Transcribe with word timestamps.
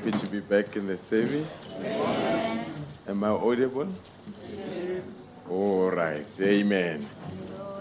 Happy 0.00 0.18
to 0.18 0.26
be 0.28 0.40
back 0.40 0.76
in 0.76 0.86
the 0.86 0.96
service? 0.96 1.76
Am 3.06 3.22
I 3.22 3.28
audible? 3.28 3.88
All 5.50 5.90
right. 5.90 6.26
Amen. 6.40 7.06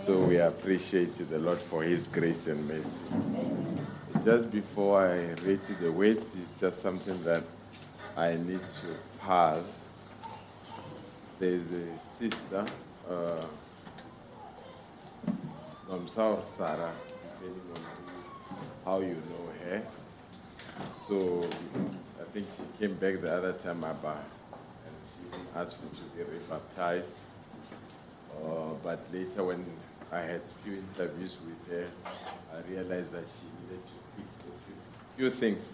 So 0.06 0.20
we 0.20 0.38
appreciate 0.38 1.18
the 1.18 1.40
Lord 1.40 1.60
for 1.62 1.84
His 1.84 2.08
grace 2.08 2.48
and 2.48 2.68
mercy. 2.68 4.26
Just 4.26 4.52
before 4.52 5.08
I 5.08 5.32
read 5.46 5.62
the 5.80 5.92
words, 5.92 6.36
it's 6.36 6.60
just 6.60 6.82
something 6.82 7.24
that 7.24 7.44
I 8.18 8.36
need 8.36 8.60
to 8.82 8.88
pass. 9.20 9.64
There's 11.40 11.72
a 11.72 12.06
sister. 12.06 12.66
Uh, 13.10 13.46
Nomsaur 15.90 16.46
Sarah, 16.58 16.92
depending 17.40 17.64
on 17.76 17.82
how 18.84 19.00
you 19.00 19.16
know 19.16 19.50
her. 19.64 19.84
So 21.08 21.50
think 22.32 22.48
she 22.56 22.88
came 22.88 22.96
back 22.96 23.22
the 23.22 23.36
other 23.36 23.54
time 23.54 23.84
about 23.84 24.24
and 24.86 24.96
she 25.10 25.40
asked 25.56 25.82
me 25.82 25.90
to 25.90 26.04
be 26.16 26.24
rebaptized. 26.24 27.06
Uh, 28.36 28.74
but 28.84 29.00
later 29.12 29.44
when 29.44 29.66
I 30.12 30.20
had 30.22 30.42
few 30.64 30.74
interviews 30.74 31.38
with 31.46 31.74
her, 31.74 31.88
I 32.54 32.70
realized 32.70 33.12
that 33.12 33.26
she 33.26 33.48
needed 33.62 33.84
to 33.86 33.98
fix 34.16 34.46
a 34.46 35.18
few, 35.18 35.32
things. 35.32 35.74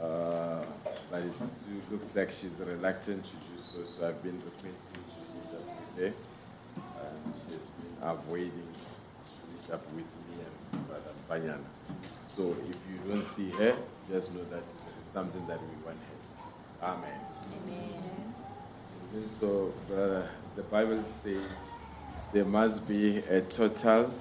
Uh, 0.00 0.64
but 1.10 1.22
it 1.22 1.32
looks 1.90 2.16
like 2.16 2.30
she's 2.30 2.50
reluctant 2.58 3.24
to 3.24 3.30
do 3.30 3.62
so, 3.62 3.78
so 3.86 4.08
I've 4.08 4.22
been 4.22 4.40
requesting 4.44 4.72
to 4.92 5.20
meet 5.34 5.54
up 5.54 5.66
with 5.78 6.04
her. 6.04 6.12
And 6.76 7.34
she's 7.46 7.58
been 7.58 7.96
avoiding 8.02 8.50
to 8.50 9.40
meet 9.52 9.72
up 9.72 9.84
with 9.92 10.04
me 10.04 10.44
and 10.72 10.88
Brother 10.88 11.12
Banyana. 11.28 11.64
So 12.34 12.56
if 12.68 12.76
you 12.90 12.98
don't 13.06 13.26
see 13.28 13.50
her, 13.50 13.76
just 14.10 14.34
know 14.34 14.44
that 14.44 14.64
something 15.14 15.46
that 15.46 15.60
we 15.60 15.68
want 15.84 15.96
her 16.08 16.16
to 16.18 16.32
fix. 16.42 16.82
Amen. 16.82 17.20
And 19.14 19.30
So, 19.40 19.72
brother, 19.88 20.28
the 20.56 20.62
Bible 20.62 21.02
says 21.22 21.44
there 22.32 22.44
must 22.44 22.86
be 22.88 23.18
a 23.18 23.40
total 23.42 24.12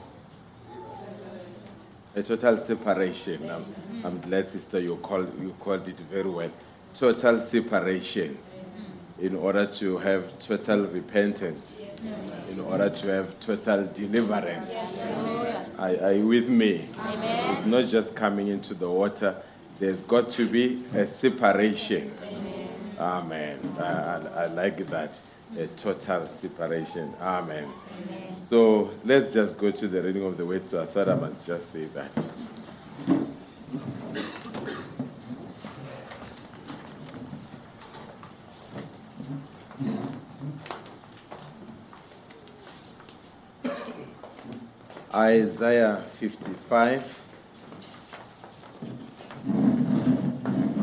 a 2.16 2.22
total 2.22 2.62
separation. 2.64 3.50
I'm, 3.50 3.66
I'm 4.06 4.22
glad, 4.22 4.48
sister, 4.48 4.80
you 4.80 4.98
called, 4.98 5.34
you 5.42 5.56
called 5.60 5.88
it 5.88 5.98
very 6.12 6.30
well. 6.30 6.52
Total 6.94 7.42
separation 7.42 8.38
in 9.20 9.36
order 9.36 9.66
to 9.66 9.98
have 9.98 10.38
total 10.38 10.86
repentance. 10.86 11.76
in 12.52 12.60
order 12.60 12.90
to 12.92 13.08
have 13.08 13.40
total 13.40 13.88
deliverance. 13.96 14.72
Are, 15.80 15.96
are 16.06 16.14
you 16.14 16.28
with 16.28 16.50
me? 16.50 16.88
It's 17.24 17.66
not 17.66 17.86
just 17.86 18.16
coming 18.16 18.50
into 18.50 18.76
the 18.76 18.88
water, 18.90 19.36
there's 19.84 20.02
got 20.02 20.32
to 20.32 20.48
be 20.48 20.82
a 20.94 21.06
separation. 21.06 22.10
Amen. 22.98 23.60
I, 23.78 23.84
I, 23.84 24.18
I 24.44 24.46
like 24.48 24.78
that. 24.88 25.20
A 25.58 25.68
total 25.68 26.30
separation. 26.30 27.14
Amen. 27.20 27.68
So 28.50 28.92
let's 29.04 29.34
just 29.34 29.58
go 29.58 29.72
to 29.72 29.88
the 29.90 30.02
reading 30.02 30.24
of 30.24 30.38
the 30.38 30.46
word. 30.46 30.70
So 30.70 30.82
I 30.82 30.86
thought 30.86 31.10
I 31.10 31.16
must 31.16 31.46
just 31.46 31.74
say 31.74 31.86
that. 31.86 32.12
Isaiah 45.14 46.02
55 46.20 47.20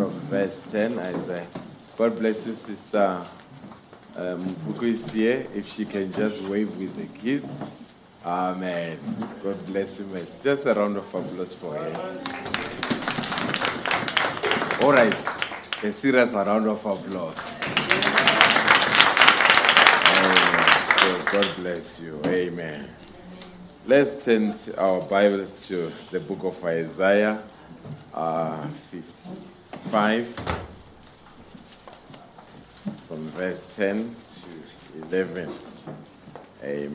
from 0.00 0.10
verse 0.30 0.66
10. 0.72 0.98
Isaiah. 0.98 1.46
God 1.98 2.18
bless 2.18 2.46
you, 2.46 2.54
sister. 2.54 3.22
Um, 4.16 4.56
is 4.80 5.10
here. 5.12 5.46
If 5.54 5.70
she 5.74 5.84
can 5.84 6.10
just 6.12 6.40
wave 6.44 6.74
with 6.78 6.96
the 6.96 7.18
kids. 7.18 7.54
Amen. 8.24 8.98
God 9.42 9.66
bless 9.66 9.98
you, 9.98 10.06
miss. 10.06 10.42
Just 10.42 10.64
a 10.64 10.72
round 10.72 10.96
of 10.96 11.14
applause 11.14 11.52
for 11.52 11.74
her. 11.74 12.20
All 14.82 14.92
right. 14.92 15.14
A 15.82 15.92
serious 15.92 16.30
round 16.30 16.66
of 16.66 16.86
applause. 16.86 17.38
Amen. 20.16 20.62
So 20.98 21.24
God 21.30 21.56
bless 21.56 22.00
you. 22.00 22.20
Amen. 22.24 22.88
Let's 23.86 24.24
turn 24.24 24.54
our 24.78 25.02
Bibles 25.02 25.66
to 25.68 25.92
the 26.10 26.20
book 26.20 26.44
of 26.44 26.64
Isaiah, 26.64 27.42
uh, 28.14 28.66
55, 29.84 30.26
from 33.08 33.26
verse 33.28 33.74
10 33.76 34.14
to 35.00 35.16
11. 35.16 35.54
Amen. 36.62 36.94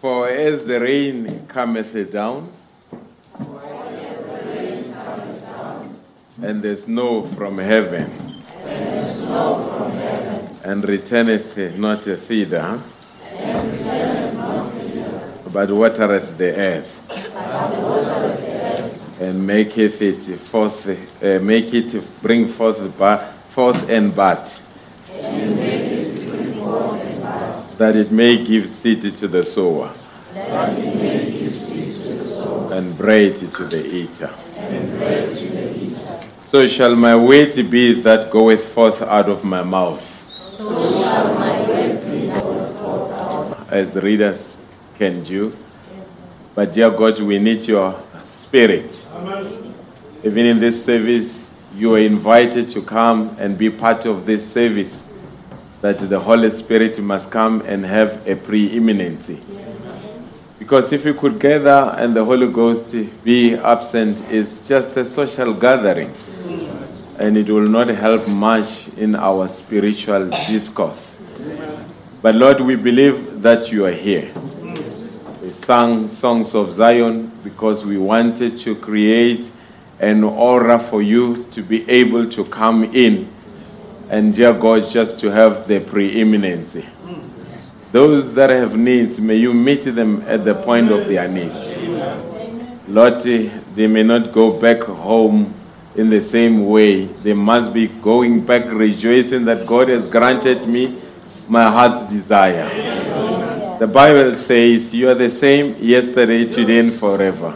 For 0.00 0.28
as 0.28 0.64
the 0.64 0.80
rain 0.80 1.46
cometh 1.46 2.10
down, 2.10 2.52
and 6.42 6.62
the 6.62 6.76
snow 6.76 7.22
from 7.36 7.58
heaven, 7.58 8.10
and 10.64 10.88
returneth 10.88 11.78
not 11.78 12.02
thither, 12.02 12.80
but 15.52 15.70
watereth 15.70 16.38
the 16.38 16.54
earth, 16.56 16.90
and 19.20 19.46
maketh 19.46 20.00
it 20.00 20.38
forth, 20.40 20.88
uh, 20.88 21.38
make 21.40 21.74
it 21.74 22.22
bring 22.22 22.48
forth, 22.48 22.80
ba- 22.98 23.32
forth 23.50 23.88
and 23.90 24.14
bud, 24.16 24.50
that 27.78 27.96
it 27.96 28.10
may 28.10 28.42
give 28.44 28.68
seed 28.68 29.02
to 29.14 29.28
the 29.28 29.44
sower, 29.44 29.90
and 32.72 32.96
bread 32.96 33.36
to 33.36 33.64
the 33.64 33.84
eater. 33.86 34.30
So 36.42 36.66
shall 36.66 36.96
my 36.96 37.16
weight 37.16 37.70
be 37.70 38.00
that 38.02 38.30
goeth 38.30 38.64
forth 38.72 39.02
out 39.02 39.28
of 39.28 39.44
my 39.44 39.62
mouth. 39.62 40.08
As 43.70 43.94
readers 43.96 44.51
can 45.02 45.24
do. 45.24 45.52
But 46.54 46.72
dear 46.72 46.88
God, 46.88 47.18
we 47.18 47.40
need 47.40 47.64
your 47.64 48.00
spirit. 48.24 49.04
Even 50.22 50.46
in 50.46 50.60
this 50.60 50.84
service, 50.84 51.56
you 51.74 51.96
are 51.96 51.98
invited 51.98 52.70
to 52.70 52.82
come 52.82 53.34
and 53.40 53.58
be 53.58 53.68
part 53.68 54.06
of 54.06 54.26
this 54.26 54.48
service. 54.52 55.08
That 55.80 56.08
the 56.08 56.20
Holy 56.20 56.50
Spirit 56.50 57.00
must 57.00 57.32
come 57.32 57.62
and 57.62 57.84
have 57.84 58.24
a 58.28 58.36
preeminency. 58.36 59.40
Because 60.60 60.92
if 60.92 61.04
you 61.04 61.14
could 61.14 61.40
gather 61.40 61.96
and 61.98 62.14
the 62.14 62.24
Holy 62.24 62.46
Ghost 62.46 62.94
be 63.24 63.56
absent, 63.56 64.16
it's 64.30 64.68
just 64.68 64.96
a 64.96 65.04
social 65.04 65.52
gathering. 65.52 66.14
And 67.18 67.36
it 67.36 67.50
will 67.50 67.68
not 67.68 67.88
help 67.88 68.28
much 68.28 68.86
in 68.96 69.16
our 69.16 69.48
spiritual 69.48 70.30
discourse. 70.46 71.20
But 72.22 72.36
Lord, 72.36 72.60
we 72.60 72.76
believe 72.76 73.42
that 73.42 73.72
you 73.72 73.84
are 73.84 73.90
here. 73.90 74.30
Sang 75.64 76.08
songs 76.08 76.56
of 76.56 76.72
Zion 76.72 77.30
because 77.44 77.84
we 77.84 77.96
wanted 77.96 78.58
to 78.58 78.74
create 78.74 79.48
an 80.00 80.24
aura 80.24 80.76
for 80.76 81.00
you 81.00 81.44
to 81.52 81.62
be 81.62 81.88
able 81.88 82.28
to 82.30 82.44
come 82.46 82.82
in. 82.82 83.32
And 84.10 84.34
dear 84.34 84.54
God, 84.54 84.90
just 84.90 85.20
to 85.20 85.30
have 85.30 85.68
the 85.68 85.78
preeminency. 85.78 86.88
Those 87.92 88.34
that 88.34 88.50
have 88.50 88.76
needs, 88.76 89.20
may 89.20 89.36
you 89.36 89.54
meet 89.54 89.82
them 89.84 90.22
at 90.26 90.44
the 90.44 90.56
point 90.56 90.90
of 90.90 91.06
their 91.06 91.28
needs. 91.28 91.76
Lord, 92.88 93.20
they 93.20 93.86
may 93.86 94.02
not 94.02 94.32
go 94.32 94.58
back 94.58 94.80
home 94.80 95.54
in 95.94 96.10
the 96.10 96.20
same 96.20 96.66
way. 96.66 97.04
They 97.04 97.34
must 97.34 97.72
be 97.72 97.86
going 97.86 98.44
back 98.44 98.64
rejoicing 98.66 99.44
that 99.44 99.64
God 99.64 99.88
has 99.90 100.10
granted 100.10 100.66
me 100.66 101.00
my 101.48 101.70
heart's 101.70 102.10
desire. 102.10 103.31
The 103.82 103.88
Bible 103.88 104.36
says, 104.36 104.94
You 104.94 105.08
are 105.08 105.14
the 105.14 105.28
same 105.28 105.74
yesterday, 105.82 106.44
today, 106.44 106.78
and 106.78 106.92
forever. 106.92 107.52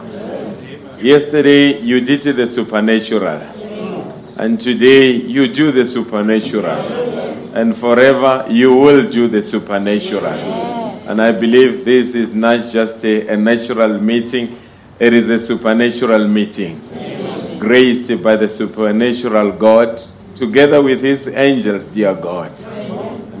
Yesterday, 0.99 1.79
you 1.79 2.01
did 2.01 2.23
the 2.23 2.45
supernatural. 2.45 3.39
And 4.35 4.59
today, 4.59 5.11
you 5.11 5.47
do 5.47 5.71
the 5.71 5.85
supernatural. 5.85 6.81
And 7.55 7.77
forever, 7.77 8.45
you 8.49 8.75
will 8.75 9.09
do 9.09 9.29
the 9.29 9.41
supernatural. 9.41 10.25
And 11.07 11.21
I 11.21 11.31
believe 11.31 11.85
this 11.85 12.13
is 12.13 12.35
not 12.35 12.73
just 12.73 13.05
a, 13.05 13.29
a 13.29 13.37
natural 13.37 13.97
meeting, 13.97 14.59
it 14.99 15.13
is 15.13 15.29
a 15.29 15.39
supernatural 15.39 16.27
meeting. 16.27 16.81
Graced 17.57 18.21
by 18.21 18.35
the 18.35 18.49
supernatural 18.49 19.53
God, 19.53 20.03
together 20.35 20.81
with 20.81 21.01
his 21.01 21.29
angels, 21.29 21.87
dear 21.87 22.15
God. 22.15 22.51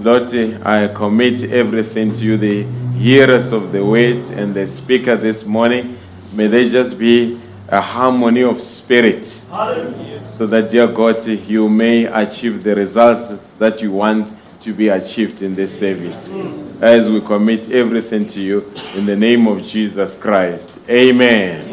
Lord, 0.07 0.33
I 0.65 0.87
commit 0.87 1.51
everything 1.51 2.13
to 2.13 2.23
you, 2.23 2.37
the 2.37 2.63
hearers 2.97 3.51
of 3.51 3.73
the 3.73 3.83
word 3.83 4.23
and 4.37 4.53
the 4.53 4.65
speaker 4.65 5.17
this 5.17 5.45
morning. 5.45 5.97
May 6.31 6.47
they 6.47 6.69
just 6.69 6.97
be 6.97 7.37
a 7.67 7.81
harmony 7.81 8.41
of 8.43 8.61
spirit. 8.61 9.25
So 9.25 10.47
that, 10.47 10.69
dear 10.71 10.87
God, 10.87 11.27
you 11.27 11.67
may 11.67 12.05
achieve 12.05 12.63
the 12.63 12.73
results 12.73 13.37
that 13.59 13.81
you 13.81 13.91
want 13.91 14.31
to 14.61 14.73
be 14.73 14.87
achieved 14.87 15.41
in 15.41 15.55
this 15.55 15.77
service. 15.77 16.29
Mm. 16.29 16.81
As 16.81 17.09
we 17.09 17.19
commit 17.19 17.69
everything 17.69 18.27
to 18.27 18.39
you 18.39 18.73
in 18.95 19.05
the 19.05 19.15
name 19.17 19.45
of 19.45 19.61
Jesus 19.61 20.17
Christ. 20.17 20.79
Amen. 20.89 21.67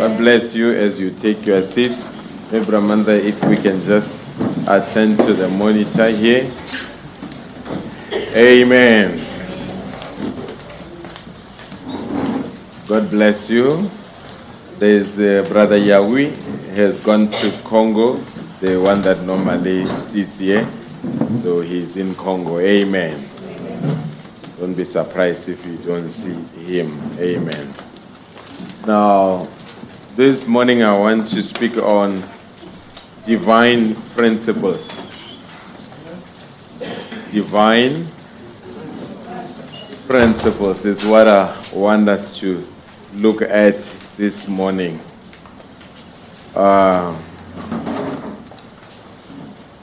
God 0.00 0.18
bless 0.18 0.52
you 0.52 0.72
as 0.72 0.98
you 0.98 1.12
take 1.12 1.46
your 1.46 1.62
seat. 1.62 1.92
Abramanda, 2.50 3.16
if 3.16 3.40
we 3.44 3.56
can 3.56 3.80
just 3.82 4.20
attend 4.66 5.18
to 5.18 5.32
the 5.32 5.48
monitor 5.48 6.08
here. 6.10 6.50
Amen. 8.36 9.16
God 12.86 13.10
bless 13.10 13.48
you. 13.48 13.90
There's 14.78 15.18
uh, 15.18 15.48
Brother 15.48 15.78
Yahweh 15.78 16.30
has 16.76 17.00
gone 17.00 17.30
to 17.30 17.50
Congo, 17.64 18.16
the 18.60 18.78
one 18.78 19.00
that 19.00 19.22
normally 19.22 19.86
sits 19.86 20.38
here. 20.40 20.68
So 21.42 21.62
he's 21.62 21.96
in 21.96 22.14
Congo. 22.16 22.58
Amen. 22.58 23.26
Don't 24.60 24.74
be 24.74 24.84
surprised 24.84 25.48
if 25.48 25.64
you 25.64 25.78
don't 25.78 26.10
see 26.10 26.34
him. 26.66 27.00
Amen. 27.18 27.72
Now, 28.86 29.48
this 30.16 30.46
morning 30.46 30.82
I 30.82 30.96
want 30.98 31.28
to 31.28 31.42
speak 31.42 31.78
on 31.78 32.22
divine 33.24 33.94
principles. 34.14 34.86
Divine 37.32 38.06
principles 40.08 40.86
is 40.86 41.04
what 41.04 41.28
I 41.28 41.54
want 41.74 42.08
us 42.08 42.38
to 42.38 42.66
look 43.12 43.42
at 43.42 43.76
this 44.16 44.48
morning. 44.48 44.98
Uh, 46.56 47.14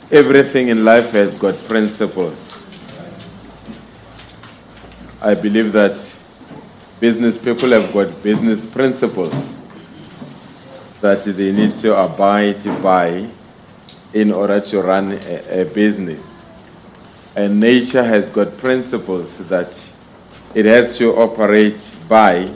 everything 0.10 0.70
in 0.70 0.84
life 0.84 1.12
has 1.12 1.38
got 1.38 1.56
principles. 1.68 2.58
I 5.22 5.36
believe 5.36 5.72
that 5.74 5.94
business 7.00 7.38
people 7.38 7.70
have 7.70 7.94
got 7.94 8.24
business 8.24 8.66
principles 8.66 9.32
that 11.02 11.24
they 11.24 11.52
need 11.52 11.76
to 11.76 11.96
abide 11.96 12.64
by 12.82 13.30
in 14.12 14.32
order 14.32 14.60
to 14.60 14.82
run 14.82 15.12
a, 15.12 15.62
a 15.62 15.66
business. 15.66 16.44
And 17.36 17.60
nature 17.60 18.04
has 18.04 18.32
got 18.32 18.58
principles 18.58 19.38
that 19.50 19.92
it 20.56 20.64
has 20.64 20.98
to 20.98 21.14
operate 21.18 21.84
by 22.08 22.50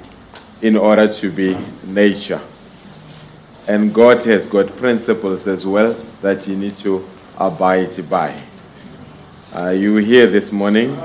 in 0.61 0.77
order 0.77 1.05
to 1.11 1.29
be 1.29 1.57
nature. 1.85 2.39
And 3.67 3.93
God 3.93 4.23
has 4.23 4.47
got 4.47 4.67
principles 4.77 5.47
as 5.47 5.65
well 5.65 5.93
that 6.21 6.47
you 6.47 6.55
need 6.55 6.77
to 6.77 7.05
abide 7.37 8.09
by. 8.09 8.41
Are 9.53 9.73
you 9.73 9.97
hear 9.97 10.27
this 10.27 10.49
morning? 10.53 10.95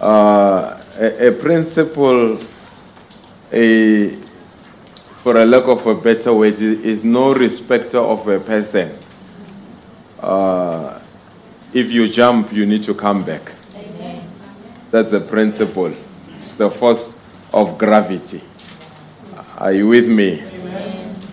Uh, 0.00 0.82
a, 0.96 1.28
a 1.28 1.32
principle, 1.32 2.40
a, 3.52 4.08
for 5.22 5.36
a 5.36 5.44
lack 5.44 5.64
of 5.68 5.86
a 5.86 5.94
better 5.94 6.32
word, 6.32 6.58
is 6.58 7.04
no 7.04 7.34
respecter 7.34 7.98
of 7.98 8.26
a 8.28 8.40
person. 8.40 8.98
Uh, 10.20 10.98
if 11.74 11.90
you 11.90 12.08
jump, 12.08 12.50
you 12.50 12.64
need 12.64 12.82
to 12.84 12.94
come 12.94 13.22
back. 13.22 13.52
That's 14.90 15.12
a 15.12 15.20
principle, 15.20 15.92
the 16.56 16.70
force 16.70 17.20
of 17.52 17.76
gravity. 17.76 18.40
Are 19.58 19.72
you 19.72 19.88
with 19.88 20.08
me? 20.08 20.42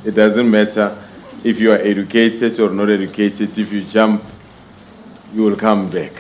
It 0.06 0.16
doesn't 0.16 0.50
matter 0.50 0.98
if 1.44 1.60
you 1.60 1.72
are 1.72 1.78
educated 1.78 2.60
or 2.60 2.70
not 2.70 2.90
educated, 2.90 3.58
if 3.58 3.72
you 3.72 3.84
jump, 3.84 4.24
you 5.34 5.44
will 5.44 5.56
come 5.56 5.90
back. 5.90 6.14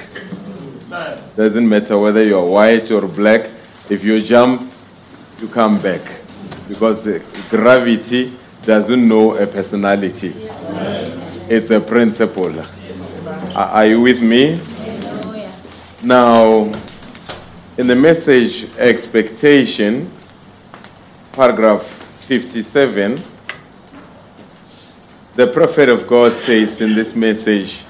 Doesn't 1.35 1.67
matter 1.67 1.97
whether 1.97 2.23
you're 2.23 2.45
white 2.45 2.91
or 2.91 3.07
black, 3.07 3.49
if 3.89 4.03
you 4.03 4.21
jump, 4.21 4.69
you 5.41 5.47
come 5.47 5.81
back. 5.81 6.01
Because 6.67 7.07
gravity 7.49 8.33
doesn't 8.63 9.07
know 9.07 9.35
a 9.35 9.47
personality, 9.47 10.33
it's 11.49 11.71
a 11.71 11.79
principle. 11.79 12.59
Are 13.55 13.69
are 13.69 13.85
you 13.85 14.01
with 14.01 14.21
me? 14.21 14.59
Now, 16.01 16.71
in 17.75 17.87
the 17.87 17.95
message 17.95 18.69
expectation, 18.77 20.11
paragraph 21.31 21.81
57, 21.81 23.19
the 25.35 25.47
prophet 25.47 25.89
of 25.89 26.05
God 26.05 26.33
says 26.33 26.81
in 26.81 26.93
this 26.93 27.15
message, 27.15 27.81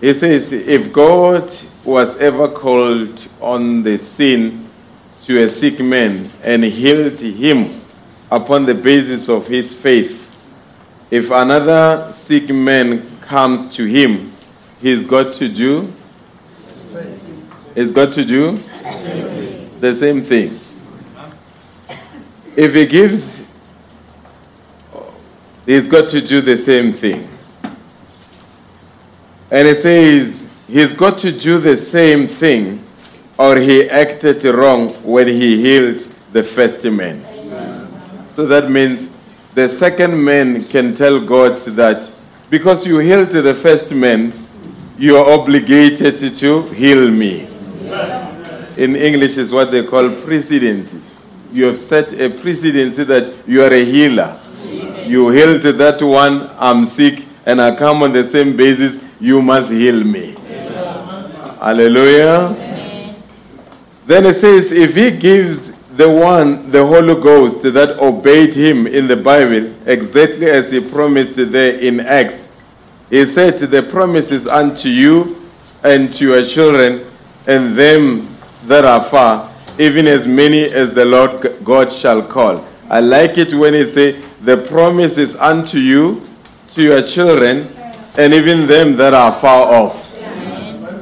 he 0.00 0.14
says, 0.14 0.50
if 0.50 0.90
God 0.90 1.52
was 1.84 2.18
ever 2.20 2.48
called 2.48 3.28
on 3.38 3.82
the 3.82 3.98
scene 3.98 4.66
to 5.24 5.42
a 5.42 5.48
sick 5.50 5.78
man 5.80 6.30
and 6.42 6.64
healed 6.64 7.20
him 7.20 7.82
upon 8.30 8.64
the 8.64 8.74
basis 8.74 9.28
of 9.28 9.46
his 9.46 9.74
faith, 9.74 10.16
if 11.10 11.30
another 11.30 12.10
sick 12.14 12.48
man 12.48 13.18
comes 13.20 13.74
to 13.74 13.84
him, 13.84 14.32
he's 14.80 15.06
got 15.06 15.34
to 15.34 15.50
do 15.50 15.92
He's 17.74 17.92
got 17.92 18.12
to 18.14 18.24
do 18.24 18.56
the 19.80 19.96
same 19.98 20.22
thing. 20.22 20.58
If 22.56 22.74
he 22.74 22.86
gives, 22.86 23.46
he's 25.64 25.88
got 25.88 26.08
to 26.10 26.20
do 26.20 26.40
the 26.40 26.58
same 26.58 26.92
thing. 26.92 27.28
And 29.50 29.66
it 29.66 29.80
says 29.80 30.52
he's 30.66 30.92
got 30.92 31.18
to 31.18 31.32
do 31.32 31.58
the 31.58 31.76
same 31.76 32.26
thing 32.26 32.84
or 33.38 33.56
he 33.56 33.88
acted 33.88 34.44
wrong 34.44 34.90
when 35.02 35.26
he 35.26 35.60
healed 35.60 36.00
the 36.32 36.42
first 36.42 36.84
man. 36.84 37.24
So 38.30 38.46
that 38.46 38.70
means 38.70 39.14
the 39.54 39.68
second 39.68 40.22
man 40.22 40.64
can 40.64 40.94
tell 40.94 41.18
God 41.18 41.56
that 41.76 42.10
because 42.50 42.86
you 42.86 42.98
healed 42.98 43.30
the 43.30 43.54
first 43.54 43.94
man, 43.94 44.32
you 44.98 45.16
are 45.16 45.38
obligated 45.38 46.36
to 46.36 46.62
heal 46.62 47.10
me. 47.10 47.49
In 48.76 48.96
English, 48.96 49.36
is 49.36 49.52
what 49.52 49.70
they 49.70 49.84
call 49.84 50.08
precedency. 50.22 51.00
You 51.52 51.66
have 51.66 51.78
set 51.78 52.12
a 52.12 52.30
precedency 52.30 53.04
that 53.04 53.34
you 53.46 53.62
are 53.62 53.72
a 53.72 53.84
healer. 53.84 54.38
You 55.06 55.30
healed 55.30 55.62
that 55.62 56.00
one, 56.00 56.48
I'm 56.58 56.84
sick, 56.84 57.24
and 57.44 57.60
I 57.60 57.74
come 57.74 58.02
on 58.02 58.12
the 58.12 58.24
same 58.24 58.56
basis, 58.56 59.04
you 59.20 59.42
must 59.42 59.70
heal 59.70 60.04
me. 60.04 60.36
Hallelujah. 61.58 62.54
Then 64.06 64.26
it 64.26 64.34
says, 64.34 64.72
if 64.72 64.94
he 64.94 65.10
gives 65.10 65.78
the 65.96 66.08
one 66.08 66.70
the 66.70 66.84
Holy 66.86 67.20
Ghost 67.20 67.62
that 67.62 67.98
obeyed 67.98 68.54
him 68.54 68.86
in 68.86 69.06
the 69.06 69.16
Bible, 69.16 69.74
exactly 69.84 70.46
as 70.46 70.70
he 70.70 70.80
promised 70.80 71.36
there 71.36 71.78
in 71.78 72.00
Acts, 72.00 72.52
he 73.10 73.26
said, 73.26 73.58
The 73.58 73.82
promise 73.82 74.30
is 74.30 74.46
unto 74.46 74.88
you 74.88 75.36
and 75.82 76.12
to 76.14 76.24
your 76.24 76.46
children 76.46 77.04
and 77.50 77.76
them 77.76 78.28
that 78.66 78.84
are 78.84 79.02
far, 79.02 79.52
even 79.76 80.06
as 80.06 80.24
many 80.24 80.62
as 80.62 80.94
the 80.94 81.04
Lord 81.04 81.64
God 81.64 81.92
shall 81.92 82.22
call. 82.22 82.64
I 82.88 83.00
like 83.00 83.38
it 83.38 83.52
when 83.52 83.74
it 83.74 83.88
says, 83.90 84.22
The 84.42 84.56
promise 84.56 85.18
is 85.18 85.34
unto 85.36 85.78
you, 85.78 86.22
to 86.68 86.82
your 86.82 87.02
children, 87.02 87.66
and 88.16 88.32
even 88.32 88.68
them 88.68 88.96
that 88.96 89.14
are 89.14 89.32
far 89.32 89.72
off. 89.72 90.06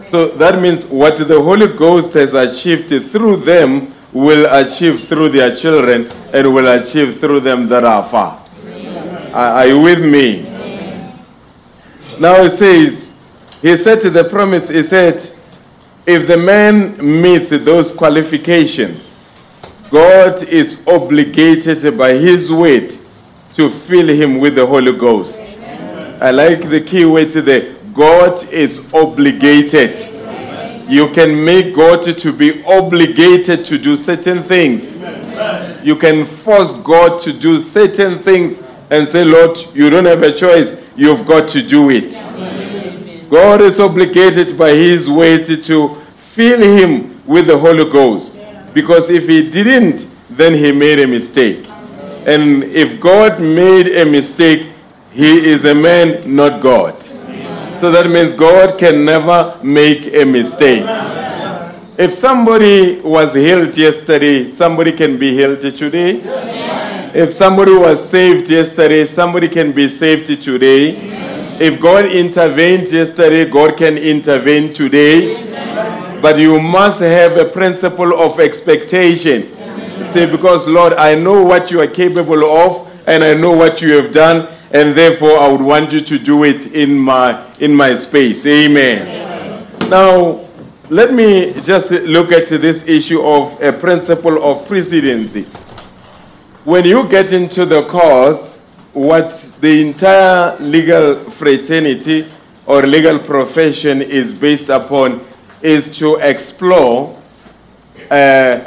So 0.09 0.29
that 0.29 0.63
means 0.63 0.87
what 0.87 1.19
the 1.19 1.41
Holy 1.41 1.67
Ghost 1.67 2.15
has 2.15 2.33
achieved 2.33 2.89
through 3.11 3.37
them 3.39 3.93
will 4.11 4.47
achieve 4.51 5.07
through 5.07 5.29
their 5.29 5.55
children 5.55 6.09
and 6.33 6.55
will 6.55 6.67
achieve 6.67 7.21
through 7.21 7.41
them 7.41 7.69
that 7.69 7.85
are 7.85 8.09
far. 8.09 8.43
Are, 9.35 9.53
are 9.53 9.67
you 9.67 9.81
with 9.81 10.03
me? 10.03 10.45
Now 12.19 12.43
it 12.43 12.53
says, 12.53 13.13
he 13.61 13.77
said 13.77 14.01
to 14.01 14.09
the 14.09 14.25
promise, 14.25 14.71
he 14.71 14.83
said, 14.83 15.21
if 16.09 16.27
the 16.27 16.39
man 16.39 16.97
meets 17.21 17.51
those 17.51 17.93
qualifications, 17.95 19.15
God 19.91 20.43
is 20.43 20.87
obligated 20.89 21.99
by 21.99 22.15
his 22.15 22.51
word 22.51 22.95
to 23.53 23.69
fill 23.69 24.09
him 24.09 24.39
with 24.41 24.55
the 24.55 24.65
Holy 24.65 24.97
Ghost. 24.97 25.39
I 26.19 26.31
like 26.31 26.67
the 26.71 26.81
key 26.81 27.05
word 27.05 27.29
there. 27.29 27.75
God 27.93 28.43
is 28.51 28.91
obligated. 28.95 29.99
You 30.89 31.11
can 31.11 31.45
make 31.45 31.75
God 31.75 32.03
to 32.03 32.33
be 32.33 32.65
obligated 32.65 33.67
to 33.67 33.77
do 33.77 33.95
certain 33.95 34.43
things. 34.43 34.97
You 35.85 35.95
can 35.97 36.25
force 36.25 36.75
God 36.79 37.21
to 37.21 37.35
do 37.35 37.59
certain 37.59 38.19
things 38.19 38.67
and 38.91 39.07
say, 39.07 39.27
Lord, 39.27 39.59
you 39.75 39.91
don't 39.91 40.07
have 40.07 40.23
a 40.23 40.33
choice. 40.33 40.91
You've 40.97 41.27
got 41.27 41.51
to 41.51 41.63
do 41.63 41.91
it. 41.91 42.15
God 43.29 43.61
is 43.61 43.79
obligated 43.79 44.57
by 44.57 44.71
His 44.71 45.09
word 45.09 45.47
to 45.47 45.95
fill 46.39 46.63
him 46.63 47.21
with 47.27 47.49
the 47.49 47.59
Holy 47.59 47.91
Ghost. 47.91 48.39
Because 48.73 49.11
if 49.11 49.27
he 49.27 49.51
didn't, 49.51 50.09
then 50.31 50.55
he 50.55 50.71
made 50.71 51.01
a 51.01 51.07
mistake. 51.07 51.67
And 52.27 52.63
if 52.63 53.01
God 53.01 53.41
made 53.41 53.89
a 53.89 54.05
mistake, 54.05 54.69
he 55.13 55.47
is 55.47 55.65
a 55.65 55.75
man, 55.75 56.37
not 56.37 56.63
God. 56.63 57.03
So 57.81 57.91
that 57.91 58.09
means 58.09 58.35
God 58.35 58.79
can 58.79 59.05
never 59.05 59.59
make 59.65 60.15
a 60.15 60.25
mistake. 60.25 60.85
If 61.99 62.15
somebody 62.15 63.01
was 63.01 63.35
healed 63.35 63.77
yesterday, 63.77 64.49
somebody 64.49 64.93
can 64.93 65.19
be 65.19 65.33
healed 65.35 65.61
today. 65.61 66.21
If 67.15 67.33
somebody 67.33 67.75
was 67.75 68.09
saved 68.09 68.49
yesterday, 68.49 69.07
somebody 69.07 69.49
can 69.49 69.73
be 69.73 69.89
saved 69.89 70.41
today. 70.41 71.19
If 71.61 71.81
God 71.81 72.07
intervened 72.07 72.89
yesterday, 72.93 73.45
God 73.51 73.77
can 73.77 73.99
intervene 73.99 74.73
today. 74.73 75.35
But 76.23 76.39
you 76.39 76.61
must 76.61 77.01
have 77.01 77.37
a 77.37 77.45
principle 77.45 78.21
of 78.21 78.39
expectation. 78.39 79.49
Say, 80.13 80.31
because 80.31 80.67
Lord, 80.69 80.93
I 80.93 81.15
know 81.15 81.43
what 81.43 81.71
you 81.71 81.81
are 81.81 81.87
capable 81.87 82.45
of, 82.45 82.89
and 83.09 83.25
I 83.25 83.35
know 83.35 83.53
what 83.53 83.83
you 83.83 83.95
have 83.95 84.13
done, 84.13 84.49
and 84.71 84.95
therefore 84.95 85.39
I 85.39 85.49
would 85.49 85.61
want 85.61 85.93
you 85.93 86.01
to 86.01 86.19
do 86.19 86.45
it 86.45 86.75
in 86.75 86.99
my 86.99 87.45
in 87.59 87.75
my 87.75 87.97
space. 87.97 88.47
Amen. 88.47 89.67
Now, 89.89 90.45
let 90.91 91.13
me 91.13 91.55
just 91.63 91.91
look 91.91 92.33
at 92.33 92.49
this 92.49 92.87
issue 92.87 93.21
of 93.23 93.61
a 93.63 93.73
principle 93.73 94.43
of 94.43 94.67
precedency. 94.69 95.43
When 96.65 96.85
you 96.85 97.09
get 97.09 97.33
into 97.33 97.65
the 97.67 97.83
courts, 97.89 98.58
what 98.99 99.31
the 99.61 99.81
entire 99.87 100.59
legal 100.59 101.15
fraternity 101.31 102.27
or 102.67 102.83
legal 102.83 103.19
profession 103.19 104.03
is 104.03 104.37
based 104.37 104.69
upon 104.69 105.25
is 105.63 105.97
to 105.99 106.17
explore 106.17 107.17
uh, 108.11 108.61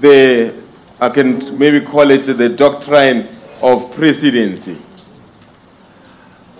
the, 0.00 0.54
I 1.00 1.08
can 1.10 1.58
maybe 1.58 1.80
call 1.84 2.10
it 2.10 2.22
the 2.24 2.48
doctrine 2.48 3.28
of 3.62 3.92
precedency. 3.92 4.78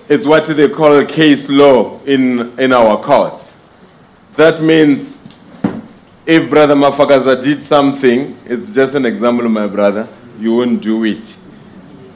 It's 0.08 0.26
what 0.26 0.46
they 0.46 0.68
call 0.68 1.04
case 1.06 1.48
law 1.48 2.00
in, 2.04 2.58
in 2.58 2.72
our 2.72 3.02
courts. 3.02 3.60
That 4.36 4.62
means 4.62 5.26
if 6.26 6.48
Brother 6.50 6.74
Mafakaza 6.74 7.42
did 7.42 7.64
something, 7.64 8.38
it's 8.44 8.74
just 8.74 8.94
an 8.94 9.06
example, 9.06 9.48
my 9.48 9.66
brother, 9.66 10.06
you 10.38 10.56
won't 10.56 10.82
do 10.82 11.02
it. 11.04 11.36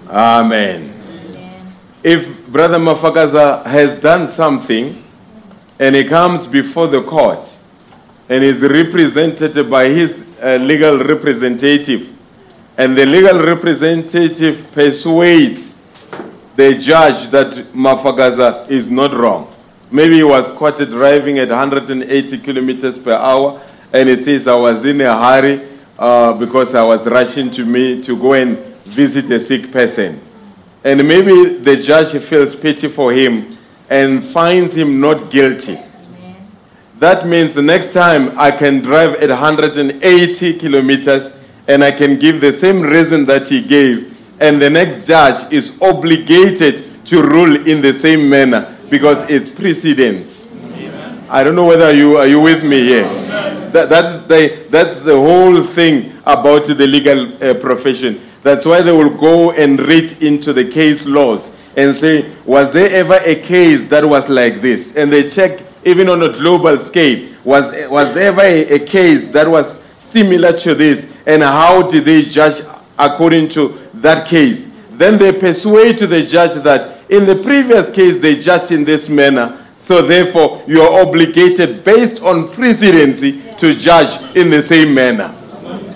Amen. 0.08 0.89
If 2.02 2.46
Brother 2.46 2.78
Mafakaza 2.78 3.64
has 3.66 4.00
done 4.00 4.26
something 4.26 5.02
and 5.78 5.94
he 5.94 6.04
comes 6.04 6.46
before 6.46 6.86
the 6.86 7.02
court 7.02 7.40
and 8.26 8.42
is 8.42 8.62
represented 8.62 9.68
by 9.68 9.88
his 9.88 10.30
uh, 10.42 10.54
legal 10.56 10.98
representative, 10.98 12.08
and 12.78 12.96
the 12.96 13.04
legal 13.04 13.38
representative 13.44 14.72
persuades 14.72 15.78
the 16.56 16.74
judge 16.78 17.28
that 17.30 17.52
Mafakaza 17.74 18.70
is 18.70 18.90
not 18.90 19.12
wrong. 19.12 19.54
Maybe 19.90 20.16
he 20.16 20.22
was 20.22 20.46
caught 20.56 20.78
driving 20.78 21.38
at 21.38 21.50
180 21.50 22.38
kilometers 22.38 22.96
per 22.96 23.12
hour, 23.12 23.60
and 23.92 24.08
he 24.08 24.16
says, 24.22 24.48
I 24.48 24.54
was 24.54 24.82
in 24.86 25.02
a 25.02 25.14
hurry 25.14 25.68
uh, 25.98 26.32
because 26.32 26.74
I 26.74 26.82
was 26.82 27.04
rushing 27.06 27.50
to 27.50 27.66
me 27.66 28.02
to 28.04 28.16
go 28.16 28.32
and 28.32 28.56
visit 28.84 29.30
a 29.32 29.40
sick 29.40 29.70
person. 29.70 30.18
And 30.84 31.06
maybe 31.06 31.56
the 31.56 31.76
judge 31.76 32.20
feels 32.22 32.54
pity 32.54 32.88
for 32.88 33.12
him 33.12 33.56
and 33.88 34.24
finds 34.24 34.74
him 34.74 35.00
not 35.00 35.30
guilty. 35.30 35.76
That 36.98 37.26
means 37.26 37.54
the 37.54 37.62
next 37.62 37.92
time 37.92 38.38
I 38.38 38.50
can 38.50 38.80
drive 38.80 39.14
at 39.14 39.30
180 39.30 40.58
kilometers 40.58 41.36
and 41.66 41.84
I 41.84 41.92
can 41.92 42.18
give 42.18 42.40
the 42.40 42.52
same 42.52 42.82
reason 42.82 43.24
that 43.26 43.48
he 43.48 43.62
gave, 43.62 44.16
and 44.40 44.60
the 44.60 44.68
next 44.68 45.06
judge 45.06 45.52
is 45.52 45.80
obligated 45.80 47.06
to 47.06 47.22
rule 47.22 47.66
in 47.66 47.80
the 47.80 47.94
same 47.94 48.28
manner 48.28 48.76
because 48.90 49.28
it's 49.30 49.48
precedence. 49.48 50.48
I 51.28 51.44
don't 51.44 51.54
know 51.54 51.66
whether 51.66 51.94
you 51.94 52.16
are 52.16 52.26
you 52.26 52.40
with 52.40 52.64
me 52.64 52.82
here. 52.82 53.04
That, 53.70 53.88
that's 53.88 54.24
the 54.26 54.66
that's 54.68 54.98
the 54.98 55.14
whole 55.16 55.62
thing 55.62 56.12
about 56.26 56.66
the 56.66 56.86
legal 56.86 57.32
uh, 57.42 57.54
profession. 57.54 58.20
That's 58.42 58.64
why 58.64 58.82
they 58.82 58.92
will 58.92 59.16
go 59.16 59.52
and 59.52 59.78
read 59.78 60.22
into 60.22 60.52
the 60.52 60.70
case 60.70 61.06
laws 61.06 61.50
and 61.76 61.94
say, 61.94 62.34
was 62.44 62.72
there 62.72 62.90
ever 62.90 63.20
a 63.24 63.34
case 63.36 63.88
that 63.88 64.04
was 64.04 64.28
like 64.28 64.60
this? 64.60 64.96
And 64.96 65.12
they 65.12 65.28
check 65.30 65.60
even 65.84 66.08
on 66.08 66.22
a 66.22 66.28
global 66.30 66.78
scale. 66.78 67.34
Was 67.44 67.64
was 67.88 68.14
there 68.14 68.28
ever 68.28 68.42
a, 68.42 68.74
a 68.74 68.78
case 68.78 69.28
that 69.28 69.48
was 69.48 69.82
similar 69.98 70.58
to 70.60 70.74
this? 70.74 71.14
And 71.26 71.42
how 71.42 71.88
did 71.90 72.04
they 72.04 72.22
judge 72.22 72.64
according 72.98 73.50
to 73.50 73.80
that 73.94 74.26
case? 74.26 74.72
Then 74.90 75.18
they 75.18 75.32
persuade 75.32 75.98
to 75.98 76.06
the 76.06 76.22
judge 76.22 76.62
that 76.62 77.10
in 77.10 77.26
the 77.26 77.36
previous 77.36 77.90
case 77.90 78.20
they 78.20 78.40
judged 78.40 78.72
in 78.72 78.84
this 78.84 79.08
manner. 79.08 79.56
So 79.78 80.02
therefore, 80.02 80.62
you 80.66 80.82
are 80.82 81.00
obligated, 81.00 81.82
based 81.82 82.22
on 82.22 82.52
precedency, 82.52 83.42
to 83.56 83.74
judge 83.74 84.36
in 84.36 84.50
the 84.50 84.60
same 84.60 84.92
manner. 84.92 85.34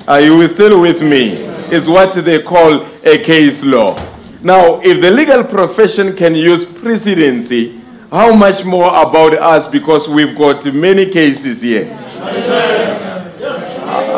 Are 0.08 0.20
you 0.22 0.48
still 0.48 0.80
with 0.80 1.02
me? 1.02 1.53
It's 1.73 1.88
what 1.88 2.14
they 2.25 2.42
call 2.42 2.87
a 3.04 3.18
case 3.18 3.64
law. 3.64 3.97
Now, 4.42 4.80
if 4.83 5.00
the 5.00 5.11
legal 5.11 5.44
profession 5.44 6.14
can 6.14 6.35
use 6.35 6.64
precedency, 6.71 7.80
how 8.11 8.35
much 8.35 8.64
more 8.64 8.88
about 8.88 9.33
us 9.35 9.68
because 9.68 10.06
we've 10.09 10.37
got 10.37 10.64
many 10.73 11.11
cases 11.11 11.62
here. 11.62 11.87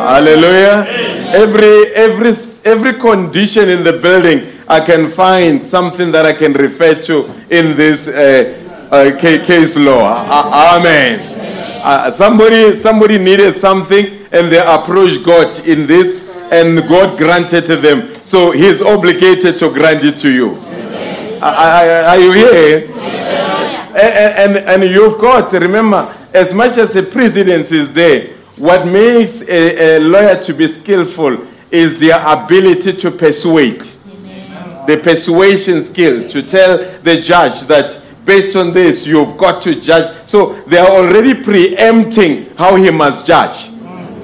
Hallelujah. 0.07 0.87
Every 1.33 1.95
every 1.95 2.33
every 2.65 2.95
condition 3.01 3.69
in 3.69 3.83
the 3.85 3.95
building 3.95 4.53
I 4.69 4.81
can 4.81 5.09
find 5.09 5.65
something 5.65 6.11
that 6.13 6.27
I 6.27 6.33
can 6.33 6.53
refer 6.53 6.95
to 7.03 7.25
in 7.51 7.77
this 7.77 8.09
uh, 8.09 8.89
uh, 8.91 9.17
case 9.19 9.77
law. 9.77 10.23
A- 10.27 10.77
amen. 10.79 11.21
Uh, 11.83 12.11
somebody 12.11 12.75
somebody 12.77 13.19
needed 13.19 13.57
something 13.57 14.27
and 14.33 14.51
they 14.53 14.59
approached 14.59 15.25
God 15.25 15.55
in 15.67 15.87
this 15.87 16.26
and 16.53 16.89
God 16.89 17.19
granted 17.19 17.67
to 17.67 17.77
them. 17.77 18.15
So 18.25 18.51
he 18.53 18.67
is 18.67 18.83
obligated 18.83 19.57
to 19.59 19.73
grant 19.73 20.05
it 20.05 20.19
to 20.21 20.31
you. 20.31 20.59
Are, 21.43 22.19
you 22.19 22.33
here? 22.33 22.91
And, 23.97 24.57
and, 24.57 24.83
and 24.83 24.85
you've 24.85 25.21
got, 25.21 25.53
remember, 25.53 26.15
as 26.35 26.53
much 26.53 26.77
as 26.77 26.93
the 26.93 27.03
precedence 27.03 27.73
is 27.73 27.93
there, 27.93 28.35
what 28.59 28.87
makes 28.87 29.43
a, 29.43 29.97
a 29.97 30.01
lawyer 30.01 30.41
to 30.43 30.55
be 30.55 30.69
skillful 30.69 31.47
is 31.71 31.99
their 31.99 32.19
ability 32.27 32.95
to 32.95 33.11
persuade. 33.11 33.81
The 34.87 35.01
persuasion 35.03 35.85
skills 35.85 36.31
to 36.31 36.43
tell 36.43 36.79
the 37.01 37.21
judge 37.21 37.63
that 37.63 38.03
based 38.25 38.57
on 38.57 38.73
this, 38.73 39.07
you've 39.07 39.37
got 39.37 39.63
to 39.63 39.81
judge. 39.81 40.27
So 40.27 40.61
they 40.63 40.79
are 40.79 40.91
already 40.91 41.35
preempting 41.35 42.55
how 42.57 42.77
he 42.77 42.91
must 42.91 43.27
judge. 43.27 43.71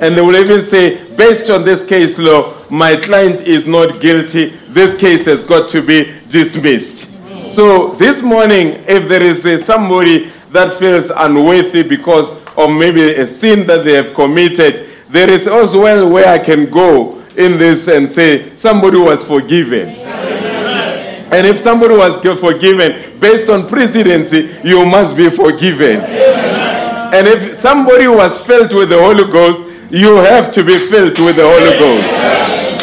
And 0.03 0.17
they 0.17 0.21
will 0.21 0.35
even 0.35 0.62
say, 0.62 0.99
based 1.15 1.49
on 1.49 1.65
this 1.65 1.87
case 1.87 2.19
law, 2.19 2.53
my 2.69 2.97
client 2.97 3.43
is 3.43 3.69
not 3.69 4.01
guilty. 4.01 4.47
This 4.71 4.99
case 4.99 5.27
has 5.27 5.45
got 5.45 5.69
to 5.71 5.81
be 5.81 6.12
dismissed. 6.29 7.12
So 7.55 7.93
this 7.95 8.21
morning, 8.21 8.83
if 8.88 9.09
there 9.09 9.23
is 9.23 9.65
somebody 9.65 10.29
that 10.51 10.73
feels 10.79 11.11
unworthy 11.15 11.85
because 11.85 12.37
of 12.57 12.71
maybe 12.71 13.15
a 13.15 13.29
sin 13.29 13.65
that 13.69 13.85
they 13.85 13.93
have 13.93 14.12
committed, 14.12 14.88
there 15.09 15.31
is 15.31 15.47
also 15.47 15.83
well 15.83 16.09
where 16.09 16.27
I 16.27 16.38
can 16.41 16.69
go 16.69 17.21
in 17.37 17.57
this 17.57 17.87
and 17.87 18.11
say, 18.11 18.57
somebody 18.57 18.99
was 18.99 19.25
forgiven. 19.25 19.88
And 19.88 21.47
if 21.47 21.61
somebody 21.61 21.95
was 21.95 22.21
forgiven 22.41 23.21
based 23.21 23.49
on 23.49 23.69
precedency, 23.69 24.59
you 24.65 24.85
must 24.85 25.17
be 25.17 25.31
forgiven. 25.31 26.01
And 26.01 27.29
if 27.29 27.57
somebody 27.57 28.09
was 28.09 28.45
filled 28.45 28.73
with 28.75 28.88
the 28.88 28.99
Holy 28.99 29.31
Ghost, 29.31 29.69
you 29.92 30.16
have 30.16 30.50
to 30.52 30.64
be 30.64 30.78
filled 30.78 31.18
with 31.18 31.37
the 31.37 31.44
Holy 31.44 31.78
Ghost. 31.78 32.09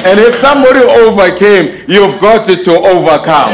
And 0.06 0.20
if 0.20 0.36
somebody 0.36 0.80
overcame, 0.80 1.84
you've 1.90 2.22
got 2.22 2.46
to, 2.46 2.72
overcome. 2.72 3.50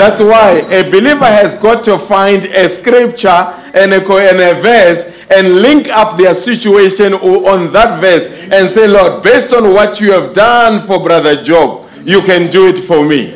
That's 0.00 0.18
why 0.18 0.64
a 0.70 0.90
believer 0.90 1.26
has 1.26 1.58
got 1.58 1.84
to 1.84 1.98
find 1.98 2.46
a 2.46 2.70
scripture 2.70 3.28
and 3.28 3.92
a, 3.92 4.00
and 4.00 4.40
a 4.40 4.60
verse 4.62 5.14
and 5.30 5.56
link 5.60 5.88
up 5.88 6.16
their 6.16 6.34
situation 6.34 7.12
on 7.14 7.70
that 7.74 8.00
verse 8.00 8.26
and 8.50 8.70
say, 8.70 8.88
Lord, 8.88 9.22
based 9.22 9.52
on 9.52 9.74
what 9.74 10.00
you 10.00 10.12
have 10.12 10.34
done 10.34 10.84
for 10.86 11.04
Brother 11.04 11.42
Job, 11.44 11.79
you 12.04 12.22
can 12.22 12.50
do 12.50 12.68
it 12.68 12.80
for 12.84 13.04
me. 13.04 13.32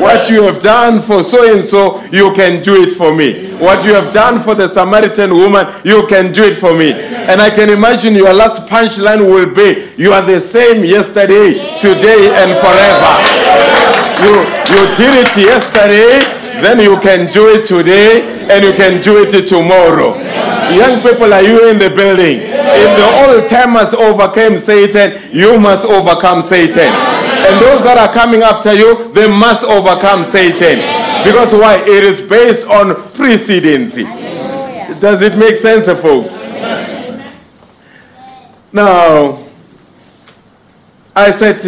What 0.00 0.30
you 0.30 0.42
have 0.44 0.62
done 0.62 1.02
for 1.02 1.22
so 1.22 1.52
and 1.52 1.62
so, 1.64 2.02
you 2.12 2.32
can 2.34 2.62
do 2.62 2.82
it 2.82 2.96
for 2.96 3.14
me. 3.14 3.52
What 3.54 3.84
you 3.84 3.92
have 3.92 4.14
done 4.14 4.40
for 4.40 4.54
the 4.54 4.68
Samaritan 4.68 5.34
woman, 5.34 5.66
you 5.84 6.06
can 6.06 6.32
do 6.32 6.44
it 6.44 6.56
for 6.56 6.74
me. 6.74 6.92
And 6.92 7.40
I 7.40 7.50
can 7.50 7.68
imagine 7.68 8.14
your 8.14 8.32
last 8.32 8.68
punchline 8.68 9.26
will 9.26 9.52
be, 9.54 9.90
You 10.00 10.12
are 10.12 10.22
the 10.22 10.40
same 10.40 10.84
yesterday, 10.84 11.78
today, 11.80 12.32
and 12.40 12.56
forever. 12.60 13.12
You, 14.24 14.36
you 14.72 14.82
did 14.96 15.26
it 15.26 15.36
yesterday, 15.36 16.20
then 16.62 16.78
you 16.80 16.98
can 17.00 17.30
do 17.32 17.48
it 17.48 17.66
today, 17.66 18.22
and 18.50 18.64
you 18.64 18.72
can 18.72 19.02
do 19.02 19.24
it 19.24 19.46
tomorrow. 19.48 20.14
Young 20.70 21.02
people, 21.02 21.32
are 21.32 21.42
you 21.42 21.68
in 21.68 21.78
the 21.78 21.90
building? 21.90 22.40
If 22.42 22.96
the 22.96 23.08
old 23.26 23.50
timers 23.50 23.92
overcame 23.92 24.58
Satan, 24.58 25.34
you 25.34 25.58
must 25.58 25.84
overcome 25.84 26.42
Satan. 26.42 27.09
And 27.46 27.60
those 27.60 27.82
that 27.84 27.96
are 27.98 28.12
coming 28.12 28.42
after 28.42 28.74
you, 28.74 29.12
they 29.12 29.28
must 29.28 29.64
overcome 29.64 30.24
Satan. 30.24 30.78
Because 31.24 31.52
why? 31.52 31.76
It 31.82 32.04
is 32.04 32.20
based 32.20 32.66
on 32.68 32.94
precedency. 33.12 34.04
Does 35.00 35.22
it 35.22 35.36
make 35.36 35.56
sense, 35.56 35.86
folks? 36.00 36.42
Now, 38.72 39.42
I 41.16 41.32
said 41.32 41.64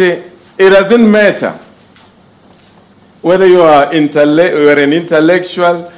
it 0.57 0.69
doesn't 0.69 1.11
matter 1.11 1.59
whether 3.21 3.47
you 3.47 3.61
are, 3.61 3.93
you 3.93 4.69
are 4.69 4.79
an 4.79 4.93
intellectual 4.93 5.91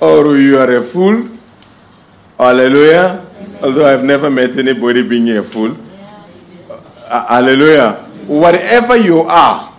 or 0.00 0.36
you 0.36 0.58
are 0.58 0.76
a 0.76 0.82
fool. 0.82 1.28
Hallelujah. 2.38 3.24
Although 3.62 3.86
I've 3.92 4.04
never 4.04 4.30
met 4.30 4.56
anybody 4.56 5.02
being 5.02 5.28
a 5.36 5.42
fool. 5.42 5.76
Hallelujah. 7.08 8.07
Whatever 8.28 8.94
you 8.98 9.22
are, 9.22 9.72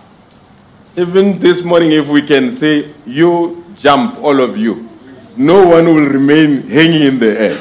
even 0.96 1.38
this 1.38 1.62
morning, 1.62 1.92
if 1.92 2.08
we 2.08 2.20
can 2.20 2.50
say, 2.50 2.92
you 3.06 3.64
jump, 3.76 4.18
all 4.18 4.40
of 4.40 4.56
you, 4.56 4.88
no 5.36 5.64
one 5.68 5.86
will 5.86 6.08
remain 6.08 6.62
hanging 6.68 7.02
in 7.02 7.18
the 7.20 7.40
air. 7.40 7.56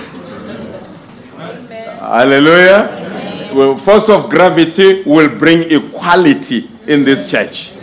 Hallelujah. 1.99 3.51
Well, 3.53 3.77
force 3.77 4.09
of 4.09 4.31
gravity 4.31 5.03
will 5.03 5.29
bring 5.37 5.71
equality 5.71 6.67
in 6.87 7.03
this 7.05 7.29
church. 7.29 7.73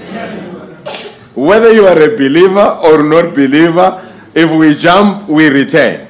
Whether 1.37 1.73
you 1.73 1.87
are 1.87 2.03
a 2.03 2.16
believer 2.16 2.81
or 2.83 3.05
not 3.05 3.37
believer, 3.37 4.03
if 4.35 4.51
we 4.51 4.75
jump, 4.75 5.29
we 5.29 5.47
return. 5.49 6.09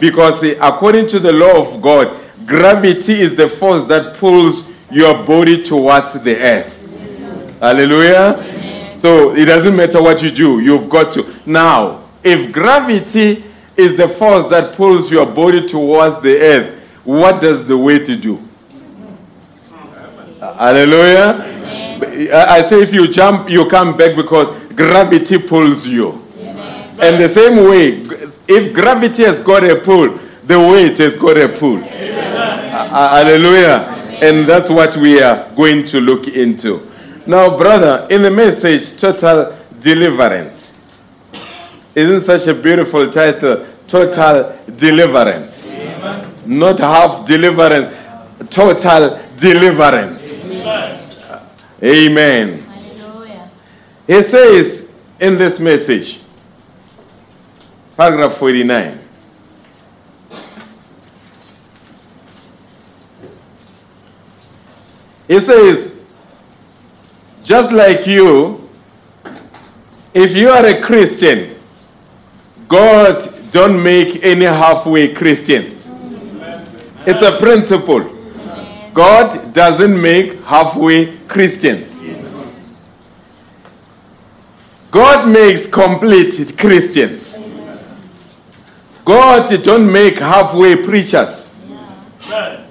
Because 0.00 0.42
eh, 0.44 0.56
according 0.62 1.08
to 1.08 1.18
the 1.18 1.32
law 1.32 1.60
of 1.60 1.82
God, 1.82 2.18
gravity 2.46 3.20
is 3.20 3.36
the 3.36 3.48
force 3.50 3.86
that 3.88 4.16
pulls 4.16 4.69
your 4.90 5.24
body 5.24 5.62
towards 5.62 6.20
the 6.22 6.36
earth. 6.36 7.58
Hallelujah. 7.60 8.96
So 8.98 9.34
it 9.34 9.46
doesn't 9.46 9.74
matter 9.74 10.02
what 10.02 10.22
you 10.22 10.30
do, 10.30 10.60
you've 10.60 10.88
got 10.88 11.12
to. 11.12 11.34
Now, 11.46 12.04
if 12.22 12.52
gravity 12.52 13.44
is 13.76 13.96
the 13.96 14.08
force 14.08 14.48
that 14.48 14.74
pulls 14.74 15.10
your 15.10 15.26
body 15.26 15.66
towards 15.66 16.20
the 16.20 16.38
earth, 16.38 16.80
what 17.04 17.40
does 17.40 17.66
the 17.66 17.76
weight 17.76 18.06
do? 18.20 18.40
Hallelujah. 20.40 21.46
I 22.32 22.58
I 22.58 22.62
say 22.62 22.82
if 22.82 22.92
you 22.92 23.08
jump, 23.08 23.48
you 23.48 23.68
come 23.68 23.96
back 23.96 24.16
because 24.16 24.72
gravity 24.72 25.38
pulls 25.38 25.86
you. 25.86 26.22
And 27.00 27.22
the 27.22 27.28
same 27.28 27.56
way, 27.68 28.02
if 28.46 28.74
gravity 28.74 29.22
has 29.22 29.42
got 29.42 29.64
a 29.64 29.76
pull, 29.76 30.18
the 30.44 30.58
weight 30.58 30.98
has 30.98 31.16
got 31.16 31.38
a 31.38 31.48
pull. 31.48 31.78
Uh, 31.78 33.24
hallelujah. 33.24 33.99
And 34.22 34.46
that's 34.46 34.68
what 34.68 34.96
we 34.96 35.20
are 35.22 35.48
going 35.54 35.84
to 35.86 36.00
look 36.00 36.28
into. 36.28 36.90
Now, 37.26 37.56
brother, 37.56 38.06
in 38.10 38.22
the 38.22 38.30
message, 38.30 39.00
Total 39.00 39.56
Deliverance. 39.80 40.74
Isn't 41.94 42.20
such 42.20 42.46
a 42.46 42.54
beautiful 42.54 43.10
title? 43.10 43.66
Total 43.88 44.58
Deliverance. 44.76 45.60
Not 46.46 46.78
half 46.80 47.26
deliverance, 47.26 47.94
total 48.50 49.20
deliverance. 49.36 50.18
Amen. 51.82 52.58
Hallelujah. 52.58 53.50
He 54.06 54.22
says 54.22 54.92
in 55.20 55.36
this 55.38 55.60
message, 55.60 56.20
paragraph 57.96 58.34
49. 58.34 58.99
He 65.30 65.40
says, 65.40 65.94
just 67.44 67.72
like 67.72 68.04
you, 68.04 68.68
if 70.12 70.34
you 70.34 70.48
are 70.48 70.66
a 70.66 70.80
Christian, 70.80 71.56
God 72.66 73.22
don't 73.52 73.80
make 73.80 74.24
any 74.24 74.46
halfway 74.46 75.14
Christians. 75.14 75.88
It's 77.06 77.22
a 77.22 77.38
principle. 77.38 78.00
God 78.92 79.54
doesn't 79.54 80.02
make 80.02 80.42
halfway 80.42 81.16
Christians. 81.28 82.02
God 84.90 85.28
makes 85.28 85.64
complete 85.68 86.58
Christians. 86.58 87.38
God 89.04 89.62
don't 89.62 89.92
make 89.92 90.18
halfway 90.18 90.74
preachers. 90.74 91.54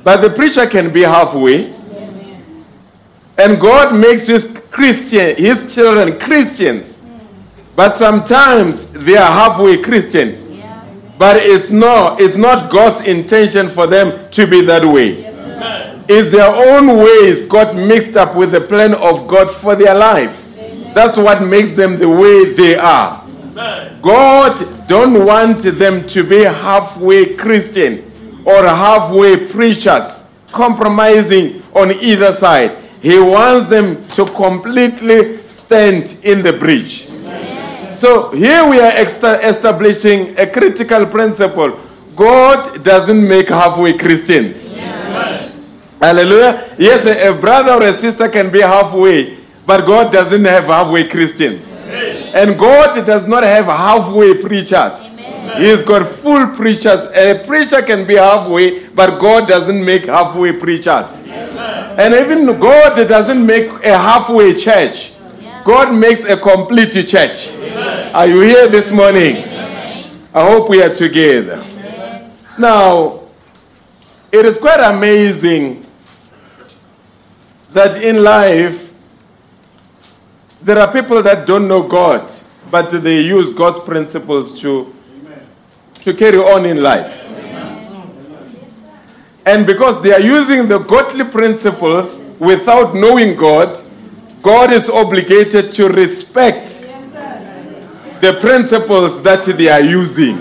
But 0.03 0.17
the 0.17 0.29
preacher 0.29 0.67
can 0.67 0.91
be 0.91 1.03
halfway. 1.03 1.78
And 3.39 3.59
God 3.59 3.95
makes 3.95 4.27
his 4.27 4.59
Christian, 4.69 5.35
his 5.37 5.73
children 5.73 6.19
Christians. 6.19 7.09
But 7.75 7.95
sometimes 7.95 8.91
they 8.91 9.15
are 9.15 9.31
halfway 9.31 9.81
Christian. 9.81 10.57
Yeah. 10.57 10.85
But 11.17 11.37
it's 11.37 11.69
not, 11.69 12.19
it's 12.19 12.35
not 12.35 12.69
God's 12.69 13.07
intention 13.07 13.69
for 13.69 13.87
them 13.87 14.29
to 14.31 14.45
be 14.45 14.59
that 14.65 14.83
way. 14.83 15.25
It's 16.11 16.31
their 16.31 16.49
own 16.49 16.97
ways 16.97 17.45
got 17.47 17.75
mixed 17.75 18.17
up 18.17 18.35
with 18.35 18.51
the 18.51 18.61
plan 18.61 18.93
of 18.95 19.27
God 19.27 19.55
for 19.55 19.75
their 19.75 19.95
lives. 19.95 20.55
That's 20.93 21.15
what 21.15 21.41
makes 21.43 21.73
them 21.73 21.99
the 21.99 22.09
way 22.09 22.51
they 22.53 22.75
are. 22.75 23.23
God 24.01 24.87
don't 24.87 25.25
want 25.25 25.61
them 25.61 26.05
to 26.07 26.23
be 26.23 26.43
halfway 26.43 27.35
Christian 27.35 28.11
or 28.43 28.63
halfway 28.63 29.47
preachers, 29.47 30.29
compromising 30.51 31.61
on 31.75 31.91
either 31.91 32.33
side. 32.33 32.75
He 33.01 33.17
wants 33.19 33.69
them 33.69 34.05
to 34.09 34.25
completely 34.25 35.41
stand 35.43 36.19
in 36.23 36.41
the 36.41 36.53
breach. 36.53 37.07
So 37.93 38.31
here 38.31 38.67
we 38.69 38.79
are 38.79 38.93
establishing 38.97 40.37
a 40.39 40.47
critical 40.47 41.05
principle. 41.05 41.79
God 42.15 42.83
doesn't 42.83 43.27
make 43.27 43.49
halfway 43.49 43.97
Christians. 43.97 44.73
Hallelujah. 46.01 46.75
Yes, 46.77 47.05
a, 47.05 47.29
a 47.29 47.33
brother 47.33 47.73
or 47.73 47.83
a 47.83 47.93
sister 47.93 48.29
can 48.29 48.49
be 48.49 48.61
halfway, 48.61 49.37
but 49.65 49.85
God 49.85 50.13
doesn't 50.13 50.45
have 50.45 50.65
halfway 50.65 51.07
Christians. 51.09 51.71
And 52.33 52.57
God 52.57 53.05
does 53.05 53.27
not 53.27 53.43
have 53.43 53.65
halfway 53.65 54.35
preachers. 54.35 54.93
He's 55.57 55.83
got 55.83 56.07
full 56.07 56.47
preachers. 56.55 57.05
A 57.11 57.43
preacher 57.45 57.81
can 57.81 58.07
be 58.07 58.15
halfway, 58.15 58.87
but 58.87 59.19
God 59.19 59.47
doesn't 59.47 59.83
make 59.83 60.05
halfway 60.05 60.53
preachers. 60.53 61.18
And 61.99 62.13
even 62.13 62.45
God 62.57 62.95
doesn't 63.09 63.45
make 63.45 63.69
a 63.83 63.97
halfway 63.97 64.53
church. 64.55 65.11
God 65.65 65.93
makes 65.93 66.23
a 66.23 66.37
complete 66.37 66.93
church. 67.05 67.49
Are 68.13 68.25
you 68.25 68.39
here 68.39 68.69
this 68.69 68.89
morning? 68.89 69.43
I 70.33 70.49
hope 70.49 70.69
we 70.69 70.81
are 70.81 70.95
together. 70.95 71.61
Now, 72.57 73.19
it 74.31 74.45
is 74.45 74.57
quite 74.57 74.79
amazing 74.79 75.85
that 77.71 78.01
in 78.01 78.23
life 78.23 78.93
there 80.61 80.79
are 80.79 80.89
people 80.93 81.21
that 81.21 81.45
don't 81.45 81.67
know 81.67 81.83
God, 81.83 82.31
but 82.71 82.91
they 82.91 83.19
use 83.19 83.53
God's 83.53 83.79
principles 83.81 84.57
to, 84.61 84.95
to 85.95 86.13
carry 86.13 86.37
on 86.37 86.65
in 86.65 86.81
life. 86.81 87.25
And 89.49 89.65
because 89.65 90.01
they 90.03 90.11
are 90.13 90.21
using 90.21 90.67
the 90.67 90.77
godly 90.77 91.25
principles 91.25 92.07
without 92.37 92.93
knowing 92.93 93.35
God, 93.35 93.79
God 94.43 94.71
is 94.71 94.89
obligated 94.89 95.73
to 95.73 95.89
respect 95.89 96.67
the 98.21 98.33
principles 98.39 99.23
that 99.23 99.45
they 99.45 99.69
are 99.69 99.81
using. 99.81 100.37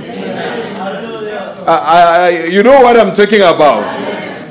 I- 1.67 2.49
you 2.51 2.63
know 2.63 2.81
what 2.83 2.99
I'm 2.99 3.15
talking 3.15 3.41
about. 3.41 3.83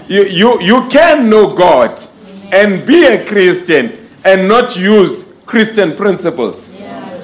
You, 0.10 0.24
you, 0.24 0.62
you 0.62 0.88
can 0.90 1.30
know 1.30 1.54
God 1.54 1.92
and 2.52 2.86
be 2.86 3.06
a 3.06 3.26
Christian 3.26 3.92
and 4.24 4.48
not 4.48 4.76
use 4.76 5.34
Christian 5.46 5.96
principles. 5.96 6.56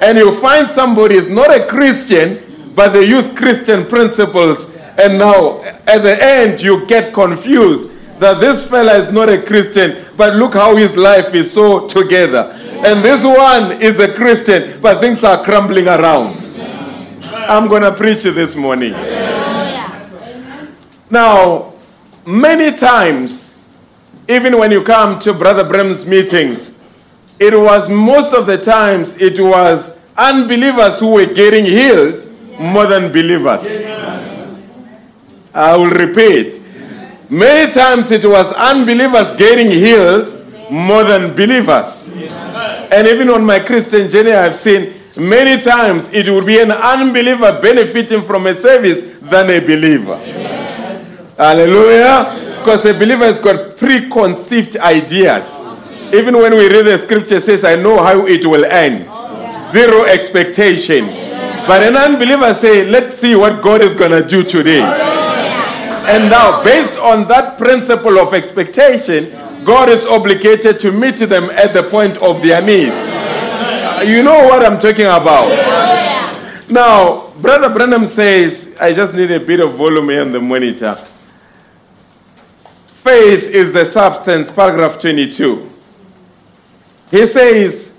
And 0.02 0.18
you 0.18 0.34
find 0.40 0.68
somebody 0.68 1.16
is 1.16 1.30
not 1.30 1.50
a 1.54 1.66
Christian, 1.66 2.28
but 2.76 2.90
they 2.92 3.04
use 3.04 3.26
Christian 3.34 3.86
principles. 3.86 4.70
And 4.96 5.18
now, 5.18 5.62
at 5.86 5.98
the 5.98 6.16
end, 6.22 6.60
you 6.60 6.86
get 6.86 7.12
confused 7.12 7.90
that 8.20 8.40
this 8.40 8.68
fella 8.68 8.94
is 8.94 9.12
not 9.12 9.28
a 9.28 9.42
Christian, 9.42 10.04
but 10.16 10.36
look 10.36 10.54
how 10.54 10.76
his 10.76 10.96
life 10.96 11.34
is 11.34 11.52
so 11.52 11.86
together. 11.88 12.52
And 12.84 13.04
this 13.04 13.24
one 13.24 13.82
is 13.82 13.98
a 13.98 14.12
Christian, 14.12 14.80
but 14.80 15.00
things 15.00 15.24
are 15.24 15.42
crumbling 15.42 15.88
around. 15.88 16.38
I'm 17.48 17.68
going 17.68 17.82
to 17.82 17.92
preach 17.92 18.22
this 18.22 18.54
morning. 18.54 18.92
Now, 21.10 21.74
many 22.24 22.76
times, 22.76 23.58
even 24.28 24.58
when 24.58 24.70
you 24.70 24.82
come 24.82 25.18
to 25.20 25.32
Brother 25.34 25.64
Branham's 25.64 26.06
meetings, 26.06 26.74
it 27.38 27.58
was 27.58 27.90
most 27.90 28.32
of 28.32 28.46
the 28.46 28.58
times 28.58 29.20
it 29.20 29.38
was 29.40 29.98
unbelievers 30.16 31.00
who 31.00 31.12
were 31.12 31.26
getting 31.26 31.64
healed 31.64 32.26
more 32.58 32.86
than 32.86 33.12
believers. 33.12 33.93
I 35.54 35.76
will 35.76 35.90
repeat. 35.90 36.60
Many 37.30 37.72
times 37.72 38.10
it 38.10 38.24
was 38.24 38.52
unbelievers 38.52 39.36
getting 39.36 39.70
healed 39.70 40.44
more 40.70 41.04
than 41.04 41.34
believers. 41.34 42.08
And 42.92 43.06
even 43.06 43.30
on 43.30 43.44
my 43.44 43.60
Christian 43.60 44.10
journey, 44.10 44.32
I've 44.32 44.56
seen 44.56 44.94
many 45.16 45.62
times 45.62 46.12
it 46.12 46.28
would 46.28 46.44
be 46.44 46.60
an 46.60 46.72
unbeliever 46.72 47.58
benefiting 47.62 48.22
from 48.22 48.46
a 48.46 48.54
service 48.54 49.18
than 49.20 49.48
a 49.50 49.60
believer. 49.60 50.16
Hallelujah. 51.36 52.58
Because 52.58 52.84
a 52.86 52.94
believer 52.94 53.24
has 53.24 53.38
got 53.40 53.76
preconceived 53.76 54.76
ideas. 54.78 55.44
Even 56.12 56.36
when 56.36 56.52
we 56.54 56.68
read 56.68 56.86
the 56.86 56.98
scripture, 56.98 57.40
says, 57.40 57.64
I 57.64 57.76
know 57.76 58.02
how 58.02 58.26
it 58.26 58.44
will 58.44 58.64
end. 58.64 59.08
Zero 59.72 60.04
expectation. 60.04 61.06
But 61.66 61.82
an 61.82 61.96
unbeliever 61.96 62.52
say, 62.54 62.84
let's 62.88 63.18
see 63.18 63.34
what 63.34 63.62
God 63.62 63.82
is 63.82 63.94
going 63.96 64.10
to 64.10 64.26
do 64.26 64.44
today. 64.44 64.80
And 66.06 66.28
now, 66.30 66.62
based 66.62 66.98
on 66.98 67.26
that 67.28 67.56
principle 67.58 68.18
of 68.18 68.34
expectation, 68.34 69.30
God 69.64 69.88
is 69.88 70.06
obligated 70.06 70.78
to 70.80 70.92
meet 70.92 71.16
them 71.16 71.44
at 71.50 71.72
the 71.72 71.82
point 71.84 72.18
of 72.18 72.42
their 72.42 72.60
needs. 72.60 72.92
Uh, 72.92 74.02
You 74.06 74.22
know 74.22 74.46
what 74.48 74.64
I'm 74.64 74.78
talking 74.78 75.06
about. 75.06 75.48
Now, 76.70 77.28
Brother 77.40 77.72
Branham 77.72 78.06
says, 78.06 78.76
I 78.80 78.92
just 78.92 79.14
need 79.14 79.30
a 79.30 79.40
bit 79.40 79.60
of 79.60 79.74
volume 79.74 80.08
here 80.10 80.20
on 80.22 80.30
the 80.30 80.40
monitor. 80.40 80.94
Faith 83.02 83.44
is 83.44 83.72
the 83.72 83.84
substance, 83.84 84.50
paragraph 84.50 84.98
22. 84.98 85.70
He 87.10 87.26
says, 87.26 87.96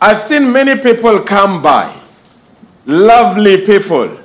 I've 0.00 0.20
seen 0.20 0.50
many 0.52 0.80
people 0.80 1.20
come 1.20 1.62
by, 1.62 1.94
lovely 2.86 3.66
people, 3.66 4.18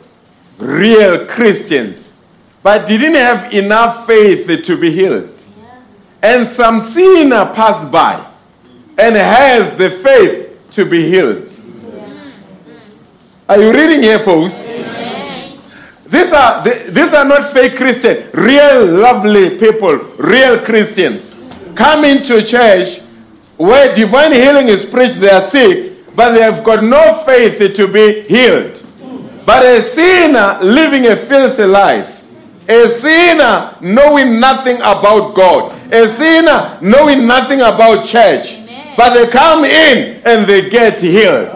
real 0.58 1.26
Christians, 1.26 2.11
but 2.64 2.88
didn't 2.88 3.16
have 3.16 3.54
enough 3.54 4.06
faith 4.06 4.64
to 4.64 4.78
be 4.78 4.92
healed. 4.92 5.38
And 6.22 6.48
some 6.48 6.80
sinner 6.80 7.46
passed 7.54 7.92
by 7.92 8.26
and 8.98 9.16
has 9.16 9.76
the 9.76 9.90
faith 9.90 10.70
to 10.72 10.86
be 10.86 11.10
healed. 11.10 11.52
Are 13.50 13.60
you 13.60 13.72
reading 13.72 14.04
here, 14.04 14.20
folks? 14.20 14.54
These 16.12 16.34
are, 16.34 16.64
these 16.64 17.14
are 17.14 17.26
not 17.26 17.54
fake 17.54 17.78
Christians, 17.78 18.34
real 18.34 18.86
lovely 18.86 19.58
people, 19.58 19.96
real 20.18 20.60
Christians. 20.60 21.40
Come 21.74 22.04
into 22.04 22.42
church 22.44 23.00
where 23.58 23.94
divine 23.96 24.34
healing 24.34 24.68
is 24.68 24.84
preached, 24.84 25.20
they 25.20 25.30
are 25.30 25.44
sick, 25.44 26.16
but 26.16 26.32
they 26.32 26.42
have 26.42 26.64
got 26.64 26.84
no 26.84 27.24
faith 27.26 27.76
to 27.76 27.88
be 27.88 28.22
healed. 28.22 28.78
But 29.46 29.64
a 29.64 29.82
sinner 29.82 30.60
living 30.62 31.08
a 31.08 31.16
filthy 31.16 31.64
life, 31.64 32.21
a 32.68 32.90
sinner 32.90 33.76
knowing 33.82 34.40
nothing 34.40 34.78
about 34.78 35.34
God, 35.36 35.74
a 35.94 36.08
sinner 36.10 36.78
knowing 36.82 37.26
nothing 37.28 37.60
about 37.62 38.06
church, 38.06 38.58
but 38.98 39.14
they 39.14 39.28
come 39.28 39.66
in 39.66 40.22
and 40.26 40.46
they 40.46 40.70
get 40.70 41.00
healed. 41.02 41.50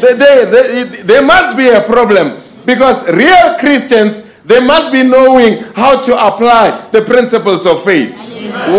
They, 0.00 0.12
they, 0.14 0.44
they- 0.44 1.02
there 1.02 1.22
must 1.22 1.56
be 1.56 1.68
a 1.68 1.80
problem 1.82 2.40
because 2.64 3.04
real 3.10 3.56
Christians 3.58 4.24
they 4.44 4.60
must 4.60 4.90
be 4.92 5.02
knowing 5.02 5.62
how 5.74 6.00
to 6.00 6.12
apply 6.26 6.88
the 6.90 7.02
principles 7.02 7.66
of 7.66 7.84
faith. 7.84 8.14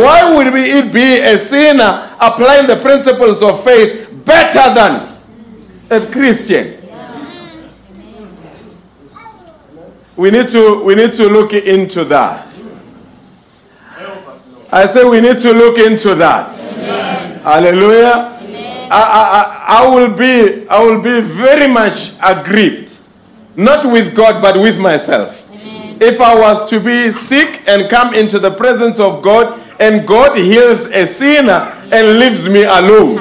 Why 0.01 0.33
would 0.35 0.47
it 0.55 0.91
be 0.91 1.19
a 1.19 1.37
sinner 1.37 2.09
applying 2.19 2.65
the 2.65 2.77
principles 2.77 3.43
of 3.43 3.63
faith 3.63 4.09
better 4.25 4.73
than 4.73 5.19
a 5.91 6.05
Christian? 6.11 6.78
We 10.19 10.31
need 10.31 10.49
to 10.49 10.83
we 10.83 10.95
need 10.95 11.13
to 11.13 11.29
look 11.29 11.53
into 11.53 12.03
that. 12.03 12.45
I 14.69 14.85
say 14.85 15.05
we 15.05 15.21
need 15.21 15.39
to 15.39 15.53
look 15.53 15.77
into 15.79 16.13
that. 16.15 16.49
Hallelujah. 17.41 18.37
I, 18.91 19.01
I, 19.01 19.23
I, 19.39 19.85
I 19.85 19.95
will 19.95 20.13
be 20.13 20.67
I 20.67 20.83
will 20.83 21.01
be 21.01 21.21
very 21.21 21.71
much 21.71 22.15
aggrieved, 22.21 22.91
not 23.55 23.89
with 23.89 24.13
God 24.13 24.41
but 24.41 24.59
with 24.59 24.77
myself. 24.77 25.49
If 26.01 26.19
I 26.19 26.35
was 26.37 26.69
to 26.69 26.81
be 26.81 27.13
sick 27.13 27.63
and 27.65 27.89
come 27.89 28.13
into 28.13 28.39
the 28.39 28.51
presence 28.51 28.99
of 28.99 29.21
God 29.21 29.57
and 29.79 30.05
God 30.05 30.37
heals 30.37 30.87
a 30.87 31.07
sinner 31.07 31.73
and 31.93 32.19
leaves 32.19 32.43
me 32.49 32.63
alone. 32.63 33.15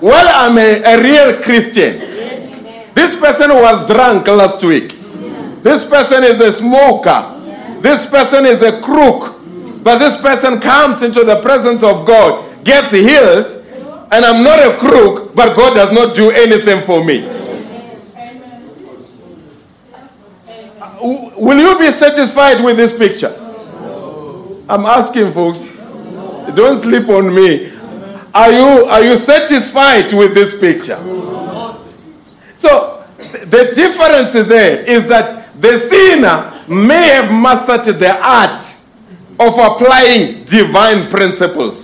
Well, 0.00 0.30
I'm 0.32 0.56
a, 0.58 0.80
a 0.84 1.02
real 1.02 1.42
Christian. 1.42 2.15
This 2.96 3.14
person 3.20 3.50
was 3.50 3.86
drunk 3.86 4.26
last 4.26 4.64
week. 4.64 4.96
This 5.62 5.86
person 5.86 6.24
is 6.24 6.40
a 6.40 6.50
smoker. 6.50 7.34
This 7.82 8.08
person 8.08 8.46
is 8.46 8.62
a 8.62 8.80
crook. 8.80 9.36
But 9.84 9.98
this 9.98 10.16
person 10.16 10.58
comes 10.60 11.02
into 11.02 11.22
the 11.22 11.42
presence 11.42 11.82
of 11.82 12.06
God, 12.06 12.64
gets 12.64 12.90
healed, 12.90 13.48
and 14.10 14.24
I'm 14.24 14.42
not 14.42 14.58
a 14.60 14.78
crook, 14.78 15.34
but 15.34 15.54
God 15.54 15.74
does 15.74 15.92
not 15.92 16.16
do 16.16 16.30
anything 16.30 16.86
for 16.86 17.04
me. 17.04 17.28
Uh, 20.80 21.30
will 21.36 21.58
you 21.58 21.78
be 21.78 21.92
satisfied 21.92 22.64
with 22.64 22.78
this 22.78 22.96
picture? 22.96 23.36
I'm 24.70 24.86
asking 24.86 25.34
folks, 25.34 25.60
don't 26.56 26.80
sleep 26.80 27.10
on 27.10 27.34
me. 27.34 27.72
Are 28.34 28.50
you, 28.50 28.86
are 28.86 29.04
you 29.04 29.18
satisfied 29.18 30.14
with 30.14 30.32
this 30.32 30.58
picture? 30.58 30.98
So, 32.66 33.04
the 33.46 33.72
difference 33.76 34.32
there 34.48 34.82
is 34.84 35.06
that 35.06 35.54
the 35.60 35.78
sinner 35.78 36.52
may 36.66 37.08
have 37.14 37.30
mastered 37.30 37.94
the 37.94 38.12
art 38.20 38.64
of 39.38 39.54
applying 39.56 40.42
divine 40.44 41.08
principles. 41.08 41.78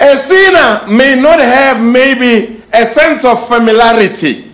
A 0.00 0.16
sinner 0.18 0.86
may 0.88 1.20
not 1.20 1.38
have 1.38 1.82
maybe 1.82 2.62
a 2.72 2.86
sense 2.86 3.26
of 3.26 3.46
familiarity. 3.46 4.50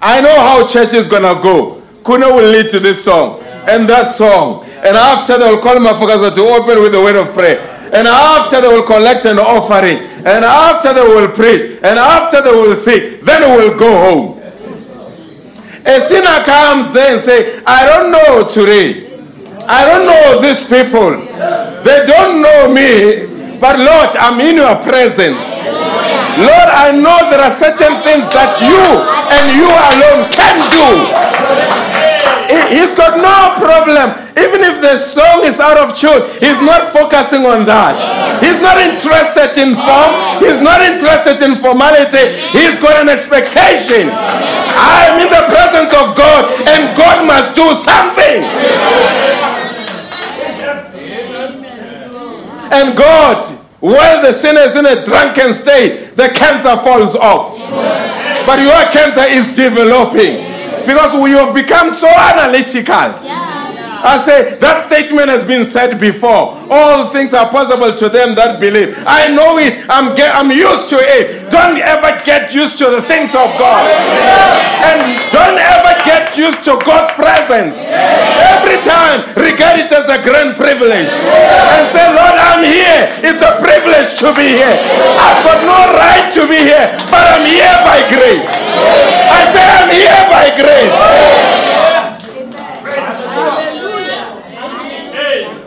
I 0.00 0.20
know 0.20 0.36
how 0.40 0.68
church 0.68 0.92
is 0.92 1.08
gonna 1.08 1.34
go. 1.42 1.82
Kuna 2.04 2.28
will 2.32 2.50
lead 2.50 2.70
to 2.70 2.78
this 2.78 3.02
song 3.02 3.42
and 3.66 3.88
that 3.88 4.12
song. 4.14 4.64
And 4.84 4.96
after 4.96 5.38
they 5.38 5.50
will 5.50 5.60
call 5.62 5.76
Mafakaza 5.76 6.32
to 6.36 6.40
open 6.42 6.82
with 6.82 6.94
a 6.94 7.00
word 7.00 7.16
of 7.16 7.32
prayer. 7.34 7.81
And 7.92 8.08
after 8.08 8.60
they 8.60 8.68
will 8.68 8.84
collect 8.86 9.24
an 9.26 9.38
offering. 9.38 9.98
And 10.24 10.44
after 10.44 10.94
they 10.94 11.02
will 11.02 11.28
preach. 11.28 11.78
And 11.82 11.98
after 11.98 12.42
they 12.42 12.50
will 12.50 12.76
sing. 12.76 13.24
Then 13.24 13.50
we 13.50 13.68
will 13.68 13.78
go 13.78 13.90
home. 13.90 14.42
A 15.84 16.06
sinner 16.08 16.44
comes 16.44 16.92
there 16.94 17.16
and 17.16 17.24
say, 17.24 17.62
I 17.66 17.84
don't 17.86 18.12
know 18.12 18.48
today. 18.48 19.12
I 19.66 19.84
don't 19.84 20.06
know 20.06 20.40
these 20.40 20.62
people. 20.62 21.16
They 21.84 22.06
don't 22.06 22.40
know 22.40 22.72
me. 22.72 23.58
But 23.58 23.78
Lord, 23.78 24.16
I'm 24.16 24.40
in 24.40 24.56
your 24.56 24.76
presence. 24.82 25.38
Lord, 26.38 26.68
I 26.72 26.90
know 26.96 27.28
there 27.30 27.44
are 27.44 27.54
certain 27.60 28.00
things 28.02 28.24
that 28.32 28.56
you 28.58 28.82
and 29.30 29.44
you 29.52 29.68
alone 29.68 30.26
can 30.32 30.56
do. 30.72 31.91
He- 32.52 32.68
He's 32.76 32.94
got 32.94 33.16
no 33.16 33.38
problem. 33.64 34.12
Even 34.36 34.60
if 34.70 34.80
the 34.80 34.98
song 35.00 35.44
is 35.44 35.58
out 35.60 35.76
of 35.78 35.96
tune, 35.96 36.22
he's 36.40 36.60
not 36.60 36.92
focusing 36.92 37.44
on 37.46 37.64
that. 37.66 37.94
He's 38.42 38.60
not 38.60 38.76
interested 38.78 39.56
in 39.60 39.76
form. 39.76 40.12
He's 40.44 40.60
not 40.60 40.80
interested 40.82 41.40
in 41.42 41.56
formality. 41.56 42.24
He's 42.58 42.76
got 42.80 43.00
an 43.02 43.08
expectation. 43.08 44.10
I'm 44.12 45.20
in 45.24 45.28
the 45.32 45.44
presence 45.48 45.92
of 45.94 46.16
God 46.16 46.42
and 46.66 46.96
God 46.96 47.26
must 47.26 47.54
do 47.54 47.66
something. 47.76 48.40
And 52.72 52.96
God, 52.96 53.44
while 53.80 54.22
the 54.22 54.32
sinner 54.38 54.62
is 54.62 54.76
in 54.76 54.86
a 54.86 55.04
drunken 55.04 55.54
state, 55.54 56.16
the 56.16 56.28
cancer 56.30 56.76
falls 56.82 57.14
off. 57.16 57.56
But 58.46 58.58
your 58.60 58.82
cancer 58.90 59.24
is 59.28 59.54
developing 59.54 60.51
because 60.86 61.20
we 61.20 61.30
have 61.32 61.54
become 61.54 61.92
so 61.94 62.08
analytical. 62.08 63.22
I 64.02 64.18
say 64.26 64.58
that 64.58 64.90
statement 64.90 65.30
has 65.30 65.46
been 65.46 65.62
said 65.64 66.02
before. 66.02 66.58
All 66.66 67.14
things 67.14 67.30
are 67.30 67.46
possible 67.46 67.94
to 67.94 68.08
them 68.10 68.34
that 68.34 68.58
believe. 68.58 68.98
I 69.06 69.30
know 69.30 69.62
it. 69.62 69.86
I'm 69.86 70.18
get, 70.18 70.34
I'm 70.34 70.50
used 70.50 70.90
to 70.90 70.98
it. 70.98 71.46
Don't 71.54 71.78
ever 71.78 72.10
get 72.26 72.50
used 72.50 72.82
to 72.82 72.90
the 72.90 73.02
things 73.06 73.30
of 73.30 73.46
God, 73.62 73.86
and 74.82 75.14
don't 75.30 75.54
ever 75.54 75.94
get 76.02 76.34
used 76.34 76.66
to 76.66 76.82
God's 76.82 77.14
presence. 77.14 77.78
Every 77.78 78.82
time, 78.82 79.22
regard 79.38 79.78
it 79.78 79.92
as 79.94 80.10
a 80.10 80.18
grand 80.18 80.58
privilege, 80.58 81.06
and 81.06 81.84
say, 81.94 82.06
Lord, 82.10 82.34
I'm 82.42 82.66
here. 82.66 83.06
It's 83.22 83.38
a 83.38 83.54
privilege 83.62 84.18
to 84.18 84.34
be 84.34 84.58
here. 84.58 84.78
I've 85.14 85.38
got 85.46 85.62
no 85.62 85.78
right 85.94 86.26
to 86.34 86.42
be 86.50 86.58
here, 86.58 86.90
but 87.06 87.22
I'm 87.22 87.46
here 87.46 87.78
by 87.86 88.02
grace. 88.10 88.50
I 88.50 89.46
say, 89.54 89.62
I'm 89.62 89.90
here 89.94 90.24
by 90.26 90.46
grace. 90.58 91.61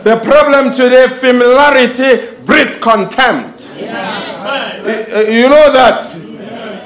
The 0.06 0.16
problem 0.20 0.72
today, 0.72 1.08
familiarity 1.08 2.36
breeds 2.46 2.76
contempt. 2.78 3.58
Uh, 3.74 5.24
You 5.28 5.48
know 5.48 5.72
that 5.72 6.06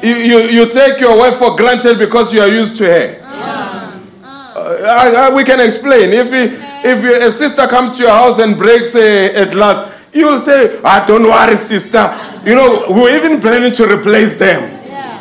you, 0.03 0.15
you, 0.17 0.39
you 0.57 0.65
take 0.73 0.99
your 1.01 1.19
wife 1.19 1.37
for 1.37 1.55
granted 1.55 1.99
because 1.99 2.33
you 2.33 2.41
are 2.41 2.49
used 2.49 2.79
to 2.79 2.85
her. 2.87 3.21
Uh, 3.21 4.57
I- 5.03 5.15
I- 5.27 5.35
we 5.35 5.45
can 5.45 5.61
explain. 5.61 6.15
If, 6.15 6.33
if 6.33 7.03
you, 7.05 7.15
a 7.29 7.31
sister 7.31 7.67
comes 7.69 7.99
to 7.99 8.05
your 8.05 8.13
house 8.23 8.39
and 8.41 8.57
breaks 8.57 8.95
a, 8.95 9.35
a 9.43 9.47
glass, 9.51 9.93
you 10.15 10.25
will 10.27 10.41
say, 10.41 10.81
I 10.83 11.07
don't 11.07 11.25
worry, 11.25 11.59
sister. 11.59 12.03
You 12.47 12.55
know, 12.55 12.87
we're 12.89 13.15
even 13.19 13.39
planning 13.43 13.73
to 13.75 13.85
replace 13.99 14.39
them. 14.39 14.61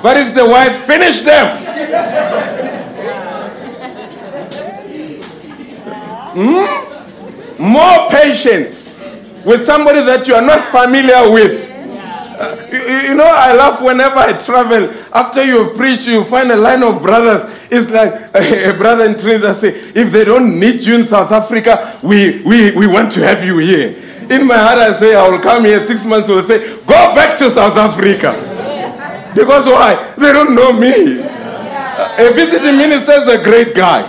But 0.01 0.15
if 0.15 0.33
the 0.33 0.45
wife 0.45 0.85
finish 0.85 1.19
them, 1.23 1.47
more 7.59 8.09
patience 8.09 8.95
with 9.45 9.65
somebody 9.65 10.01
that 10.03 10.27
you 10.27 10.35
are 10.35 10.41
not 10.41 10.63
familiar 10.69 11.29
with. 11.31 11.65
Uh, 12.39 12.55
you, 12.71 12.79
you- 12.79 12.99
you 13.09 13.15
know, 13.15 13.25
I 13.25 13.53
laugh 13.53 13.81
whenever 13.81 14.17
I 14.17 14.33
travel. 14.33 14.93
After 15.13 15.43
you've 15.43 15.75
preached, 15.75 16.07
you 16.07 16.23
find 16.23 16.51
a 16.51 16.55
line 16.55 16.83
of 16.83 17.01
brothers. 17.01 17.49
It's 17.71 17.89
like 17.91 18.13
a 18.35 18.73
brother 18.77 19.05
in 19.05 19.17
Trinidad 19.17 19.57
say, 19.57 19.69
if 19.69 20.11
they 20.11 20.23
don't 20.25 20.59
need 20.59 20.81
you 20.83 20.95
in 20.95 21.05
South 21.05 21.31
Africa, 21.31 21.97
we, 22.01 22.41
we, 22.43 22.71
we 22.71 22.87
want 22.87 23.11
to 23.13 23.21
have 23.21 23.43
you 23.43 23.57
here. 23.57 23.95
In 24.29 24.45
my 24.47 24.57
heart, 24.57 24.77
I 24.77 24.93
say, 24.93 25.15
I 25.15 25.27
will 25.27 25.39
come 25.39 25.65
here 25.65 25.83
six 25.85 26.05
months, 26.05 26.29
will 26.29 26.43
say, 26.43 26.77
go 26.85 27.15
back 27.15 27.37
to 27.39 27.51
South 27.51 27.75
Africa. 27.77 28.31
Because 29.35 29.65
why? 29.65 30.13
They 30.17 30.31
don't 30.31 30.53
know 30.55 30.71
me. 30.71 31.19
A 31.21 32.31
visiting 32.33 32.77
minister 32.77 33.13
is 33.13 33.27
a 33.27 33.43
great 33.43 33.73
guy 33.75 34.03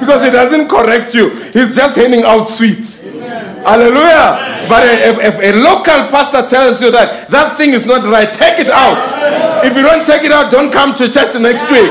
because 0.00 0.24
he 0.24 0.30
doesn't 0.30 0.68
correct 0.68 1.14
you, 1.14 1.30
he's 1.52 1.74
just 1.74 1.96
handing 1.96 2.24
out 2.24 2.48
sweets. 2.48 3.02
Hallelujah. 3.02 4.66
But 4.68 4.84
if, 4.84 5.18
if 5.18 5.54
a 5.54 5.58
local 5.58 6.08
pastor 6.10 6.48
tells 6.48 6.80
you 6.80 6.90
that 6.90 7.30
that 7.30 7.56
thing 7.56 7.72
is 7.72 7.86
not 7.86 8.04
right, 8.04 8.32
take 8.32 8.58
it 8.58 8.68
out. 8.68 9.64
If 9.64 9.76
you 9.76 9.82
don't 9.82 10.06
take 10.06 10.24
it 10.24 10.32
out, 10.32 10.50
don't 10.50 10.72
come 10.72 10.94
to 10.96 11.08
church 11.08 11.32
the 11.32 11.40
next 11.40 11.62
week. 11.70 11.90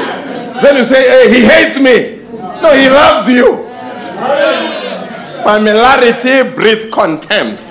Then 0.61 0.77
you 0.77 0.83
say, 0.83 1.07
hey, 1.07 1.33
he 1.33 1.45
hates 1.45 1.77
me. 1.77 2.23
No, 2.61 2.73
he 2.73 2.89
loves 2.89 3.29
you. 3.29 3.61
Familiarity 5.43 6.55
breeds 6.55 6.93
contempt. 6.93 7.61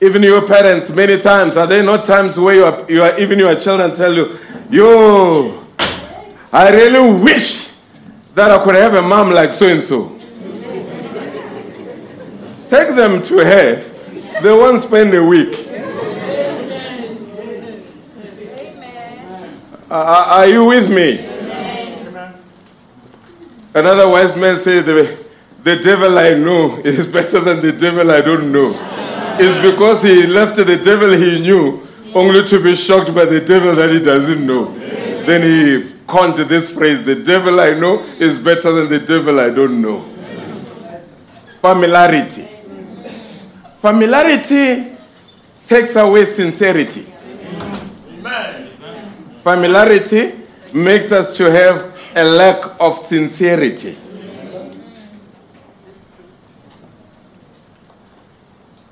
Even 0.00 0.22
your 0.22 0.46
parents, 0.46 0.90
many 0.90 1.20
times, 1.20 1.56
are 1.56 1.66
there 1.66 1.82
not 1.82 2.04
times 2.04 2.36
where 2.38 2.54
you 2.54 2.64
are, 2.64 2.90
you 2.90 3.02
are 3.02 3.18
even 3.18 3.38
your 3.38 3.54
children 3.58 3.96
tell 3.96 4.12
you, 4.12 4.38
yo, 4.70 5.65
I 6.56 6.70
really 6.70 7.22
wish 7.22 7.70
that 8.34 8.50
I 8.50 8.64
could 8.64 8.76
have 8.76 8.94
a 8.94 9.02
mom 9.02 9.30
like 9.30 9.52
so 9.52 9.68
and 9.68 9.82
so. 9.82 10.08
Take 12.70 12.96
them 12.96 13.22
to 13.24 13.44
her 13.44 13.84
They 14.40 14.52
won't 14.52 14.80
spend 14.80 15.12
a 15.12 15.22
week. 15.22 15.52
Uh, 19.90 20.24
are 20.28 20.46
you 20.46 20.64
with 20.64 20.90
me? 20.90 21.26
Another 23.74 24.08
wise 24.08 24.34
man 24.34 24.58
said, 24.58 24.86
the, 24.86 25.26
the 25.62 25.76
devil 25.76 26.18
I 26.18 26.30
know 26.30 26.78
is 26.78 27.06
better 27.06 27.40
than 27.40 27.60
the 27.60 27.72
devil 27.72 28.10
I 28.10 28.22
don't 28.22 28.50
know. 28.50 28.72
It's 29.38 29.60
because 29.60 30.02
he 30.02 30.26
left 30.26 30.56
the 30.56 30.64
devil 30.64 31.10
he 31.10 31.38
knew 31.38 31.86
only 32.14 32.48
to 32.48 32.62
be 32.62 32.74
shocked 32.74 33.14
by 33.14 33.26
the 33.26 33.42
devil 33.42 33.74
that 33.74 33.90
he 33.90 33.98
doesn't 33.98 34.46
know. 34.46 34.74
Then 35.26 35.42
he 35.42 35.95
coined 36.06 36.36
this 36.36 36.70
phrase, 36.72 37.04
the 37.04 37.16
devil 37.16 37.60
I 37.60 37.70
know 37.70 38.02
is 38.18 38.38
better 38.38 38.72
than 38.72 38.88
the 38.88 39.00
devil 39.00 39.40
I 39.40 39.50
don't 39.50 39.80
know. 39.82 40.00
Familiarity. 41.60 42.48
Familiarity 43.80 44.96
takes 45.66 45.96
away 45.96 46.26
sincerity. 46.26 47.02
Familiarity 49.42 50.32
makes 50.72 51.12
us 51.12 51.36
to 51.36 51.50
have 51.50 51.96
a 52.14 52.24
lack 52.24 52.80
of 52.80 52.98
sincerity. 52.98 53.96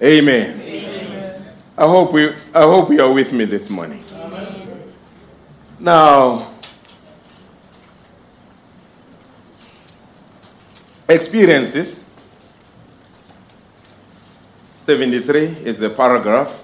Amen. 0.02 1.54
I 1.76 1.86
hope 1.86 2.12
we 2.12 2.28
I 2.54 2.62
hope 2.62 2.90
you 2.90 3.02
are 3.02 3.12
with 3.12 3.32
me 3.32 3.46
this 3.46 3.70
morning. 3.70 4.04
Now 5.80 6.53
experiences 11.08 12.04
73 14.84 15.46
is 15.64 15.80
a 15.80 15.88
paragraph. 15.88 16.62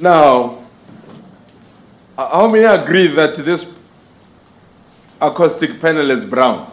Now, 0.00 0.64
how 2.16 2.48
many 2.48 2.64
agree 2.64 3.06
that 3.06 3.36
this 3.36 3.72
acoustic 5.20 5.80
panel 5.80 6.10
is 6.10 6.24
brown? 6.24 6.68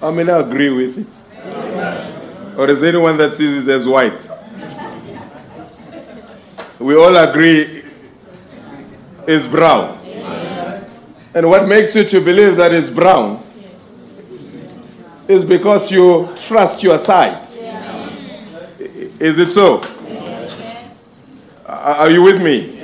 How 0.00 0.10
many 0.10 0.30
agree 0.30 0.70
with 0.70 0.98
it? 0.98 2.58
Or 2.58 2.68
is 2.68 2.82
anyone 2.82 3.16
that 3.18 3.36
sees 3.36 3.66
it 3.66 3.70
as 3.70 3.86
white? 3.86 4.20
We 6.80 6.96
all 6.96 7.16
agree 7.16 7.84
it's 9.28 9.46
brown. 9.46 10.03
And 11.34 11.50
what 11.50 11.66
makes 11.66 11.96
you 11.96 12.04
to 12.04 12.20
believe 12.20 12.56
that 12.56 12.72
it's 12.72 12.90
brown 12.90 13.42
is 15.26 15.44
because 15.44 15.90
you 15.90 16.28
trust 16.46 16.82
your 16.82 16.98
sight. 16.98 17.42
Is 19.18 19.38
it 19.38 19.50
so? 19.50 19.82
Are 21.66 22.10
you 22.10 22.22
with 22.22 22.40
me? 22.40 22.78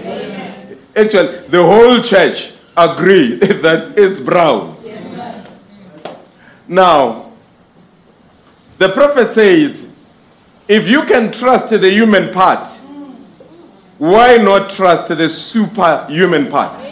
Actually, 0.96 1.38
the 1.48 1.62
whole 1.62 2.02
church 2.02 2.52
agree 2.76 3.36
that 3.36 3.94
it's 3.96 4.18
brown. 4.18 4.76
Now, 6.66 7.32
the 8.78 8.88
prophet 8.88 9.28
says, 9.34 9.92
if 10.66 10.88
you 10.88 11.04
can 11.04 11.30
trust 11.30 11.70
the 11.70 11.90
human 11.90 12.32
part, 12.32 12.68
why 13.98 14.38
not 14.38 14.70
trust 14.70 15.08
the 15.08 15.28
superhuman 15.28 16.50
part? 16.50 16.89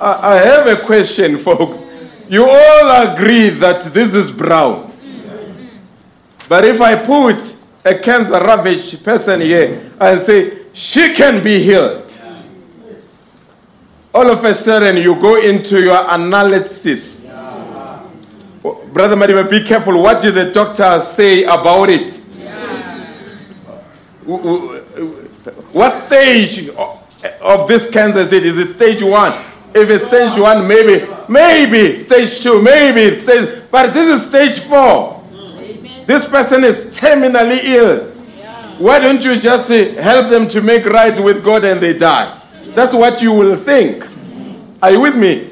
I 0.00 0.32
I 0.32 0.36
have 0.36 0.66
a 0.66 0.76
question, 0.84 1.38
folks. 1.38 1.84
You 2.28 2.44
all 2.48 3.12
agree 3.12 3.50
that 3.50 3.92
this 3.92 4.14
is 4.14 4.30
brown. 4.30 4.86
But 6.48 6.64
if 6.64 6.80
I 6.80 6.96
put 6.96 7.36
a 7.84 7.98
cancer 7.98 8.32
ravaged 8.44 9.04
person 9.04 9.40
here 9.40 9.90
and 10.00 10.20
say, 10.22 10.58
she 10.72 11.14
can 11.14 11.42
be 11.42 11.62
healed, 11.62 12.10
all 14.14 14.28
of 14.30 14.44
a 14.44 14.54
sudden 14.54 14.96
you 14.96 15.14
go 15.16 15.40
into 15.40 15.80
your 15.82 16.04
analysis. 16.12 17.20
Brother 18.92 19.14
Mariba, 19.16 19.48
be 19.48 19.64
careful. 19.64 20.02
What 20.02 20.20
did 20.22 20.34
the 20.34 20.50
doctor 20.50 21.00
say 21.04 21.44
about 21.44 21.88
it? 21.90 22.12
W- 24.26 24.82
What 25.72 25.96
stage 26.06 26.68
of 27.40 27.68
this 27.68 27.88
cancer 27.90 28.20
is 28.20 28.32
it? 28.32 28.44
Is 28.46 28.58
it 28.58 28.72
stage 28.74 29.02
one? 29.02 29.32
If 29.74 29.88
it's 29.88 30.06
stage 30.06 30.38
one, 30.38 30.66
maybe, 30.66 31.06
maybe 31.28 32.02
stage 32.02 32.40
two, 32.42 32.60
maybe 32.60 33.16
stage, 33.16 33.62
but 33.70 33.92
this 33.94 34.20
is 34.20 34.28
stage 34.28 34.58
four. 34.60 35.22
This 36.06 36.28
person 36.28 36.64
is 36.64 36.96
terminally 36.98 37.60
ill. 37.64 38.10
Why 38.78 38.98
don't 38.98 39.22
you 39.24 39.36
just 39.38 39.68
help 39.68 40.30
them 40.30 40.48
to 40.48 40.60
make 40.60 40.84
right 40.86 41.22
with 41.22 41.44
God 41.44 41.64
and 41.64 41.80
they 41.80 41.92
die? 41.96 42.36
That's 42.74 42.94
what 42.94 43.20
you 43.22 43.32
will 43.32 43.56
think. 43.56 44.04
Are 44.82 44.90
you 44.90 45.00
with 45.02 45.14
me? 45.16 45.50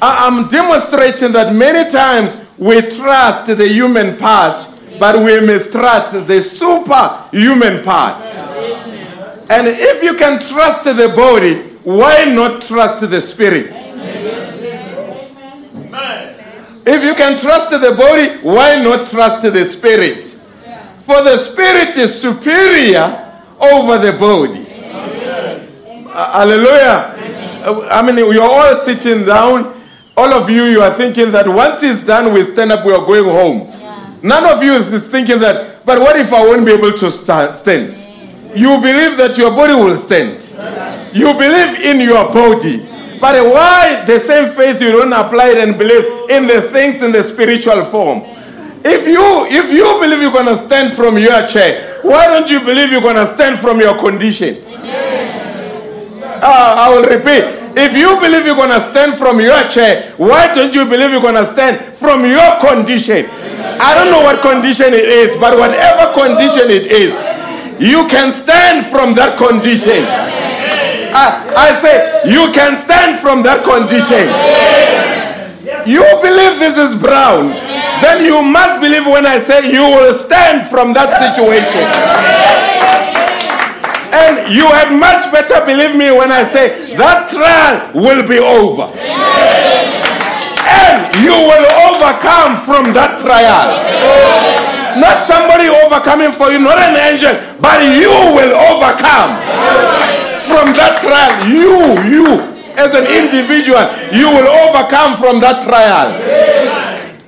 I- 0.00 0.26
I'm 0.26 0.48
demonstrating 0.48 1.32
that 1.32 1.54
many 1.54 1.90
times 1.90 2.38
we 2.58 2.80
trust 2.82 3.46
the 3.46 3.66
human 3.66 4.16
part, 4.18 4.64
but 5.00 5.18
we 5.18 5.40
mistrust 5.40 6.26
the 6.28 6.42
superhuman 6.42 7.82
part. 7.82 8.24
And 9.48 9.66
if 9.66 10.02
you 10.02 10.14
can 10.14 10.38
trust 10.38 10.84
the 10.84 11.08
body, 11.16 11.62
why 11.84 12.24
not 12.24 12.62
trust 12.62 13.00
the 13.08 13.20
spirit? 13.20 13.70
If 16.84 17.04
you 17.04 17.14
can 17.14 17.38
trust 17.38 17.70
the 17.70 17.94
body, 17.96 18.38
why 18.42 18.76
not 18.82 19.08
trust 19.08 19.42
the 19.42 19.64
spirit? 19.66 20.24
For 21.06 21.22
the 21.22 21.38
spirit 21.38 21.96
is 21.96 22.20
superior 22.20 23.30
over 23.60 23.98
the 23.98 24.12
body. 24.18 24.66
Uh, 26.08 26.32
Hallelujah. 26.40 27.62
Uh, 27.64 27.88
I 27.90 28.02
mean, 28.02 28.16
we 28.28 28.38
are 28.38 28.50
all 28.50 28.76
sitting 28.80 29.24
down. 29.24 29.80
All 30.16 30.32
of 30.32 30.50
you, 30.50 30.64
you 30.64 30.82
are 30.82 30.92
thinking 30.92 31.30
that 31.32 31.48
once 31.48 31.82
it's 31.82 32.04
done, 32.04 32.32
we 32.34 32.44
stand 32.44 32.72
up, 32.72 32.84
we 32.84 32.92
are 32.92 33.04
going 33.06 33.24
home. 33.24 33.68
None 34.22 34.44
of 34.44 34.62
you 34.62 34.74
is 34.74 35.08
thinking 35.08 35.38
that, 35.40 35.84
but 35.86 35.98
what 35.98 36.16
if 36.16 36.32
I 36.32 36.44
won't 36.44 36.64
be 36.66 36.72
able 36.72 36.92
to 36.98 37.10
sta- 37.10 37.54
stand? 37.54 38.01
You 38.54 38.80
believe 38.80 39.16
that 39.18 39.36
your 39.38 39.50
body 39.50 39.74
will 39.74 39.98
stand. 39.98 40.42
You 41.14 41.32
believe 41.34 41.80
in 41.80 42.00
your 42.00 42.32
body. 42.32 42.86
But 43.20 43.44
why 43.46 44.04
the 44.06 44.18
same 44.18 44.52
faith 44.52 44.80
you 44.80 44.92
don't 44.92 45.12
apply 45.12 45.50
it 45.50 45.58
and 45.58 45.78
believe 45.78 46.28
in 46.30 46.46
the 46.46 46.62
things 46.72 47.02
in 47.02 47.12
the 47.12 47.22
spiritual 47.22 47.84
form? 47.86 48.22
If 48.84 49.06
you 49.06 49.46
if 49.46 49.70
you 49.70 49.84
believe 50.00 50.22
you're 50.22 50.32
gonna 50.32 50.58
stand 50.58 50.94
from 50.94 51.16
your 51.16 51.46
chair, 51.46 52.00
why 52.02 52.26
don't 52.26 52.50
you 52.50 52.58
believe 52.60 52.90
you're 52.90 53.00
gonna 53.00 53.32
stand 53.32 53.60
from 53.60 53.80
your 53.80 53.96
condition? 53.98 54.58
Uh, 56.42 56.74
I 56.76 56.90
will 56.90 57.04
repeat. 57.04 57.44
If 57.78 57.96
you 57.96 58.18
believe 58.20 58.44
you're 58.44 58.56
gonna 58.56 58.82
stand 58.90 59.14
from 59.16 59.40
your 59.40 59.62
chair, 59.68 60.12
why 60.18 60.52
don't 60.52 60.74
you 60.74 60.84
believe 60.84 61.12
you're 61.12 61.22
gonna 61.22 61.46
stand 61.46 61.94
from 61.96 62.26
your 62.26 62.58
condition? 62.60 63.30
I 63.80 63.94
don't 63.94 64.10
know 64.10 64.20
what 64.22 64.42
condition 64.42 64.92
it 64.92 65.06
is, 65.06 65.38
but 65.38 65.56
whatever 65.56 66.12
condition 66.12 66.68
it 66.70 66.90
is, 66.90 67.14
you 67.78 68.06
can 68.08 68.32
stand 68.32 68.86
from 68.86 69.14
that 69.14 69.38
condition. 69.38 70.04
Ah, 71.14 71.44
I, 71.56 71.76
I 71.76 71.80
say, 71.80 71.96
you 72.24 72.52
can 72.52 72.76
stand 72.80 73.20
from 73.20 73.42
that 73.44 73.64
condition. 73.64 74.28
You 75.84 76.04
believe 76.22 76.58
this 76.62 76.78
is 76.78 76.94
brown, 77.00 77.50
then 78.00 78.24
you 78.24 78.40
must 78.42 78.80
believe 78.80 79.04
when 79.06 79.26
I 79.26 79.38
say 79.38 79.72
you 79.72 79.82
will 79.82 80.16
stand 80.16 80.70
from 80.70 80.92
that 80.94 81.10
situation. 81.18 81.84
And 84.12 84.52
you 84.54 84.68
had 84.68 84.92
much 84.94 85.32
better 85.32 85.64
believe 85.66 85.96
me 85.96 86.12
when 86.12 86.30
I 86.30 86.44
say 86.44 86.94
that 86.96 87.28
trial 87.32 87.90
will 87.96 88.22
be 88.28 88.38
over. 88.38 88.86
And 90.68 90.96
you 91.24 91.32
will 91.34 91.66
overcome 91.88 92.60
from 92.62 92.92
that 92.94 93.18
trial. 93.20 94.61
Not 94.98 95.26
somebody 95.26 95.68
overcoming 95.68 96.32
for 96.32 96.50
you, 96.50 96.58
not 96.58 96.78
an 96.78 96.96
angel, 96.96 97.32
but 97.60 97.80
you 97.84 98.10
will 98.10 98.54
overcome 98.56 99.38
from 100.48 100.74
that 100.76 101.00
trial. 101.00 101.32
You, 101.48 101.80
you, 102.08 102.26
as 102.76 102.94
an 102.94 103.06
individual, 103.06 103.84
you 104.12 104.28
will 104.28 104.48
overcome 104.48 105.16
from 105.18 105.40
that 105.40 105.64
trial. 105.64 106.12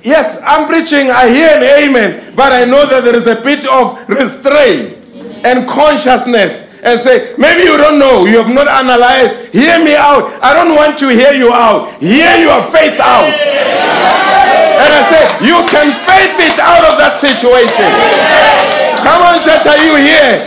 Yes, 0.03 0.39
I'm 0.45 0.67
preaching, 0.67 1.09
I 1.09 1.29
hear 1.29 1.49
an 1.57 1.63
amen, 1.63 2.35
but 2.35 2.51
I 2.51 2.65
know 2.65 2.85
that 2.85 3.03
there 3.03 3.15
is 3.15 3.25
a 3.25 3.41
bit 3.41 3.65
of 3.65 3.97
restraint 4.07 4.97
and 5.43 5.67
consciousness. 5.67 6.73
And 6.85 7.01
say, 7.01 7.33
maybe 7.39 7.63
you 7.63 7.77
don't 7.77 7.97
know, 7.97 8.25
you 8.25 8.37
have 8.37 8.53
not 8.53 8.67
analyzed. 8.67 9.49
Hear 9.49 9.83
me 9.83 9.95
out. 9.95 10.29
I 10.43 10.53
don't 10.53 10.75
want 10.75 10.99
to 10.99 11.09
hear 11.09 11.33
you 11.33 11.51
out. 11.51 11.97
Hear 11.97 12.37
your 12.37 12.61
faith 12.69 12.99
out. 12.99 13.33
And 14.75 14.91
I 14.91 15.01
say, 15.07 15.23
you 15.47 15.57
can 15.71 15.87
faith 16.03 16.35
it 16.39 16.57
out 16.59 16.83
of 16.91 16.95
that 16.99 17.17
situation. 17.19 17.89
Come 19.05 19.21
on, 19.23 19.39
church, 19.39 19.63
are 19.69 19.79
you 19.79 19.95
here? 19.95 20.43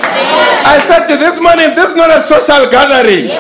I 0.69 0.83
said 0.85 1.09
to 1.09 1.17
this 1.17 1.41
morning, 1.41 1.73
this 1.73 1.91
is 1.91 1.97
not 1.97 2.11
a 2.13 2.21
social 2.27 2.69
gathering. 2.69 3.31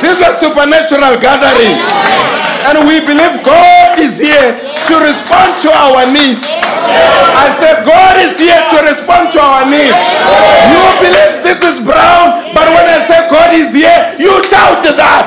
This 0.00 0.16
is 0.16 0.22
a 0.24 0.32
supernatural 0.40 1.18
gathering. 1.20 1.76
And 2.68 2.86
we 2.88 3.00
believe 3.04 3.44
God 3.44 3.98
is 3.98 4.18
here 4.18 4.56
to 4.88 4.94
respond 5.04 5.60
to 5.62 5.70
our 5.72 6.04
needs. 6.10 6.42
I 6.44 7.52
said, 7.60 7.84
God 7.84 8.16
is 8.22 8.38
here 8.38 8.60
to 8.72 8.76
respond 8.88 9.32
to 9.36 9.40
our 9.40 9.64
needs. 9.68 9.94
You 10.72 10.82
believe 11.02 11.32
this 11.44 11.60
is 11.64 11.76
brown, 11.82 12.54
but 12.54 12.66
when 12.72 12.86
I 12.88 13.04
say 13.06 13.28
God 13.30 13.52
is 13.54 13.72
here, 13.74 14.16
you 14.18 14.32
doubt 14.48 14.82
that. 14.84 15.26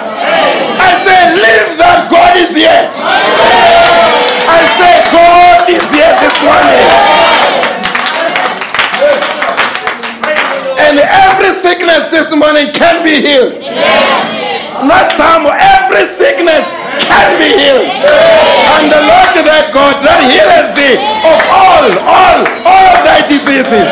I 0.81 0.91
say, 1.05 1.19
leave 1.37 1.77
that 1.77 2.09
God 2.09 2.33
is 2.39 2.51
here. 2.55 2.89
Say, 4.81 4.97
God 5.13 5.69
is 5.69 5.85
here 5.93 6.15
this 6.17 6.37
morning. 6.41 6.81
And 10.81 10.97
every 10.97 11.53
sickness 11.61 12.09
this 12.09 12.33
morning 12.33 12.73
can 12.73 13.05
be 13.05 13.21
healed. 13.21 13.61
Not 14.81 15.13
some, 15.13 15.45
every 15.45 16.09
sickness 16.17 16.65
can 16.97 17.37
be 17.37 17.53
healed. 17.53 17.85
And 18.81 18.89
the 18.89 19.05
Lord 19.05 19.37
thy 19.45 19.69
God 19.69 20.01
that 20.01 20.25
healeth 20.25 20.73
thee 20.73 20.97
of 21.29 21.39
all, 21.53 21.85
all, 22.09 22.39
all 22.65 22.95
thy 23.05 23.21
diseases. 23.29 23.85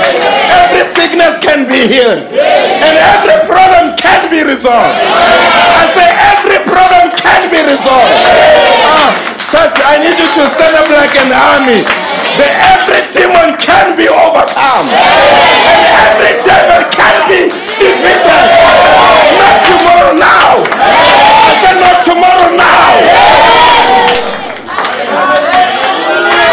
Every 0.50 0.90
sickness 0.98 1.38
can 1.46 1.70
be 1.70 1.86
healed. 1.86 2.26
And 2.34 2.94
every 2.98 3.38
problem 3.46 3.94
can 3.94 4.34
be 4.34 4.42
resolved. 4.42 4.98
I 4.98 5.86
say 5.94 6.10
every 6.34 6.60
problem 6.66 7.14
can 7.14 7.46
be 7.54 7.62
resolved. 7.62 8.18
Ah, 8.90 9.39
church, 9.50 9.82
I 9.82 9.97
need 9.97 10.14
you 10.14 10.30
to 10.30 10.43
stand 10.54 10.78
up 10.78 10.89
like 10.93 11.14
an 11.18 11.34
army. 11.34 11.82
The 12.38 12.47
every 12.70 13.02
demon 13.10 13.58
can 13.58 13.97
be 13.97 14.06
overcome. 14.06 14.88
And 14.89 15.82
every 16.06 16.38
devil 16.45 16.86
can 16.93 17.18
be 17.26 17.50
defeated. 17.82 18.45
Not 19.41 19.58
tomorrow 19.66 20.14
now. 20.14 20.62
I 20.62 21.52
said 21.66 21.78
not 21.82 22.06
tomorrow 22.06 22.54
now. 22.54 22.93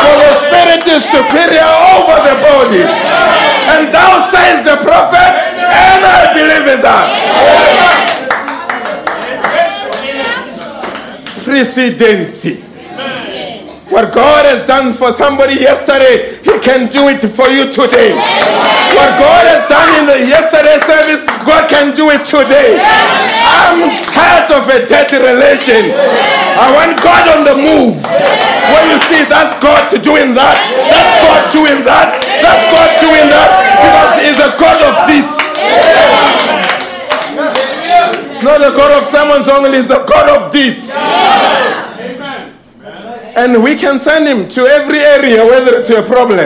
For 0.01 0.17
the 0.17 0.33
spirit 0.49 0.83
is 0.89 1.05
superior 1.05 1.73
over 1.93 2.17
the 2.25 2.37
body. 2.41 2.85
And 3.77 3.93
thou 3.93 4.25
says 4.33 4.65
the 4.65 4.81
prophet, 4.81 5.33
and 5.61 6.01
I 6.01 6.33
believe 6.33 6.67
in 6.75 6.81
that. 6.81 7.13
Precedency. 11.45 12.66
What 13.87 14.11
God 14.13 14.45
has 14.45 14.67
done 14.67 14.95
for 14.99 15.15
somebody 15.15 15.63
yesterday, 15.63 16.43
He 16.43 16.59
can 16.59 16.91
do 16.91 17.07
it 17.07 17.23
for 17.23 17.47
you 17.47 17.71
today. 17.71 18.11
What 18.93 19.11
God 19.23 19.47
has 19.47 19.63
done 19.71 19.87
in 20.03 20.05
the 20.11 20.19
yesterday 20.27 20.83
service, 20.83 21.23
God 21.47 21.71
can 21.71 21.95
do 21.95 22.11
it 22.11 22.27
today. 22.27 22.83
I'm 22.83 23.95
tired 24.11 24.51
of 24.51 24.67
a 24.67 24.83
dead 24.91 25.07
religion. 25.15 25.95
I 25.95 26.67
want 26.75 26.99
God 26.99 27.25
on 27.31 27.41
the 27.47 27.55
move. 27.55 27.95
When 28.75 28.85
you 28.91 28.99
see 29.07 29.23
that's 29.31 29.55
God 29.63 29.87
doing 30.03 30.35
that, 30.35 30.59
that's 30.91 31.15
God 31.23 31.43
doing 31.55 31.87
that, 31.87 32.19
that's 32.43 32.67
God 32.75 32.91
doing 32.99 33.31
that, 33.31 33.49
because 33.79 34.15
He's 34.27 34.41
a 34.43 34.51
God 34.59 34.79
of 34.83 34.95
deeds. 35.07 35.35
Not 38.43 38.59
the 38.59 38.75
God 38.75 38.93
of 38.99 39.07
sermons 39.15 39.47
only, 39.47 39.79
He's 39.79 39.87
the 39.87 40.03
God 40.03 40.27
of 40.27 40.51
deeds. 40.51 40.91
And 43.37 43.63
we 43.63 43.77
can 43.77 44.01
send 44.01 44.27
him 44.27 44.49
to 44.49 44.65
every 44.65 45.01
area 45.01 45.45
where 45.45 45.63
there 45.63 45.79
is 45.79 45.91
a 45.91 46.03
problem. 46.03 46.41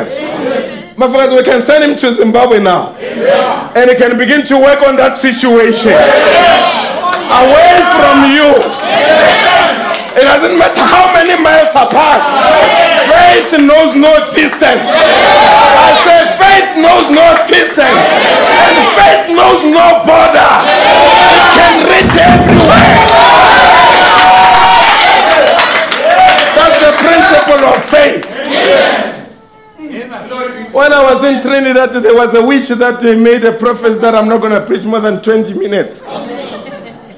My 0.98 1.06
friends, 1.06 1.32
we 1.32 1.44
can 1.44 1.62
send 1.62 1.84
him 1.86 1.96
to 1.96 2.14
Zimbabwe 2.18 2.58
now. 2.58 2.92
And 3.78 3.88
he 3.88 3.96
can 3.96 4.18
begin 4.18 4.44
to 4.46 4.58
work 4.58 4.82
on 4.82 4.96
that 4.96 5.22
situation. 5.22 5.94
Away 7.30 7.74
from 7.94 8.16
you. 8.34 8.50
It 10.18 10.26
doesn't 10.26 10.58
matter 10.58 10.82
how 10.82 11.14
many 11.14 11.38
miles 11.38 11.70
apart. 11.70 12.20
Faith 13.06 13.54
knows 13.62 13.94
no 13.94 14.10
distance. 14.34 14.82
I 14.82 15.94
said 16.02 16.26
faith 16.42 16.74
knows 16.74 17.06
no 17.14 17.38
distance. 17.46 18.02
And 18.50 18.76
faith 18.98 19.30
knows 19.30 19.62
no 19.70 20.02
border. 20.02 20.52
It 20.66 21.54
can 21.54 21.86
reach 21.86 22.18
everywhere. 22.18 23.30
That's 26.58 27.30
the 27.30 27.39
of 27.58 27.84
faith. 27.90 28.26
When 30.72 30.92
I 30.92 31.14
was 31.14 31.24
in 31.24 31.42
Trinidad, 31.42 31.90
there 32.02 32.14
was 32.14 32.34
a 32.34 32.44
witch 32.46 32.68
that 32.68 33.00
they 33.00 33.18
made 33.18 33.44
a 33.44 33.52
prophet 33.52 34.00
that 34.00 34.14
I'm 34.14 34.28
not 34.28 34.40
going 34.40 34.52
to 34.52 34.64
preach 34.64 34.84
more 34.84 35.00
than 35.00 35.20
20 35.20 35.54
minutes. 35.54 36.00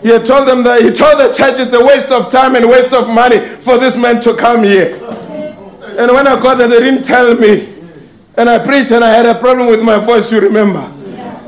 He 0.02 0.08
had 0.08 0.24
told 0.26 0.48
them 0.48 0.64
that 0.64 0.82
he 0.82 0.90
told 0.92 1.20
the 1.20 1.32
church 1.34 1.60
it's 1.60 1.72
a 1.72 1.84
waste 1.84 2.10
of 2.10 2.32
time 2.32 2.56
and 2.56 2.68
waste 2.68 2.92
of 2.92 3.08
money 3.08 3.38
for 3.38 3.78
this 3.78 3.96
man 3.96 4.20
to 4.22 4.34
come 4.34 4.64
here. 4.64 4.96
And 5.98 6.10
when 6.10 6.26
I 6.26 6.40
got 6.42 6.56
there, 6.56 6.68
they 6.68 6.80
didn't 6.80 7.04
tell 7.04 7.34
me. 7.36 7.74
And 8.36 8.48
I 8.48 8.58
preached 8.58 8.90
and 8.90 9.04
I 9.04 9.10
had 9.10 9.26
a 9.26 9.38
problem 9.38 9.68
with 9.68 9.82
my 9.82 9.98
voice, 9.98 10.32
you 10.32 10.40
remember. 10.40 10.80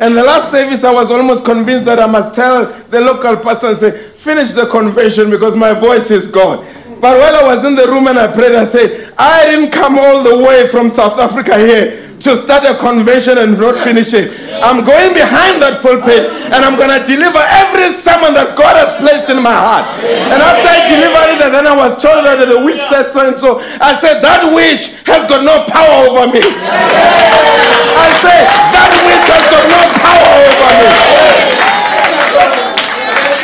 And 0.00 0.16
the 0.16 0.22
last 0.22 0.50
service, 0.50 0.84
I 0.84 0.92
was 0.92 1.10
almost 1.10 1.44
convinced 1.44 1.86
that 1.86 1.98
I 1.98 2.06
must 2.06 2.34
tell 2.34 2.66
the 2.66 3.00
local 3.00 3.36
pastor 3.38 3.68
and 3.68 3.78
say, 3.78 4.08
finish 4.08 4.52
the 4.52 4.66
convention 4.66 5.30
because 5.30 5.56
my 5.56 5.72
voice 5.72 6.10
is 6.10 6.30
gone. 6.30 6.66
But 7.04 7.20
while 7.20 7.36
I 7.36 7.44
was 7.44 7.60
in 7.68 7.76
the 7.76 7.84
room 7.84 8.08
and 8.08 8.16
I 8.16 8.32
prayed, 8.32 8.56
I 8.56 8.64
said, 8.64 9.12
I 9.20 9.44
didn't 9.44 9.76
come 9.76 10.00
all 10.00 10.24
the 10.24 10.40
way 10.40 10.64
from 10.72 10.88
South 10.88 11.20
Africa 11.20 11.52
here 11.60 12.00
to 12.24 12.40
start 12.40 12.64
a 12.64 12.80
convention 12.80 13.36
and 13.36 13.60
not 13.60 13.76
finish 13.84 14.16
it. 14.16 14.32
I'm 14.64 14.88
going 14.88 15.12
behind 15.12 15.60
that 15.60 15.84
pulpit 15.84 16.32
and 16.48 16.64
I'm 16.64 16.80
going 16.80 16.88
to 16.88 17.04
deliver 17.04 17.44
every 17.44 17.92
sermon 18.00 18.32
that 18.40 18.56
God 18.56 18.80
has 18.80 18.96
placed 19.04 19.28
in 19.28 19.36
my 19.44 19.52
heart. 19.52 19.84
And 20.00 20.40
after 20.40 20.64
I 20.64 20.80
delivered 20.88 21.28
it, 21.36 21.40
and 21.44 21.52
then 21.52 21.68
I 21.68 21.76
was 21.76 22.00
told 22.00 22.24
that 22.24 22.40
the 22.40 22.64
witch 22.64 22.80
said 22.88 23.12
so 23.12 23.20
and 23.28 23.36
so, 23.36 23.60
I 23.84 24.00
said, 24.00 24.24
That 24.24 24.48
witch 24.48 24.96
has 25.04 25.28
got 25.28 25.44
no 25.44 25.68
power 25.68 26.08
over 26.08 26.24
me. 26.32 26.40
I 26.40 28.08
say, 28.16 28.48
That 28.72 28.96
witch 29.04 29.28
has 29.28 29.44
got 29.52 29.64
no 29.68 29.80
power 30.00 30.32
over 30.40 30.72
me. 30.72 30.88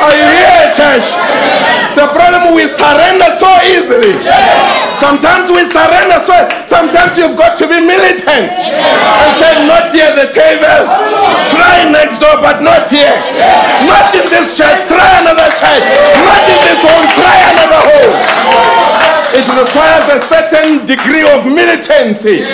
Are 0.01 0.17
you 0.17 0.33
here, 0.33 0.65
church? 0.73 1.70
The 1.97 2.07
problem 2.15 2.55
we 2.55 2.69
surrender 2.69 3.37
so 3.39 3.51
easily. 3.67 4.15
Sometimes 5.01 5.51
we 5.51 5.65
surrender 5.69 6.21
so 6.25 6.37
sometimes 6.69 7.17
you've 7.19 7.37
got 7.37 7.59
to 7.59 7.67
be 7.67 7.81
militant 7.81 8.53
and 8.53 9.31
say, 9.41 9.67
not 9.67 9.91
here 9.93 10.15
the 10.15 10.33
table. 10.33 10.87
Try 11.51 11.89
next 11.91 12.21
door, 12.21 12.41
but 12.41 12.63
not 12.63 12.89
here. 12.89 13.17
Not 13.91 14.15
in 14.15 14.25
this 14.29 14.57
church, 14.57 14.87
try 14.87 15.21
another 15.21 15.49
church. 15.61 15.87
Not 16.25 16.43
in 16.47 16.61
this 16.63 16.81
home, 16.85 17.07
try 17.19 17.37
another 17.53 17.83
home. 17.91 18.15
It 19.33 19.47
requires 19.47 20.07
a 20.15 20.21
certain 20.27 20.87
degree 20.87 21.27
of 21.27 21.47
militancy. 21.47 22.47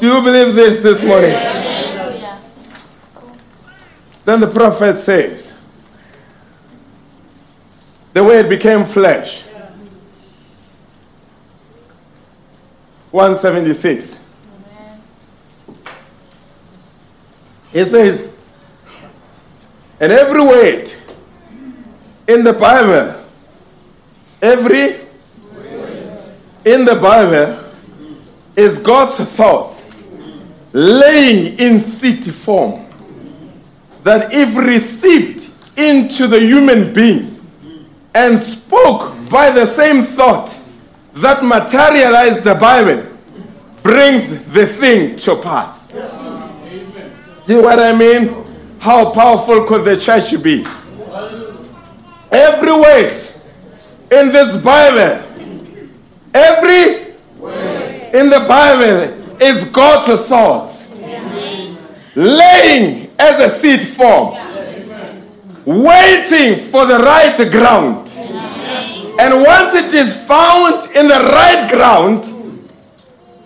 Do 0.00 0.06
you 0.06 0.22
believe 0.22 0.54
this 0.54 0.82
this 0.82 1.02
morning? 1.02 1.63
Then 4.24 4.40
the 4.40 4.46
prophet 4.46 4.98
says, 4.98 5.52
the 8.14 8.22
word 8.24 8.48
became 8.48 8.84
flesh. 8.84 9.42
176. 13.10 14.18
He 17.72 17.84
says, 17.84 18.32
and 20.00 20.12
every 20.12 20.40
word 20.40 20.92
in 22.26 22.44
the 22.44 22.52
Bible, 22.52 23.22
every 24.40 25.00
in 26.64 26.84
the 26.84 26.94
Bible 27.00 27.62
is 28.56 28.78
God's 28.78 29.16
thoughts 29.16 29.84
laying 30.72 31.58
in 31.58 31.80
seed 31.80 32.24
form 32.32 32.83
that 34.04 34.32
if 34.32 34.54
received 34.54 35.52
into 35.76 36.28
the 36.28 36.38
human 36.38 36.92
being 36.94 37.40
and 38.14 38.40
spoke 38.40 39.12
by 39.28 39.50
the 39.50 39.66
same 39.66 40.04
thought 40.04 40.56
that 41.14 41.42
materialized 41.44 42.44
the 42.44 42.54
Bible 42.54 43.04
brings 43.82 44.28
the 44.52 44.66
thing 44.66 45.16
to 45.16 45.36
pass. 45.36 45.90
See 47.44 47.56
what 47.56 47.78
I 47.78 47.94
mean? 47.96 48.44
How 48.78 49.10
powerful 49.10 49.64
could 49.64 49.84
the 49.84 49.98
church 49.98 50.42
be? 50.42 50.64
Every 52.30 52.72
word 52.72 53.20
in 54.10 54.32
this 54.32 54.62
Bible, 54.62 55.22
every 56.34 57.14
word 57.38 58.14
in 58.14 58.30
the 58.30 58.44
Bible 58.48 59.42
is 59.42 59.64
God's 59.70 60.26
thoughts 60.26 61.00
laying 62.14 63.03
as 63.18 63.40
a 63.40 63.48
seed 63.50 63.88
form, 63.88 64.34
waiting 65.64 66.64
for 66.70 66.86
the 66.86 66.98
right 66.98 67.36
ground. 67.50 68.08
And 69.20 69.42
once 69.42 69.74
it 69.74 69.94
is 69.94 70.14
found 70.26 70.90
in 70.96 71.08
the 71.08 71.20
right 71.32 71.70
ground, 71.70 72.24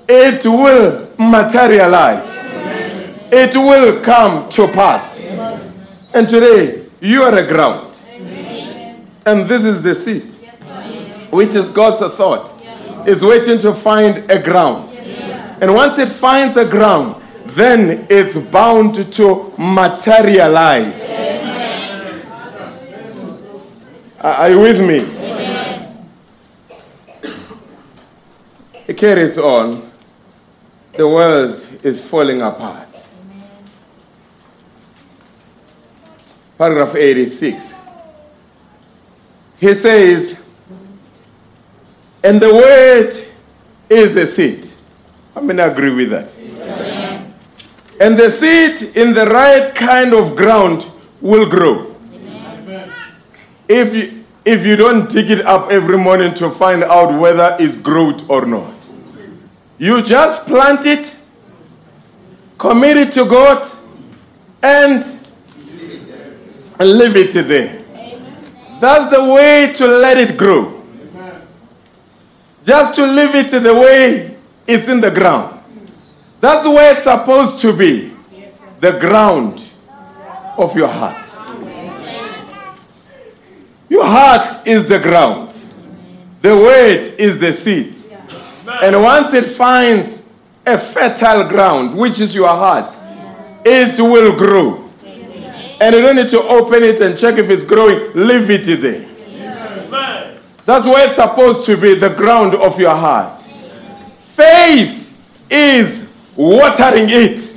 it 0.08 0.44
will 0.44 1.10
materialize. 1.18 2.24
It 3.30 3.54
will 3.54 4.02
come 4.02 4.48
to 4.50 4.66
pass. 4.68 5.24
And 6.14 6.28
today, 6.28 6.86
you 7.00 7.22
are 7.22 7.34
a 7.34 7.46
ground. 7.46 7.94
And 9.26 9.46
this 9.46 9.62
is 9.62 9.82
the 9.82 9.94
seed, 9.94 10.32
which 11.30 11.50
is 11.50 11.70
God's 11.70 12.14
thought. 12.16 12.50
It's 13.06 13.22
waiting 13.22 13.60
to 13.60 13.74
find 13.74 14.30
a 14.30 14.42
ground. 14.42 14.90
And 15.60 15.74
once 15.74 15.98
it 15.98 16.08
finds 16.08 16.56
a 16.56 16.64
ground, 16.64 17.17
then 17.59 18.06
it's 18.09 18.36
bound 18.36 19.12
to 19.14 19.52
materialize. 19.59 21.11
Are 24.20 24.32
are 24.32 24.50
you 24.50 24.61
with 24.61 24.80
me? 24.80 24.98
It 28.86 28.96
carries 28.96 29.38
on. 29.38 29.90
The 30.92 31.06
world 31.06 31.61
is 31.82 32.00
falling 32.00 32.42
apart. 32.42 32.88
Paragraph 36.56 36.94
86. 36.94 37.74
He 39.61 39.74
says, 39.76 40.40
and 42.22 42.40
the 42.40 42.52
word 42.52 43.14
is 43.88 44.16
a 44.16 44.26
seed. 44.26 44.68
I 45.36 45.40
mean, 45.40 45.61
I 45.61 45.66
agree 45.66 45.92
with 45.92 46.11
that. 46.11 46.38
And 48.01 48.16
the 48.16 48.30
seed 48.30 48.96
in 48.96 49.12
the 49.14 49.26
right 49.26 49.74
kind 49.74 50.12
of 50.14 50.36
ground 50.36 50.86
will 51.20 51.49
grow. 51.49 51.94
If 53.68 53.92
you, 53.92 54.24
if 54.44 54.64
you 54.64 54.76
don't 54.76 55.11
dig 55.11 55.30
it 55.30 55.44
up 55.44 55.70
every 55.70 55.99
morning 55.99 56.32
to 56.34 56.51
find 56.51 56.84
out 56.84 57.18
whether 57.18 57.57
it's 57.59 57.76
growth 57.80 58.28
or 58.30 58.46
not, 58.46 58.72
you 59.78 60.03
just 60.03 60.46
plant 60.46 60.86
it, 60.86 61.14
commit 62.57 62.96
it 62.96 63.12
to 63.12 63.26
God, 63.26 63.68
and 64.62 65.05
leave 66.78 67.16
it 67.16 67.32
there. 67.46 67.84
That's 68.80 69.11
the 69.11 69.24
way 69.24 69.72
to 69.74 69.86
let 69.86 70.16
it 70.18 70.36
grow. 70.36 70.82
Just 72.64 72.94
to 72.94 73.07
leave 73.07 73.34
it 73.34 73.51
the 73.51 73.74
way 73.74 74.36
it's 74.66 74.88
in 74.88 75.01
the 75.01 75.11
ground. 75.11 75.57
That's 76.41 76.66
where 76.66 76.95
it's 76.95 77.05
supposed 77.05 77.61
to 77.61 77.76
be. 77.76 78.14
The 78.80 78.93
ground 78.93 79.64
of 80.57 80.76
your 80.76 80.89
heart. 80.89 81.24
Your 83.89 84.05
heart 84.05 84.66
is 84.66 84.89
the 84.89 84.99
ground. 84.99 85.53
The 86.43 86.55
word 86.55 87.14
is 87.18 87.41
the 87.41 87.53
seed. 87.53 87.97
And 88.82 89.03
once 89.03 89.34
it 89.34 89.47
finds 89.47 90.28
a 90.64 90.78
fertile 90.78 91.49
ground, 91.49 91.97
which 91.97 92.20
is 92.20 92.34
your 92.34 92.49
heart, 92.49 92.95
it 93.64 93.99
will 93.99 94.36
grow. 94.36 94.84
And 95.80 95.95
you 95.95 96.03
don't 96.03 96.16
need 96.16 96.28
to 96.30 96.43
open 96.43 96.82
it 96.82 97.01
and 97.01 97.18
check 97.18 97.39
if 97.39 97.49
it's 97.51 97.64
growing. 97.64 98.12
Leave 98.14 98.51
it 98.51 98.80
there. 98.80 99.07
That's 100.64 100.86
where 100.86 101.07
it's 101.07 101.16
supposed 101.16 101.64
to 101.66 101.76
be 101.76 101.95
the 101.95 102.11
ground 102.11 102.55
of 102.55 102.78
your 102.78 102.95
heart. 102.95 103.41
Faith 103.41 105.47
is 105.51 106.07
watering 106.39 107.09
it 107.11 107.57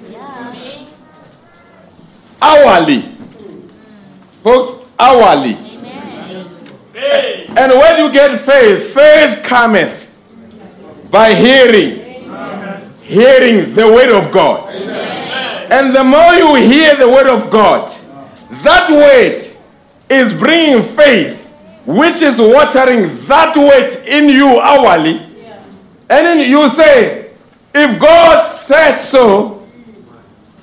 hourly. 2.42 3.04
Folks, 4.44 4.86
hourly. 5.00 5.54
And 7.54 7.72
when 7.74 8.00
you 8.00 8.12
get 8.12 8.42
faith, 8.42 8.94
faith 8.94 9.44
cometh 9.44 10.10
by 11.12 11.36
hearing, 11.36 12.02
hearing 13.04 13.76
the 13.76 13.86
word 13.86 14.12
of 14.12 14.32
God. 14.32 14.74
And 15.72 15.96
the 15.96 16.04
more 16.04 16.34
you 16.34 16.56
hear 16.56 16.96
the 16.96 17.08
word 17.08 17.28
of 17.28 17.52
God, 17.52 17.92
that 18.64 18.90
word 18.90 19.46
is 20.10 20.34
bringing 20.34 20.82
faith, 20.82 21.48
which 21.86 22.22
is 22.22 22.40
watering 22.40 23.16
that 23.28 23.56
word 23.56 24.08
in 24.08 24.28
you 24.28 24.60
hourly. 24.60 25.20
And 26.10 26.26
then 26.26 26.50
you 26.50 26.70
say, 26.70 27.21
if 27.74 28.00
God 28.00 28.48
said 28.48 29.00
so, 29.00 29.68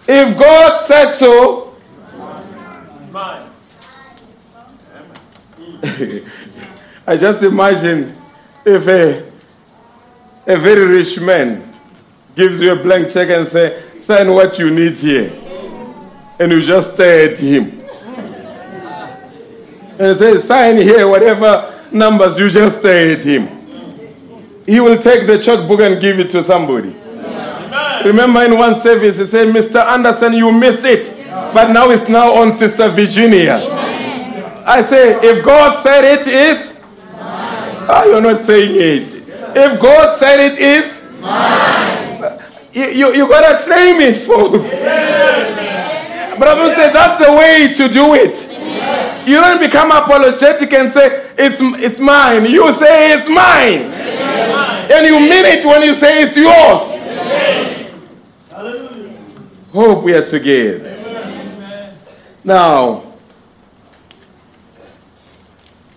if 0.06 0.38
God 0.38 0.80
said 0.80 1.12
so, 1.12 1.74
I 7.06 7.16
just 7.16 7.42
imagine 7.42 8.14
if 8.64 8.86
a, 8.86 9.32
a 10.46 10.56
very 10.58 10.86
rich 10.86 11.20
man 11.20 11.72
gives 12.36 12.60
you 12.60 12.72
a 12.72 12.76
blank 12.76 13.10
check 13.10 13.30
and 13.30 13.48
say, 13.48 13.82
sign 14.00 14.30
what 14.30 14.58
you 14.58 14.70
need 14.70 14.94
here. 14.94 15.32
And 16.38 16.52
you 16.52 16.62
just 16.62 16.94
stare 16.94 17.32
at 17.32 17.38
him. 17.38 17.80
And 19.98 20.18
say, 20.18 20.38
sign 20.40 20.76
here, 20.76 21.08
whatever 21.08 21.74
numbers, 21.90 22.38
you 22.38 22.50
just 22.50 22.78
stare 22.78 23.14
at 23.14 23.20
him. 23.20 23.57
He 24.68 24.80
will 24.80 24.98
take 25.00 25.26
the 25.26 25.38
checkbook 25.38 25.80
and 25.80 25.98
give 26.00 26.20
it 26.20 26.28
to 26.30 26.44
somebody. 26.44 26.94
Remember 28.04 28.44
in 28.44 28.56
one 28.58 28.78
service, 28.80 29.16
he 29.16 29.26
said, 29.26 29.48
Mr. 29.48 29.82
Anderson, 29.84 30.34
you 30.34 30.52
missed 30.52 30.84
it. 30.84 31.16
But 31.54 31.72
now 31.72 31.90
it's 31.90 32.08
now 32.08 32.34
on 32.34 32.52
Sister 32.52 32.88
Virginia. 32.90 33.54
I 34.66 34.82
say, 34.82 35.18
if 35.22 35.44
God 35.44 35.82
said 35.82 36.04
it, 36.04 36.26
it's 36.26 36.78
Ah, 37.90 38.04
you're 38.04 38.20
not 38.20 38.42
saying 38.42 38.72
it. 38.76 39.24
If 39.56 39.80
God 39.80 40.14
said 40.18 40.40
it, 40.52 40.58
it's 40.60 40.98
you, 42.74 42.84
you, 42.84 43.14
you 43.14 43.28
gotta 43.28 43.64
claim 43.64 43.98
it, 44.02 44.20
folks. 44.20 44.70
But 46.38 46.48
I 46.48 46.54
will 46.62 46.74
say 46.76 46.92
that's 46.92 47.24
the 47.24 47.32
way 47.32 47.72
to 47.72 47.88
do 47.88 48.12
it. 48.14 48.36
You 49.26 49.40
don't 49.40 49.58
become 49.58 49.90
apologetic 49.90 50.70
and 50.74 50.92
say 50.92 51.30
it's 51.38 51.56
it's 51.82 51.98
mine. 51.98 52.44
You 52.44 52.72
say 52.74 53.14
it's 53.14 53.28
mine. 53.28 54.27
And 54.90 55.06
you 55.06 55.20
mean 55.20 55.44
it 55.44 55.64
when 55.66 55.82
you 55.82 55.94
say 55.94 56.22
it's 56.22 56.36
yours. 56.36 56.98
Hope 59.70 60.02
we 60.02 60.14
are 60.14 60.24
together. 60.24 61.94
Now, 62.42 63.12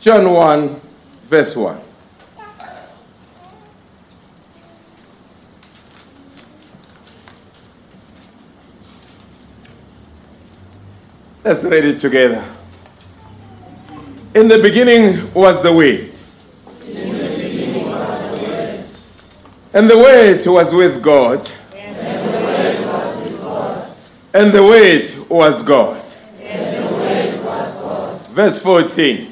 John 0.02 0.30
1, 0.30 0.82
verse 1.30 1.56
1. 1.56 1.80
Let's 11.46 11.64
read 11.64 11.86
it 11.86 11.98
together. 11.98 12.46
In 14.36 14.50
the 14.50 14.62
beginning 14.62 15.34
was 15.34 15.64
the 15.64 15.72
Word. 15.72 16.12
And 19.74 19.90
the 19.90 19.98
Word 19.98 20.46
was 20.46 20.74
with 20.74 21.02
God. 21.02 21.50
And 24.34 24.52
the 24.54 24.64
Word 24.64 25.30
was 25.30 25.64
God. 25.64 26.02
Verse 28.32 28.62
14. 28.62 29.32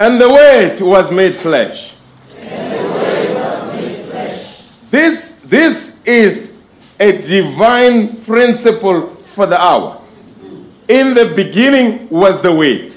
And 0.00 0.20
the 0.20 0.28
Word 0.28 0.80
was 0.80 1.12
made 1.12 1.36
flesh. 1.36 1.94
This, 4.90 5.40
this 5.44 6.02
is 6.04 6.58
a 6.98 7.12
divine 7.12 8.16
principle 8.24 9.08
for 9.08 9.46
the 9.46 9.60
hour. 9.60 10.00
In 10.88 11.14
the 11.14 11.32
beginning 11.36 12.08
was 12.08 12.42
the 12.42 12.52
Word. 12.52 12.92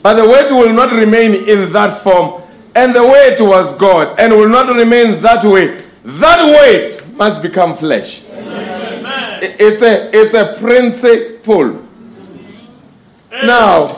But 0.00 0.14
the 0.14 0.28
Word 0.28 0.52
will 0.52 0.72
not 0.72 0.92
remain 0.92 1.48
in 1.48 1.72
that 1.72 2.02
form. 2.02 2.43
And 2.76 2.94
the 2.94 3.02
Word 3.02 3.36
was 3.40 3.76
God 3.78 4.18
and 4.18 4.32
will 4.32 4.48
not 4.48 4.74
remain 4.74 5.20
that 5.22 5.44
way. 5.44 5.82
That 6.04 6.44
Word 6.46 7.16
must 7.16 7.42
become 7.42 7.76
flesh. 7.76 8.22
I- 8.30 9.54
It's 9.58 9.82
a, 9.82 10.10
it's 10.16 10.34
a 10.34 10.56
principle. 10.58 11.82
Now, 13.30 13.88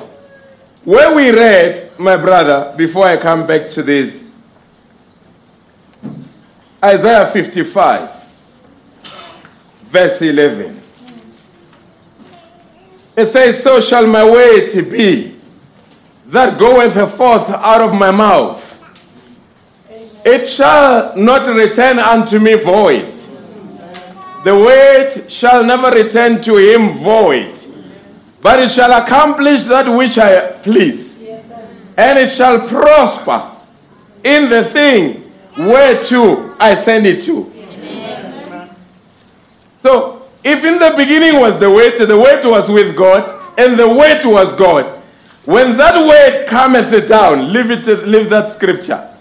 where 0.85 1.15
we 1.15 1.31
read, 1.31 1.91
my 1.99 2.17
brother, 2.17 2.75
before 2.77 3.07
I 3.07 3.17
come 3.17 3.47
back 3.47 3.69
to 3.69 3.83
this, 3.83 4.25
Isaiah 6.85 7.27
55, 7.29 8.11
verse 9.91 10.21
11. 10.23 10.83
It 13.17 13.33
says, 13.33 13.63
So 13.63 13.81
shall 13.81 14.07
my 14.07 14.29
way 14.29 14.69
be 14.83 15.37
that 16.27 16.59
goeth 16.59 16.93
forth 17.17 17.49
out 17.51 17.81
of 17.81 17.95
my 17.95 18.11
mouth. 18.11 18.63
It 20.27 20.49
shall 20.49 21.17
not 21.17 21.47
return 21.47 22.01
unto 22.01 22.41
me 22.41 22.55
void. 22.55 23.15
The 24.45 24.55
word 24.55 25.31
shall 25.31 25.63
never 25.65 25.91
return 25.91 26.43
to 26.43 26.57
him 26.57 26.99
void, 26.99 27.57
but 28.43 28.59
it 28.59 28.71
shall 28.71 29.01
accomplish 29.01 29.63
that 29.65 29.89
which 29.89 30.19
I 30.19 30.51
please, 30.63 31.23
and 31.97 32.19
it 32.19 32.33
shall 32.33 32.67
prosper 32.67 33.53
in 34.25 34.51
the 34.51 34.65
thing 34.65 35.33
whereto 35.57 36.57
I 36.59 36.75
send 36.75 37.07
it 37.07 37.23
to. 37.25 37.53
So, 39.79 40.27
if 40.43 40.65
in 40.65 40.81
the 40.81 40.93
beginning 40.97 41.41
was 41.41 41.61
the 41.61 41.71
Word, 41.71 41.99
the 41.99 42.19
Word 42.19 42.45
was 42.45 42.69
with 42.69 42.97
God, 42.97 43.37
and 43.57 43.79
the 43.79 43.89
word 43.89 44.25
was 44.25 44.53
God. 44.55 45.03
When 45.45 45.77
that 45.77 45.95
word 46.05 46.47
cometh 46.49 47.09
down, 47.09 47.53
leave 47.53 47.71
it, 47.71 47.87
leave 48.07 48.29
that 48.31 48.53
scripture. 48.53 49.16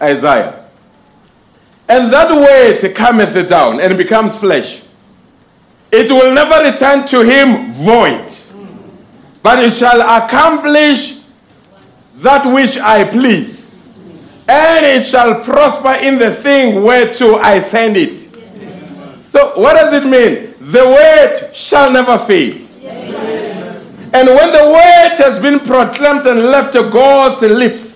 Isaiah. 0.00 0.64
And 1.88 2.12
that 2.12 2.30
word 2.30 2.94
cometh 2.94 3.48
down 3.48 3.80
and 3.80 3.96
becomes 3.96 4.36
flesh. 4.36 4.82
It 5.90 6.10
will 6.10 6.34
never 6.34 6.70
return 6.70 7.06
to 7.08 7.22
him 7.22 7.72
void, 7.72 8.30
but 9.42 9.64
it 9.64 9.74
shall 9.74 10.00
accomplish 10.22 11.20
that 12.16 12.44
which 12.52 12.76
I 12.78 13.04
please, 13.04 13.74
and 14.46 14.84
it 14.84 15.06
shall 15.06 15.42
prosper 15.42 15.94
in 16.04 16.18
the 16.18 16.34
thing 16.34 16.82
whereto 16.82 17.36
I 17.36 17.60
send 17.60 17.96
it. 17.96 18.20
So, 19.30 19.58
what 19.58 19.74
does 19.74 20.02
it 20.02 20.06
mean? 20.06 20.54
The 20.72 20.84
word 20.84 21.54
shall 21.54 21.90
never 21.90 22.18
fail. 22.18 22.54
And 24.12 24.28
when 24.28 24.52
the 24.52 24.70
word 24.70 25.16
has 25.18 25.38
been 25.40 25.60
proclaimed 25.60 26.26
and 26.26 26.40
left 26.40 26.72
to 26.74 26.90
God's 26.90 27.40
lips 27.42 27.87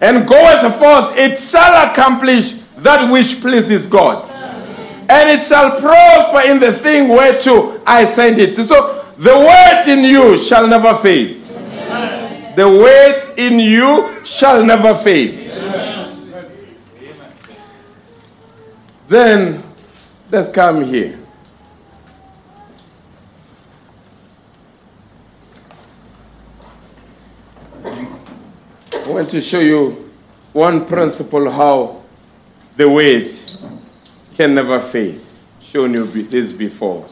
and 0.00 0.26
goeth 0.26 0.78
forth, 0.78 1.16
it 1.16 1.40
shall 1.40 1.90
accomplish 1.90 2.54
that 2.78 3.10
which 3.10 3.40
pleases 3.40 3.86
God. 3.86 4.28
And 5.08 5.28
it 5.28 5.44
shall 5.44 5.80
prosper 5.80 6.48
in 6.50 6.60
the 6.60 6.72
thing 6.72 7.08
whereto 7.08 7.82
I 7.84 8.04
send 8.04 8.38
it. 8.38 8.62
So 8.64 9.06
the 9.18 9.36
word 9.36 9.84
in 9.88 10.04
you 10.04 10.38
shall 10.38 10.66
never 10.66 10.96
fail. 10.98 11.36
The 12.56 12.68
words 12.68 13.34
in 13.36 13.58
you 13.60 14.24
shall 14.24 14.64
never 14.64 14.94
fail. 14.94 15.36
Then 19.08 19.62
let's 20.30 20.50
come 20.52 20.84
here. 20.84 21.18
I 29.10 29.12
want 29.12 29.30
to 29.30 29.40
show 29.40 29.58
you 29.58 30.08
one 30.52 30.86
principle 30.86 31.50
how 31.50 32.00
the 32.76 32.88
weight 32.88 33.56
can 34.36 34.54
never 34.54 34.78
fail. 34.78 35.18
Shown 35.64 35.94
you 35.94 36.06
this 36.06 36.52
before. 36.52 37.10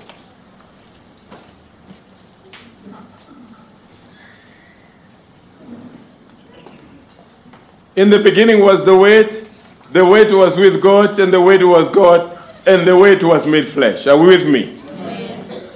In 7.96 8.10
the 8.10 8.20
beginning 8.20 8.60
was 8.60 8.84
the 8.84 8.96
weight, 8.96 9.48
the 9.90 10.06
weight 10.06 10.32
was 10.32 10.56
with 10.56 10.80
God, 10.80 11.18
and 11.18 11.32
the 11.32 11.40
weight 11.40 11.64
was 11.64 11.90
God, 11.90 12.38
and 12.64 12.86
the 12.86 12.96
weight 12.96 13.24
was 13.24 13.44
made 13.44 13.66
flesh. 13.66 14.06
Are 14.06 14.16
we 14.16 14.28
with 14.28 14.46
me? 14.46 14.78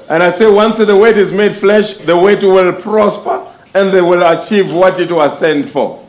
And 0.08 0.22
I 0.22 0.30
say, 0.30 0.48
once 0.48 0.76
the 0.76 0.96
weight 0.96 1.16
is 1.16 1.32
made 1.32 1.56
flesh, 1.56 1.96
the 1.96 2.16
weight 2.16 2.44
will 2.44 2.72
prosper 2.74 3.48
and 3.74 3.90
they 3.90 4.02
will 4.02 4.22
achieve 4.22 4.72
what 4.72 5.00
it 5.00 5.10
was 5.10 5.38
sent 5.38 5.68
for. 5.68 6.01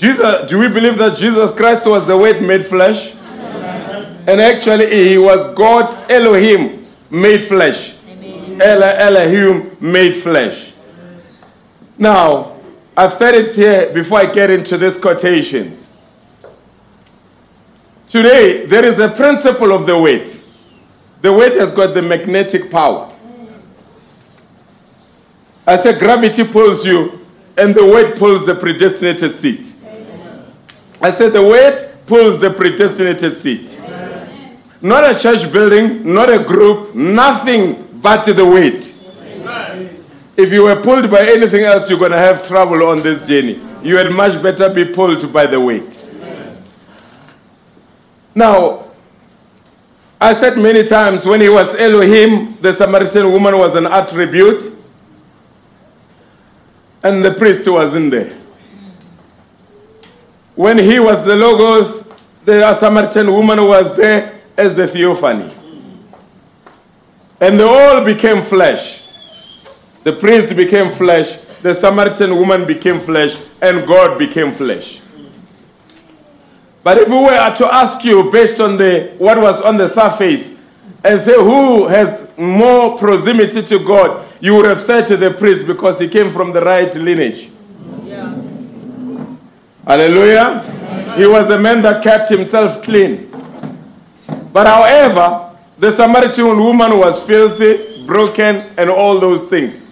Jesus, 0.00 0.48
do 0.48 0.58
we 0.58 0.68
believe 0.68 0.96
that 0.96 1.18
Jesus 1.18 1.54
Christ 1.54 1.84
was 1.84 2.06
the 2.06 2.16
Word 2.16 2.40
made 2.40 2.64
flesh? 2.64 3.14
And 4.26 4.40
actually, 4.40 5.08
he 5.08 5.18
was 5.18 5.54
God 5.54 6.10
Elohim 6.10 6.82
made 7.10 7.46
flesh. 7.46 7.96
Elo- 8.08 8.96
Elohim 8.96 9.76
made 9.78 10.22
flesh. 10.22 10.72
Now, 11.98 12.56
I've 12.96 13.12
said 13.12 13.34
it 13.34 13.54
here 13.54 13.92
before 13.92 14.20
I 14.20 14.32
get 14.32 14.48
into 14.48 14.78
these 14.78 14.98
quotations. 14.98 15.92
Today, 18.08 18.64
there 18.64 18.86
is 18.86 18.98
a 19.00 19.10
principle 19.10 19.70
of 19.70 19.86
the 19.86 19.98
weight. 19.98 20.34
The 21.20 21.30
weight 21.30 21.56
has 21.56 21.74
got 21.74 21.92
the 21.92 22.00
magnetic 22.00 22.70
power. 22.70 23.12
I 25.66 25.76
said 25.76 25.98
gravity 25.98 26.44
pulls 26.44 26.86
you, 26.86 27.26
and 27.58 27.74
the 27.74 27.84
weight 27.84 28.16
pulls 28.16 28.46
the 28.46 28.54
predestinated 28.54 29.34
seat. 29.34 29.66
I 31.00 31.10
said 31.10 31.32
the 31.32 31.42
weight 31.42 32.06
pulls 32.06 32.40
the 32.40 32.50
predestinated 32.50 33.36
seat. 33.38 33.80
Not 34.82 35.04
a 35.04 35.18
church 35.18 35.50
building, 35.52 36.12
not 36.12 36.30
a 36.30 36.42
group, 36.42 36.94
nothing 36.94 37.88
but 38.02 38.24
the 38.24 38.44
weight. 38.44 38.86
If 40.36 40.52
you 40.52 40.62
were 40.64 40.80
pulled 40.80 41.10
by 41.10 41.26
anything 41.26 41.64
else, 41.64 41.90
you're 41.90 41.98
going 41.98 42.12
to 42.12 42.18
have 42.18 42.46
trouble 42.46 42.82
on 42.84 43.02
this 43.02 43.26
journey. 43.26 43.60
You 43.82 43.96
had 43.96 44.10
much 44.12 44.42
better 44.42 44.68
be 44.72 44.86
pulled 44.86 45.32
by 45.32 45.46
the 45.46 45.60
weight. 45.60 46.06
Now, 48.34 48.86
I 50.20 50.34
said 50.34 50.58
many 50.58 50.86
times 50.86 51.24
when 51.24 51.40
he 51.40 51.48
was 51.48 51.74
Elohim, 51.78 52.56
the 52.60 52.74
Samaritan 52.74 53.32
woman 53.32 53.58
was 53.58 53.74
an 53.74 53.86
attribute, 53.86 54.62
and 57.02 57.24
the 57.24 57.32
priest 57.32 57.66
was 57.68 57.94
in 57.94 58.10
there. 58.10 58.32
When 60.60 60.76
he 60.76 61.00
was 61.00 61.24
the 61.24 61.36
Logos, 61.36 62.12
the 62.44 62.74
Samaritan 62.76 63.32
woman 63.32 63.64
was 63.64 63.96
there 63.96 64.40
as 64.58 64.76
the 64.76 64.86
theophany. 64.86 65.50
And 67.40 67.58
they 67.58 67.64
all 67.64 68.04
became 68.04 68.42
flesh. 68.42 69.00
The 70.04 70.12
priest 70.12 70.54
became 70.54 70.92
flesh, 70.92 71.34
the 71.62 71.74
Samaritan 71.74 72.36
woman 72.36 72.66
became 72.66 73.00
flesh, 73.00 73.40
and 73.62 73.86
God 73.86 74.18
became 74.18 74.52
flesh. 74.52 75.00
But 76.82 76.98
if 76.98 77.08
we 77.08 77.16
were 77.16 77.54
to 77.56 77.74
ask 77.74 78.04
you 78.04 78.30
based 78.30 78.60
on 78.60 78.76
the 78.76 79.14
what 79.16 79.40
was 79.40 79.62
on 79.62 79.78
the 79.78 79.88
surface 79.88 80.58
and 81.02 81.22
say 81.22 81.36
who 81.36 81.86
has 81.86 82.28
more 82.36 82.98
proximity 82.98 83.62
to 83.62 83.78
God, 83.78 84.26
you 84.40 84.56
would 84.56 84.66
have 84.66 84.82
said 84.82 85.08
to 85.08 85.16
the 85.16 85.30
priest 85.30 85.66
because 85.66 85.98
he 85.98 86.06
came 86.06 86.30
from 86.30 86.52
the 86.52 86.60
right 86.60 86.94
lineage. 86.94 87.50
Hallelujah. 89.90 91.16
He 91.16 91.26
was 91.26 91.50
a 91.50 91.58
man 91.58 91.82
that 91.82 92.00
kept 92.00 92.30
himself 92.30 92.80
clean. 92.80 93.28
But 94.52 94.68
however, 94.68 95.50
the 95.80 95.90
Samaritan 95.90 96.46
woman 96.46 96.96
was 96.96 97.20
filthy, 97.24 98.06
broken, 98.06 98.62
and 98.78 98.88
all 98.88 99.18
those 99.18 99.48
things. 99.48 99.90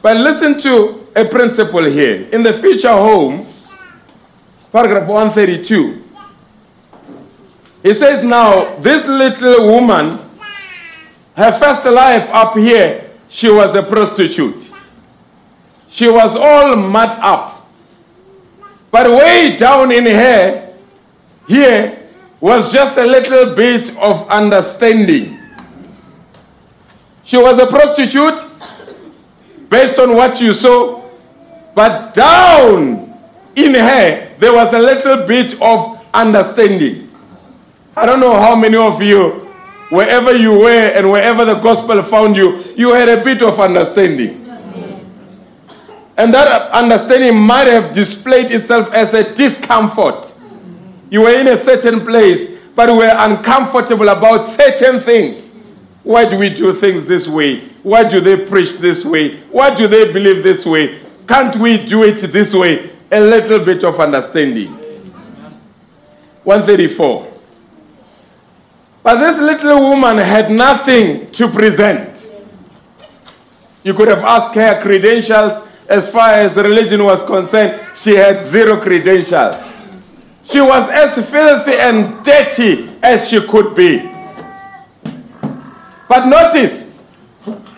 But 0.00 0.16
listen 0.16 0.58
to 0.60 1.06
a 1.14 1.26
principle 1.26 1.84
here. 1.84 2.26
In 2.32 2.42
the 2.42 2.54
future 2.54 2.88
home, 2.88 3.44
paragraph 4.72 5.06
132, 5.06 6.02
he 7.82 7.92
says, 7.92 8.24
Now, 8.24 8.76
this 8.76 9.06
little 9.06 9.66
woman, 9.66 10.18
her 11.36 11.52
first 11.52 11.84
life 11.84 12.30
up 12.30 12.56
here, 12.56 13.10
she 13.28 13.50
was 13.50 13.74
a 13.74 13.82
prostitute. 13.82 14.64
She 15.90 16.08
was 16.08 16.34
all 16.34 16.76
mud 16.76 17.18
up. 17.20 17.51
But 18.92 19.10
way 19.10 19.56
down 19.56 19.90
in 19.90 20.04
her, 20.04 20.74
here, 21.48 21.98
was 22.38 22.70
just 22.70 22.98
a 22.98 23.06
little 23.06 23.54
bit 23.54 23.96
of 23.96 24.28
understanding. 24.28 25.38
She 27.24 27.38
was 27.38 27.58
a 27.58 27.66
prostitute 27.66 28.38
based 29.70 29.98
on 29.98 30.14
what 30.14 30.40
you 30.42 30.52
saw, 30.52 31.02
but 31.74 32.12
down 32.12 33.18
in 33.56 33.74
her, 33.74 34.28
there 34.38 34.52
was 34.52 34.74
a 34.74 34.78
little 34.78 35.26
bit 35.26 35.60
of 35.62 36.04
understanding. 36.12 37.10
I 37.96 38.04
don't 38.04 38.20
know 38.20 38.38
how 38.38 38.54
many 38.54 38.76
of 38.76 39.00
you, 39.00 39.48
wherever 39.88 40.36
you 40.36 40.58
were 40.58 40.92
and 40.92 41.10
wherever 41.10 41.46
the 41.46 41.54
gospel 41.54 42.02
found 42.02 42.36
you, 42.36 42.62
you 42.76 42.92
had 42.92 43.08
a 43.08 43.24
bit 43.24 43.40
of 43.40 43.58
understanding. 43.58 44.41
And 46.22 46.32
that 46.34 46.70
understanding 46.70 47.36
might 47.36 47.66
have 47.66 47.92
displayed 47.92 48.52
itself 48.52 48.92
as 48.92 49.12
a 49.12 49.34
discomfort. 49.34 50.30
You 51.10 51.22
were 51.22 51.36
in 51.36 51.48
a 51.48 51.58
certain 51.58 52.06
place, 52.06 52.60
but 52.76 52.96
were 52.96 53.12
uncomfortable 53.12 54.08
about 54.08 54.48
certain 54.50 55.00
things. 55.00 55.56
Why 56.04 56.28
do 56.30 56.38
we 56.38 56.50
do 56.50 56.74
things 56.74 57.06
this 57.06 57.26
way? 57.26 57.58
Why 57.82 58.08
do 58.08 58.20
they 58.20 58.46
preach 58.46 58.74
this 58.78 59.04
way? 59.04 59.40
Why 59.50 59.74
do 59.74 59.88
they 59.88 60.12
believe 60.12 60.44
this 60.44 60.64
way? 60.64 61.00
Can't 61.26 61.56
we 61.56 61.84
do 61.84 62.04
it 62.04 62.18
this 62.20 62.54
way? 62.54 62.92
A 63.10 63.20
little 63.20 63.64
bit 63.64 63.82
of 63.82 63.98
understanding. 63.98 64.68
134. 66.44 67.32
But 69.02 69.18
this 69.18 69.40
little 69.40 69.90
woman 69.90 70.18
had 70.18 70.52
nothing 70.52 71.32
to 71.32 71.48
present. 71.48 72.10
You 73.82 73.92
could 73.92 74.06
have 74.06 74.22
asked 74.22 74.54
her 74.54 74.80
credentials 74.80 75.70
as 75.88 76.10
far 76.10 76.30
as 76.30 76.56
religion 76.56 77.04
was 77.04 77.24
concerned. 77.24 77.80
She 77.96 78.14
had 78.14 78.44
zero 78.44 78.80
credentials. 78.80 79.56
She 80.44 80.60
was 80.60 80.90
as 80.90 81.14
filthy 81.30 81.72
and 81.72 82.24
dirty 82.24 82.90
as 83.02 83.28
she 83.28 83.40
could 83.46 83.74
be. 83.74 84.10
But 86.08 86.26
notice, 86.26 86.90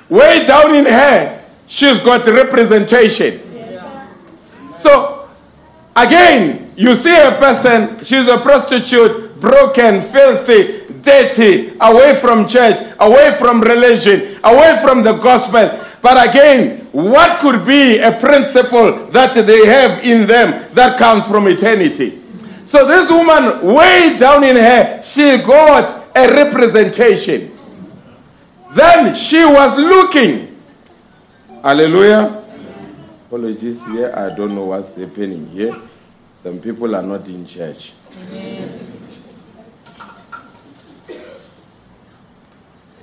way 0.09 0.45
down 0.47 0.75
in 0.75 0.87
her, 0.87 1.45
she's 1.67 2.01
got 2.01 2.27
representation. 2.27 3.41
So, 4.79 5.29
again, 5.95 6.73
you 6.77 6.97
see 6.97 7.15
a 7.15 7.33
person, 7.33 8.05
she's 8.05 8.27
a 8.27 8.39
prostitute, 8.39 9.41
broken, 9.41 10.03
filthy, 10.03 10.85
dirty, 11.03 11.77
away 11.81 12.17
from 12.17 12.49
church, 12.49 12.77
away 12.99 13.37
from 13.39 13.61
religion, 13.61 14.39
away 14.43 14.79
from 14.83 15.03
the 15.03 15.13
gospel. 15.13 15.84
But 16.05 16.29
again, 16.29 16.81
what 16.93 17.41
could 17.41 17.67
be 17.67 17.97
a 17.97 18.13
principle 18.13 19.07
that 19.07 19.33
they 19.47 19.65
have 19.65 20.05
in 20.05 20.27
them 20.27 20.71
that 20.75 20.99
comes 20.99 21.27
from 21.27 21.49
eternity? 21.49 22.21
So 22.67 22.87
this 22.87 23.11
woman, 23.11 23.65
way 23.75 24.15
down 24.19 24.45
in 24.45 24.57
her, 24.57 25.03
she 25.03 25.39
got 25.39 26.05
a 26.15 26.29
representation. 26.29 27.53
Then 28.73 29.15
she 29.15 29.47
was 29.47 29.79
looking. 29.79 30.61
Hallelujah. 31.63 32.45
Apologies 33.27 33.83
here. 33.87 34.13
I 34.15 34.29
don't 34.37 34.55
know 34.55 34.67
what's 34.67 34.95
happening 34.99 35.49
here. 35.53 35.75
Some 36.43 36.59
people 36.59 36.95
are 36.95 37.03
not 37.03 37.27
in 37.29 37.47
church. 37.47 37.95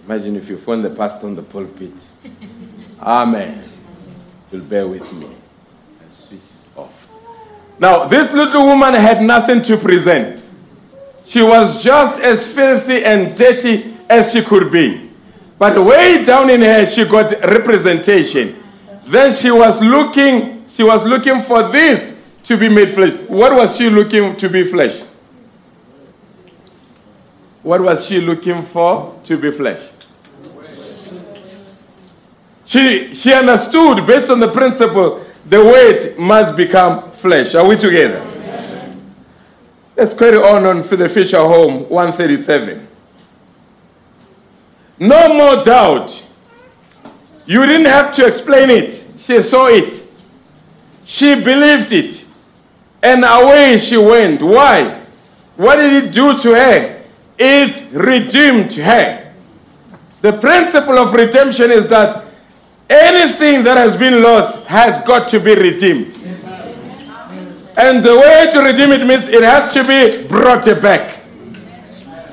Imagine 0.05 0.35
if 0.35 0.47
you 0.47 0.59
phone 0.59 0.83
the 0.83 0.91
pastor 0.91 1.25
on 1.25 1.33
the 1.33 1.41
pulpit. 1.41 1.93
Amen. 3.01 3.63
You'll 4.51 4.61
bear 4.61 4.87
with 4.87 5.11
me 5.13 5.27
and 6.01 6.11
switch 6.11 6.39
it 6.39 6.77
off. 6.77 7.07
Now, 7.79 8.05
this 8.05 8.33
little 8.33 8.65
woman 8.65 8.93
had 8.93 9.21
nothing 9.23 9.61
to 9.63 9.77
present. 9.77 10.45
She 11.25 11.41
was 11.41 11.83
just 11.83 12.21
as 12.21 12.45
filthy 12.53 13.03
and 13.03 13.35
dirty 13.35 13.95
as 14.09 14.33
she 14.33 14.41
could 14.41 14.71
be. 14.71 15.09
But 15.57 15.83
way 15.83 16.25
down 16.25 16.49
in 16.49 16.61
her, 16.61 16.85
she 16.85 17.05
got 17.05 17.31
representation. 17.41 18.61
Then 19.05 19.33
she 19.33 19.51
was 19.51 19.81
looking, 19.81 20.65
she 20.69 20.83
was 20.83 21.05
looking 21.05 21.41
for 21.43 21.63
this 21.69 22.21
to 22.43 22.57
be 22.57 22.67
made 22.67 22.89
flesh. 22.93 23.13
What 23.29 23.53
was 23.53 23.77
she 23.77 23.89
looking 23.89 24.35
to 24.35 24.49
be 24.49 24.63
flesh? 24.63 25.01
What 27.63 27.81
was 27.81 28.05
she 28.05 28.19
looking 28.19 28.63
for 28.63 29.19
to 29.23 29.37
be 29.37 29.51
flesh? 29.51 29.90
She, 32.72 33.13
she 33.13 33.34
understood 33.34 34.07
based 34.07 34.30
on 34.30 34.39
the 34.39 34.47
principle 34.47 35.26
the 35.45 35.61
weight 35.61 36.17
must 36.17 36.55
become 36.55 37.11
flesh. 37.11 37.53
Are 37.53 37.67
we 37.67 37.76
together? 37.76 38.26
Let's 39.97 40.17
carry 40.17 40.38
on 40.38 40.65
on 40.65 40.78
the 40.78 41.09
Future 41.09 41.39
Home 41.39 41.89
137. 41.89 42.88
No 44.99 45.34
more 45.34 45.65
doubt. 45.65 46.26
You 47.45 47.65
didn't 47.65 47.88
have 47.88 48.15
to 48.15 48.26
explain 48.26 48.69
it. 48.69 48.93
She 49.19 49.43
saw 49.43 49.67
it. 49.67 50.07
She 51.03 51.36
believed 51.36 51.91
it. 51.91 52.26
And 53.03 53.26
away 53.26 53.80
she 53.80 53.97
went. 53.97 54.41
Why? 54.41 54.97
What 55.57 55.76
did 55.76 56.05
it 56.05 56.13
do 56.13 56.39
to 56.39 56.55
her? 56.55 57.03
It 57.38 57.91
redeemed 57.91 58.72
her. 58.76 59.34
The 60.22 60.32
principle 60.32 60.97
of 60.97 61.11
redemption 61.11 61.69
is 61.69 61.89
that 61.89 62.30
anything 62.91 63.63
that 63.63 63.77
has 63.77 63.95
been 63.95 64.21
lost 64.21 64.67
has 64.67 65.05
got 65.07 65.29
to 65.29 65.39
be 65.39 65.55
redeemed. 65.55 66.13
And 67.77 68.03
the 68.03 68.17
way 68.19 68.49
to 68.51 68.59
redeem 68.59 68.91
it 68.91 69.07
means 69.07 69.29
it 69.29 69.43
has 69.43 69.73
to 69.73 69.83
be 69.83 70.27
brought 70.27 70.65
back. 70.81 71.21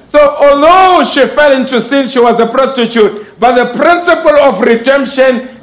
So, 0.09 0.19
although 0.19 1.05
she 1.05 1.27
fell 1.29 1.53
into 1.53 1.81
sin, 1.81 2.09
she 2.09 2.19
was 2.19 2.41
a 2.41 2.47
prostitute, 2.47 3.39
but 3.39 3.55
the 3.55 3.79
principle 3.79 4.37
of 4.41 4.61
redemption 4.61 5.57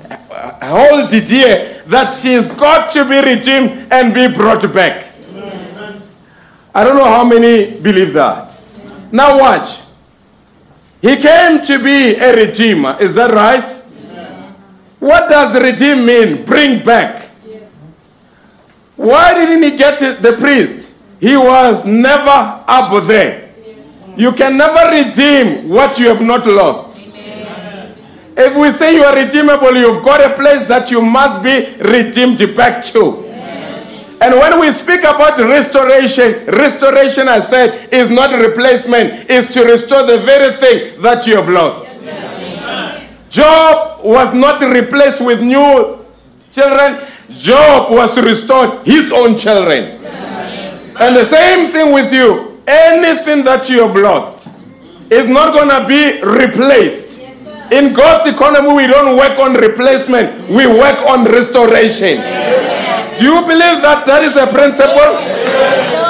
hold 0.61 1.13
it 1.13 1.23
here 1.23 1.83
that 1.87 2.13
she's 2.13 2.47
got 2.55 2.91
to 2.93 3.03
be 3.03 3.19
redeemed 3.21 3.91
and 3.91 4.13
be 4.13 4.27
brought 4.33 4.61
back. 4.73 5.13
I 6.73 6.83
don't 6.83 6.95
know 6.95 7.05
how 7.05 7.23
many 7.23 7.79
believe 7.79 8.13
that. 8.13 8.51
Now, 9.11 9.39
watch. 9.39 9.79
He 11.01 11.15
came 11.17 11.63
to 11.65 11.83
be 11.83 12.15
a 12.15 12.35
redeemer, 12.35 12.97
is 12.99 13.15
that 13.15 13.31
right? 13.31 13.84
What 15.05 15.29
does 15.29 15.61
redeem 15.61 16.03
mean? 16.03 16.43
Bring 16.45 16.83
back. 16.83 17.29
Why 18.95 19.35
didn't 19.35 19.61
he 19.61 19.77
get 19.77 19.99
the 19.99 20.33
priest? 20.33 20.97
He 21.19 21.37
was 21.37 21.85
never 21.85 22.63
up 22.67 23.05
there. 23.05 23.51
You 24.17 24.31
can 24.31 24.57
never 24.57 24.89
redeem 24.89 25.69
what 25.69 25.99
you 25.99 26.07
have 26.07 26.21
not 26.21 26.47
lost. 26.47 27.07
If 28.35 28.55
we 28.55 28.71
say 28.71 28.95
you 28.95 29.03
are 29.03 29.15
redeemable, 29.15 29.77
you've 29.77 30.03
got 30.03 30.21
a 30.21 30.33
place 30.33 30.65
that 30.69 30.89
you 30.89 31.03
must 31.03 31.43
be 31.43 31.75
redeemed 31.83 32.39
back 32.57 32.83
to. 32.85 33.25
And 34.21 34.33
when 34.39 34.59
we 34.59 34.73
speak 34.73 35.01
about 35.01 35.37
restoration, 35.37 36.47
restoration, 36.47 37.27
I 37.27 37.41
said, 37.41 37.93
is 37.93 38.09
not 38.09 38.31
replacement, 38.41 39.29
is 39.29 39.51
to 39.51 39.65
restore 39.65 40.07
the 40.07 40.17
very 40.17 40.51
thing 40.55 40.99
that 41.03 41.27
you 41.27 41.35
have 41.35 41.47
lost. 41.47 41.85
Job 43.35 43.99
was 44.01 44.33
not 44.33 44.61
replaced 44.61 45.19
with 45.19 45.41
new 45.41 45.99
children. 46.53 47.05
Job 47.31 47.91
was 47.91 48.17
restored 48.21 48.87
his 48.87 49.11
own 49.11 49.37
children. 49.37 49.91
And 50.97 51.15
the 51.17 51.27
same 51.27 51.69
thing 51.69 51.91
with 51.91 52.13
you. 52.13 52.61
Anything 52.65 53.43
that 53.43 53.69
you 53.69 53.81
have 53.85 53.93
lost 53.93 54.47
is 55.11 55.27
not 55.27 55.53
going 55.53 55.67
to 55.67 55.85
be 55.85 56.21
replaced. 56.23 57.23
In 57.73 57.93
God's 57.93 58.33
economy, 58.33 58.73
we 58.73 58.87
don't 58.87 59.17
work 59.17 59.37
on 59.37 59.53
replacement, 59.55 60.47
we 60.49 60.65
work 60.65 60.97
on 61.05 61.25
restoration. 61.25 62.21
Do 63.17 63.23
you 63.23 63.39
believe 63.47 63.79
that 63.79 64.03
that 64.05 64.23
is 64.23 64.35
a 64.35 64.47
principle? 64.47 65.15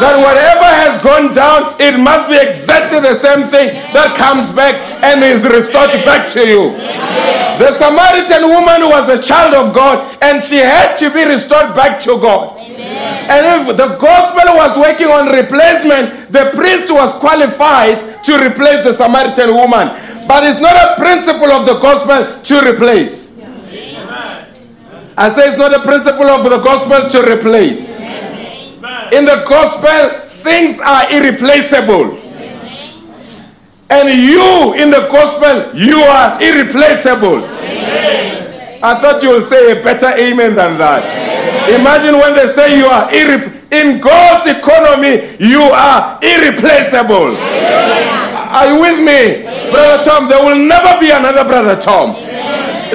That 0.01 0.18
whatever 0.18 0.66
has 0.66 0.97
gone 1.06 1.34
down, 1.38 1.78
it 1.80 1.97
must 2.01 2.28
be 2.30 2.38
exactly 2.38 2.99
the 2.99 3.16
same 3.16 3.45
thing 3.47 3.78
that 3.93 4.18
comes 4.18 4.49
back 4.58 4.74
and 5.06 5.24
is 5.24 5.45
restored 5.45 5.93
back 6.03 6.30
to 6.34 6.41
you. 6.41 6.74
The 7.62 7.78
Samaritan 7.78 8.49
woman 8.49 8.89
was 8.89 9.08
a 9.08 9.22
child 9.22 9.53
of 9.53 9.74
God 9.74 10.18
and 10.22 10.43
she 10.43 10.58
had 10.58 10.97
to 10.97 11.14
be 11.14 11.24
restored 11.24 11.76
back 11.76 12.01
to 12.03 12.18
God. 12.20 12.60
And 12.60 13.70
if 13.70 13.78
the 13.78 13.95
gospel 14.01 14.58
was 14.58 14.76
working 14.78 15.08
on 15.08 15.30
replacement, 15.30 16.32
the 16.34 16.51
priest 16.58 16.91
was 16.91 17.14
qualified 17.22 18.24
to 18.26 18.34
replace 18.41 18.84
the 18.84 18.93
Samaritan 18.93 19.53
woman. 19.53 19.93
But 20.28 20.43
it's 20.43 20.60
not 20.60 20.76
a 20.76 20.99
principle 20.99 21.51
of 21.53 21.66
the 21.66 21.78
gospel 21.80 22.41
to 22.41 22.56
replace. 22.74 23.24
I 25.18 25.32
say 25.34 25.47
it's 25.49 25.57
not 25.57 25.74
a 25.74 25.80
principle 25.80 26.26
of 26.28 26.43
the 26.43 26.57
gospel 26.59 27.09
to 27.09 27.32
replace. 27.32 27.95
In 29.11 29.24
the 29.26 29.45
gospel, 29.47 30.20
things 30.43 30.80
are 30.82 31.09
irreplaceable. 31.11 32.20
And 33.89 34.09
you 34.20 34.74
in 34.74 34.89
the 34.91 35.07
gospel, 35.11 35.74
you 35.78 35.99
are 35.99 36.41
irreplaceable. 36.41 37.45
I 38.84 38.95
thought 38.99 39.24
you 39.24 39.30
would 39.30 39.47
say 39.47 39.72
a 39.72 39.84
better 39.84 40.07
amen 40.20 40.55
than 40.55 40.78
that. 40.78 41.01
Imagine 41.70 42.20
when 42.20 42.36
they 42.36 42.51
say 42.51 42.78
you 42.78 42.86
are 42.86 43.09
irre- 43.09 43.53
in 43.72 43.99
God's 44.01 44.49
economy, 44.51 45.38
you 45.39 45.61
are 45.61 46.20
irreplaceable. 46.22 47.38
Are 47.39 48.68
you 48.74 48.82
with 48.82 48.99
me? 48.99 49.43
Brother 49.72 50.03
Tom, 50.03 50.28
there 50.30 50.43
will 50.45 50.59
never 50.59 50.99
be 50.99 51.09
another 51.11 51.43
Brother 51.45 51.80
Tom. 51.82 52.16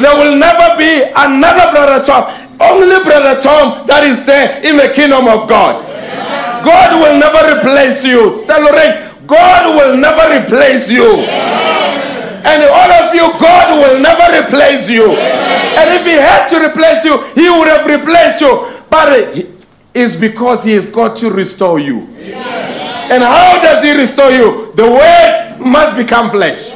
There 0.01 0.17
will 0.17 0.37
never 0.37 0.77
be 0.79 1.05
another 1.15 1.71
Brother 1.73 2.05
Tom. 2.05 2.25
Only 2.61 3.05
Brother 3.05 3.41
Tom 3.41 3.87
that 3.87 4.05
is 4.05 4.25
there 4.25 4.65
in 4.65 4.77
the 4.77 4.89
kingdom 4.93 5.29
of 5.29 5.49
God. 5.49 5.85
God 6.65 7.01
will 7.01 7.19
never 7.19 7.57
replace 7.57 8.05
you. 8.05 8.45
Tell 8.47 8.61
Lorraine, 8.65 9.13
God 9.27 9.77
will 9.77 9.97
never 9.97 10.41
replace 10.41 10.91
you. 10.91 11.21
And 12.45 12.63
all 12.65 12.93
of 13.05 13.15
you, 13.15 13.29
God 13.41 13.77
will 13.77 14.01
never 14.01 14.25
replace 14.41 14.89
you. 14.89 15.13
And 15.13 16.01
if 16.01 16.05
He 16.05 16.13
had 16.13 16.49
to 16.49 16.57
replace 16.69 17.05
you, 17.05 17.21
He 17.35 17.49
would 17.49 17.69
have 17.69 17.87
replaced 17.87 18.41
you. 18.41 18.73
But 18.89 19.47
it's 19.95 20.17
because 20.17 20.65
He 20.65 20.73
has 20.73 20.91
got 20.91 21.17
to 21.19 21.31
restore 21.31 21.79
you. 21.79 22.09
And 23.13 23.23
how 23.23 23.61
does 23.63 23.85
He 23.85 23.93
restore 23.93 24.31
you? 24.31 24.73
The 24.75 24.87
word 24.89 25.59
must 25.61 25.97
become 25.97 26.31
flesh. 26.31 26.71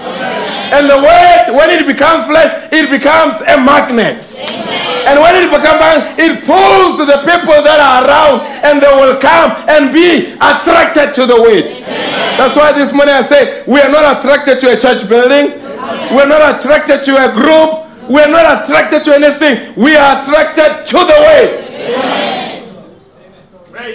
And 0.73 0.89
the 0.89 0.97
word, 0.97 1.57
when 1.57 1.71
it 1.71 1.87
becomes 1.87 2.27
flesh, 2.27 2.69
it 2.73 2.91
becomes 2.91 3.41
a 3.43 3.57
magnet. 3.61 4.23
And 5.05 5.21
when 5.21 5.37
it 5.37 5.51
becomes 5.51 5.81
magnet, 5.81 6.19
it 6.19 6.45
pulls 6.45 6.97
to 6.97 7.05
the 7.05 7.21
people 7.29 7.61
that 7.61 7.79
are 7.81 8.09
around 8.09 8.41
and 8.65 8.81
they 8.81 8.93
will 8.95 9.21
come 9.21 9.53
and 9.69 9.93
be 9.93 10.33
attracted 10.41 11.13
to 11.15 11.27
the 11.27 11.37
word. 11.37 11.85
That's 12.39 12.57
why 12.57 12.73
this 12.73 12.93
morning 12.93 13.15
I 13.15 13.23
say 13.23 13.63
we 13.67 13.81
are 13.81 13.91
not 13.91 14.19
attracted 14.19 14.61
to 14.61 14.73
a 14.73 14.81
church 14.81 15.09
building. 15.09 15.61
We're 16.15 16.29
not 16.29 16.59
attracted 16.59 17.05
to 17.05 17.17
a 17.17 17.33
group. 17.33 17.85
We're 18.09 18.29
not 18.31 18.65
attracted 18.65 19.05
to 19.05 19.15
anything. 19.15 19.75
We 19.77 19.97
are 19.97 20.23
attracted 20.23 20.87
to 20.87 20.99
the 20.99 21.19
word. 21.27 21.61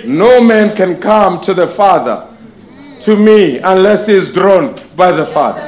No 0.05 0.41
man 0.41 0.75
can 0.75 0.99
come 0.99 1.41
to 1.41 1.53
the 1.53 1.67
Father, 1.67 2.27
to 3.01 3.15
me, 3.15 3.57
unless 3.57 4.07
he 4.07 4.13
is 4.13 4.31
drawn 4.33 4.75
by 4.95 5.11
the 5.11 5.25
Father. 5.25 5.61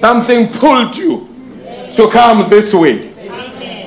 Something 0.00 0.48
pulled 0.48 0.96
you 0.96 1.28
to 1.94 2.08
come 2.10 2.48
this 2.48 2.72
way. 2.72 3.12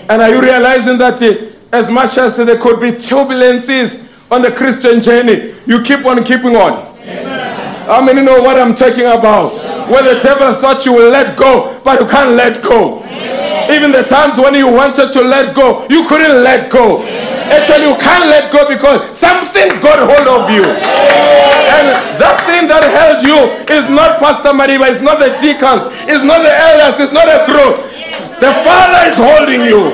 And 0.08 0.22
are 0.22 0.30
you 0.30 0.42
realizing 0.42 1.00
that 1.00 1.20
uh, 1.20 1.76
as 1.76 1.90
much 1.90 2.20
as 2.20 2.38
there 2.38 2.60
could 2.60 2.80
be 2.80 2.92
turbulences 2.92 4.08
on 4.32 4.44
the 4.44 4.52
Christian 4.52 5.02
journey, 5.02 5.56
you 5.66 5.82
keep 5.82 6.06
on 6.06 6.24
keeping 6.24 6.56
on? 6.56 6.86
How 7.88 8.00
many 8.06 8.22
know 8.22 8.44
what 8.44 8.62
I'm 8.62 8.76
talking 8.76 9.08
about? 9.08 9.54
Where 9.90 10.04
the 10.14 10.22
devil 10.22 10.54
thought 10.62 10.86
you 10.86 10.94
will 10.94 11.10
let 11.10 11.36
go, 11.36 11.82
but 11.84 12.00
you 12.00 12.08
can't 12.08 12.36
let 12.36 12.62
go. 12.62 13.02
Even 13.74 13.92
the 13.92 14.04
times 14.04 14.38
when 14.38 14.54
you 14.54 14.68
wanted 14.68 15.12
to 15.14 15.22
let 15.24 15.56
go, 15.56 15.88
you 15.90 16.08
couldn't 16.08 16.44
let 16.44 16.72
go. 16.72 17.02
Actually, 17.50 17.90
you 17.90 17.96
can't 17.96 18.30
let 18.30 18.54
go 18.54 18.70
because 18.70 19.18
something 19.18 19.68
got 19.82 19.98
hold 19.98 20.28
of 20.30 20.50
you. 20.52 20.62
Thing 22.64 22.72
that 22.72 22.88
held 22.96 23.28
you 23.28 23.36
is 23.76 23.92
not 23.92 24.24
Pastor 24.24 24.56
Mariba, 24.56 24.88
it's 24.88 25.04
not 25.04 25.20
the 25.20 25.36
deacons, 25.44 25.92
it's 26.08 26.24
not 26.24 26.48
the 26.48 26.54
elders, 26.56 26.96
it's 26.96 27.12
not 27.12 27.28
a 27.28 27.44
group. 27.44 27.76
The 28.40 28.56
Father 28.64 29.12
is 29.12 29.20
holding 29.20 29.68
you. 29.68 29.92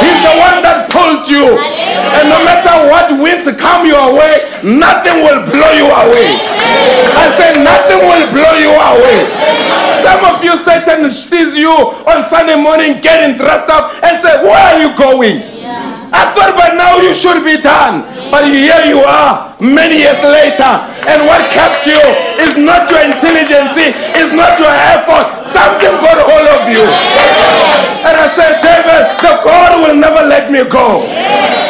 He's 0.00 0.20
the 0.24 0.32
one 0.40 0.64
that 0.64 0.88
pulled 0.88 1.28
you. 1.28 1.60
And 1.60 2.32
no 2.32 2.40
matter 2.40 2.72
what 2.88 3.12
winds 3.20 3.44
come 3.60 3.84
your 3.84 4.16
way, 4.16 4.48
nothing 4.64 5.20
will 5.20 5.44
blow 5.44 5.72
you 5.76 5.92
away. 5.92 6.40
I 6.40 7.36
say 7.36 7.60
nothing 7.60 8.00
will 8.00 8.26
blow 8.32 8.56
you 8.56 8.72
away. 8.72 9.28
Some 10.00 10.24
of 10.24 10.40
you, 10.40 10.56
Satan 10.56 11.04
sees 11.12 11.52
you 11.52 11.68
on 12.08 12.24
Sunday 12.32 12.56
morning 12.56 13.04
getting 13.04 13.36
dressed 13.36 13.68
up 13.68 13.92
and 14.00 14.24
say, 14.24 14.40
Where 14.40 14.56
are 14.56 14.80
you 14.80 14.96
going? 14.96 15.49
I 16.10 16.34
thought 16.34 16.58
by 16.58 16.74
now 16.74 16.98
you 16.98 17.14
should 17.14 17.42
be 17.46 17.56
done. 17.60 18.02
But 18.30 18.50
here 18.50 18.82
you 18.86 19.00
are, 19.06 19.54
many 19.62 20.02
years 20.02 20.20
later. 20.22 20.70
And 21.06 21.26
what 21.26 21.42
kept 21.54 21.86
you 21.86 22.00
is 22.42 22.58
not 22.58 22.90
your 22.90 23.02
intelligence, 23.06 23.74
it's 24.14 24.34
not 24.34 24.58
your 24.58 24.70
effort. 24.70 25.40
Something 25.50 25.94
got 25.98 26.18
hold 26.22 26.46
of 26.46 26.62
you. 26.70 26.86
And 28.06 28.14
I 28.14 28.26
said, 28.34 28.62
David, 28.62 29.18
the 29.18 29.32
God 29.42 29.82
will 29.82 29.96
never 29.96 30.22
let 30.26 30.50
me 30.50 30.62
go. 30.64 31.02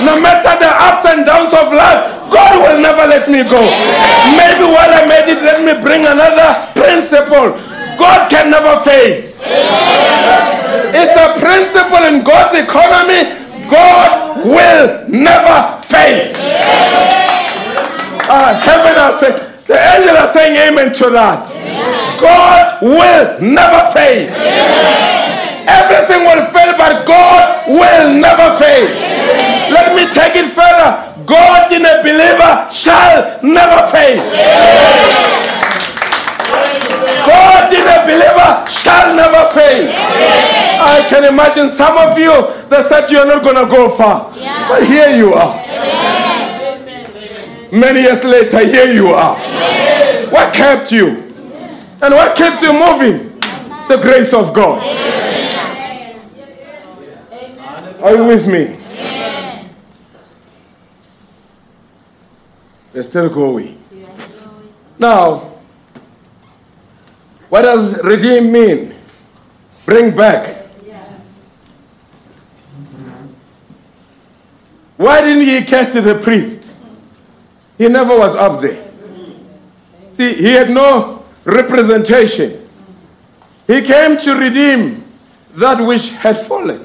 No 0.05 0.21
matter 0.21 0.53
the 0.61 0.69
ups 0.69 1.05
and 1.09 1.25
downs 1.25 1.53
of 1.53 1.73
life, 1.73 2.21
God 2.31 2.55
will 2.61 2.81
never 2.81 3.09
let 3.09 3.29
me 3.29 3.43
go. 3.43 3.61
Maybe 4.37 4.65
what 4.69 4.93
I 4.93 5.09
made 5.09 5.33
it, 5.33 5.43
let 5.43 5.65
me 5.65 5.75
bring 5.83 6.07
another 6.07 6.71
principle. 6.77 7.57
God 7.99 8.31
can 8.31 8.51
never 8.51 8.81
fail. 8.85 9.27
It's 10.93 11.17
a 11.17 11.41
principle 11.41 12.05
in 12.05 12.23
God's 12.23 12.59
economy. 12.59 13.40
God 13.71 14.45
will 14.45 15.09
never 15.09 15.81
fail. 15.83 16.35
Uh, 18.29 18.55
heaven 18.61 18.99
are 18.99 19.19
saying, 19.19 19.39
the 19.67 19.79
angels 19.79 20.19
are 20.19 20.33
saying 20.33 20.57
amen 20.57 20.93
to 20.95 21.11
that. 21.11 21.47
God 22.21 22.83
will 22.83 23.41
never 23.41 23.91
fail. 23.95 24.27
Everything 25.71 26.27
will 26.27 26.45
fail, 26.51 26.75
but 26.77 27.07
God 27.07 27.69
will 27.69 28.15
never 28.15 28.59
fail. 28.59 28.87
Let 29.71 29.95
me 29.95 30.07
take 30.13 30.35
it 30.35 30.51
further. 30.51 31.07
God 31.27 31.71
in 31.73 31.87
a 31.87 32.03
believer 32.03 32.67
shall 32.73 33.39
never 33.43 33.87
fail. 33.95 34.19
God 37.27 37.71
in 37.71 37.87
a 37.87 37.99
believer 38.03 38.51
shall 38.71 39.15
never 39.15 39.49
fail. 39.55 39.95
I 40.83 41.07
can 41.09 41.25
imagine 41.25 41.71
some 41.71 41.97
of 41.99 42.19
you 42.19 42.33
that 42.71 42.89
said 42.89 43.11
you're 43.11 43.27
not 43.27 43.43
going 43.43 43.57
to 43.57 43.71
go 43.71 43.95
far. 43.97 44.31
But 44.69 44.87
here 44.87 45.17
you 45.17 45.35
are. 45.35 45.57
Many 47.73 48.03
years 48.03 48.25
later, 48.25 48.67
here 48.67 48.93
you 48.93 49.09
are. 49.09 49.37
What 50.31 50.55
kept 50.55 50.91
you? 50.93 51.09
And 52.03 52.15
what 52.15 52.37
keeps 52.37 52.63
you 52.63 52.73
moving? 52.73 53.39
The 53.89 53.99
grace 54.01 54.33
of 54.33 54.55
God. 54.55 54.83
Are 58.03 58.17
you 58.17 58.25
with 58.25 58.47
me? 58.47 58.77
We're 62.95 63.03
still 63.05 63.29
going. 63.29 63.83
Now, 64.99 65.51
what 67.49 67.63
does 67.63 68.03
redeem 68.03 68.53
mean? 68.53 68.95
Bring 69.85 70.15
back. 70.17 70.60
Why 75.01 75.23
didn't 75.23 75.47
he 75.47 75.65
cast 75.65 75.95
the 75.95 76.21
priest? 76.23 76.71
He 77.79 77.89
never 77.89 78.19
was 78.19 78.37
up 78.37 78.61
there. 78.61 78.87
See, 80.11 80.35
he 80.35 80.53
had 80.53 80.69
no 80.69 81.25
representation. 81.43 82.69
He 83.67 83.81
came 83.81 84.19
to 84.19 84.35
redeem 84.35 85.03
that 85.53 85.81
which 85.81 86.11
had 86.11 86.45
fallen. 86.47 86.85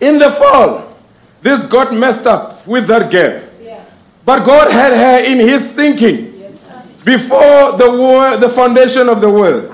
In 0.00 0.18
the 0.18 0.30
fall, 0.30 0.96
this 1.42 1.66
got 1.66 1.92
messed 1.92 2.26
up 2.26 2.66
with 2.66 2.86
that 2.86 3.12
girl. 3.12 3.42
But 4.24 4.46
God 4.46 4.70
had 4.70 4.94
her 4.94 5.30
in 5.30 5.46
his 5.46 5.70
thinking 5.72 6.32
before 7.04 7.76
the 7.76 7.90
war, 7.94 8.38
the 8.38 8.48
foundation 8.48 9.10
of 9.10 9.20
the 9.20 9.28
world. 9.28 9.70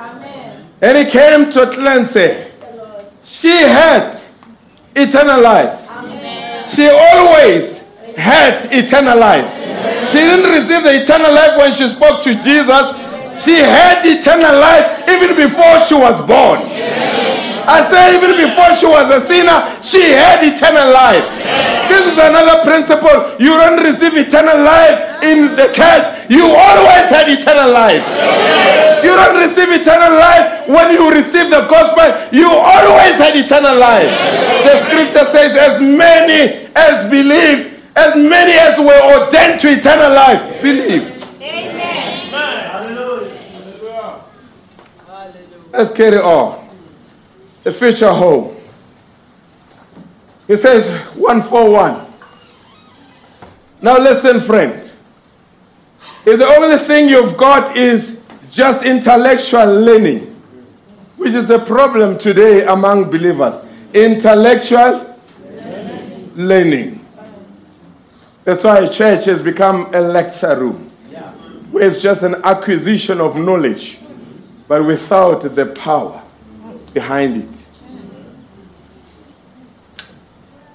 And 0.82 0.98
he 0.98 1.04
came 1.04 1.52
to 1.52 1.70
cleanse 1.70 2.14
her. 2.14 2.50
She 3.24 3.50
had 3.62 4.18
eternal 4.96 5.40
life. 5.40 5.83
She 6.68 6.88
always 6.88 7.92
had 8.16 8.68
eternal 8.72 9.18
life. 9.18 9.46
She 10.10 10.18
didn't 10.18 10.50
receive 10.50 10.82
the 10.82 11.02
eternal 11.02 11.32
life 11.32 11.58
when 11.58 11.72
she 11.72 11.88
spoke 11.88 12.22
to 12.22 12.34
Jesus. 12.34 13.44
She 13.44 13.56
had 13.58 14.06
eternal 14.06 14.54
life 14.60 15.08
even 15.08 15.36
before 15.36 15.80
she 15.86 15.94
was 15.94 16.16
born. 16.26 16.60
I 17.66 17.84
say 17.88 18.16
even 18.16 18.36
before 18.36 18.76
she 18.76 18.86
was 18.86 19.08
a 19.08 19.20
sinner, 19.24 19.58
she 19.82 20.12
had 20.12 20.44
eternal 20.44 20.92
life. 20.92 21.24
This 21.88 22.12
is 22.12 22.18
another 22.18 22.62
principle. 22.64 23.36
You 23.40 23.56
don't 23.56 23.82
receive 23.82 24.16
eternal 24.16 24.58
life 24.60 25.22
in 25.22 25.56
the 25.56 25.72
church. 25.72 26.04
You 26.28 26.52
always 26.52 27.08
had 27.08 27.28
eternal 27.28 27.72
life. 27.72 28.04
You 29.04 29.12
don't 29.16 29.36
receive 29.36 29.68
eternal 29.72 30.12
life 30.16 30.68
when 30.68 30.92
you 30.92 31.10
receive 31.12 31.50
the 31.50 31.66
gospel. 31.68 32.08
You 32.32 32.48
always 32.48 33.16
had 33.16 33.36
eternal 33.36 33.76
life. 33.76 34.08
The 34.64 34.84
scripture 34.88 35.26
says, 35.32 35.56
as 35.56 35.80
many 35.80 36.68
as 36.74 37.08
believed, 37.10 37.80
as 37.96 38.16
many 38.16 38.52
as 38.52 38.78
were 38.78 39.02
ordained 39.12 39.60
to 39.60 39.72
eternal 39.72 40.12
life, 40.12 40.62
believe. 40.62 41.10
Amen. 41.40 42.28
Hallelujah. 42.30 43.30
Let's 45.72 45.92
carry 45.92 46.18
on. 46.18 46.63
The 47.64 47.72
future 47.72 48.12
home. 48.12 48.54
He 50.46 50.56
says 50.56 50.86
141. 51.16 52.06
Now 53.80 53.98
listen, 53.98 54.40
friend. 54.42 54.90
If 56.26 56.38
the 56.38 56.46
only 56.46 56.78
thing 56.78 57.08
you've 57.08 57.36
got 57.36 57.76
is 57.76 58.24
just 58.50 58.84
intellectual 58.84 59.66
learning, 59.80 60.34
which 61.16 61.32
is 61.32 61.48
a 61.48 61.58
problem 61.58 62.18
today 62.18 62.66
among 62.66 63.10
believers, 63.10 63.64
intellectual 63.94 65.18
learning. 66.34 67.04
That's 68.44 68.62
why 68.62 68.80
a 68.80 68.92
church 68.92 69.24
has 69.24 69.40
become 69.40 69.88
a 69.94 70.00
lecture 70.00 70.54
room, 70.54 70.90
where 71.70 71.88
it's 71.88 72.02
just 72.02 72.22
an 72.22 72.34
acquisition 72.44 73.22
of 73.22 73.36
knowledge, 73.36 73.98
but 74.68 74.84
without 74.84 75.40
the 75.40 75.66
power 75.66 76.23
behind 76.94 77.44
it. 77.44 77.64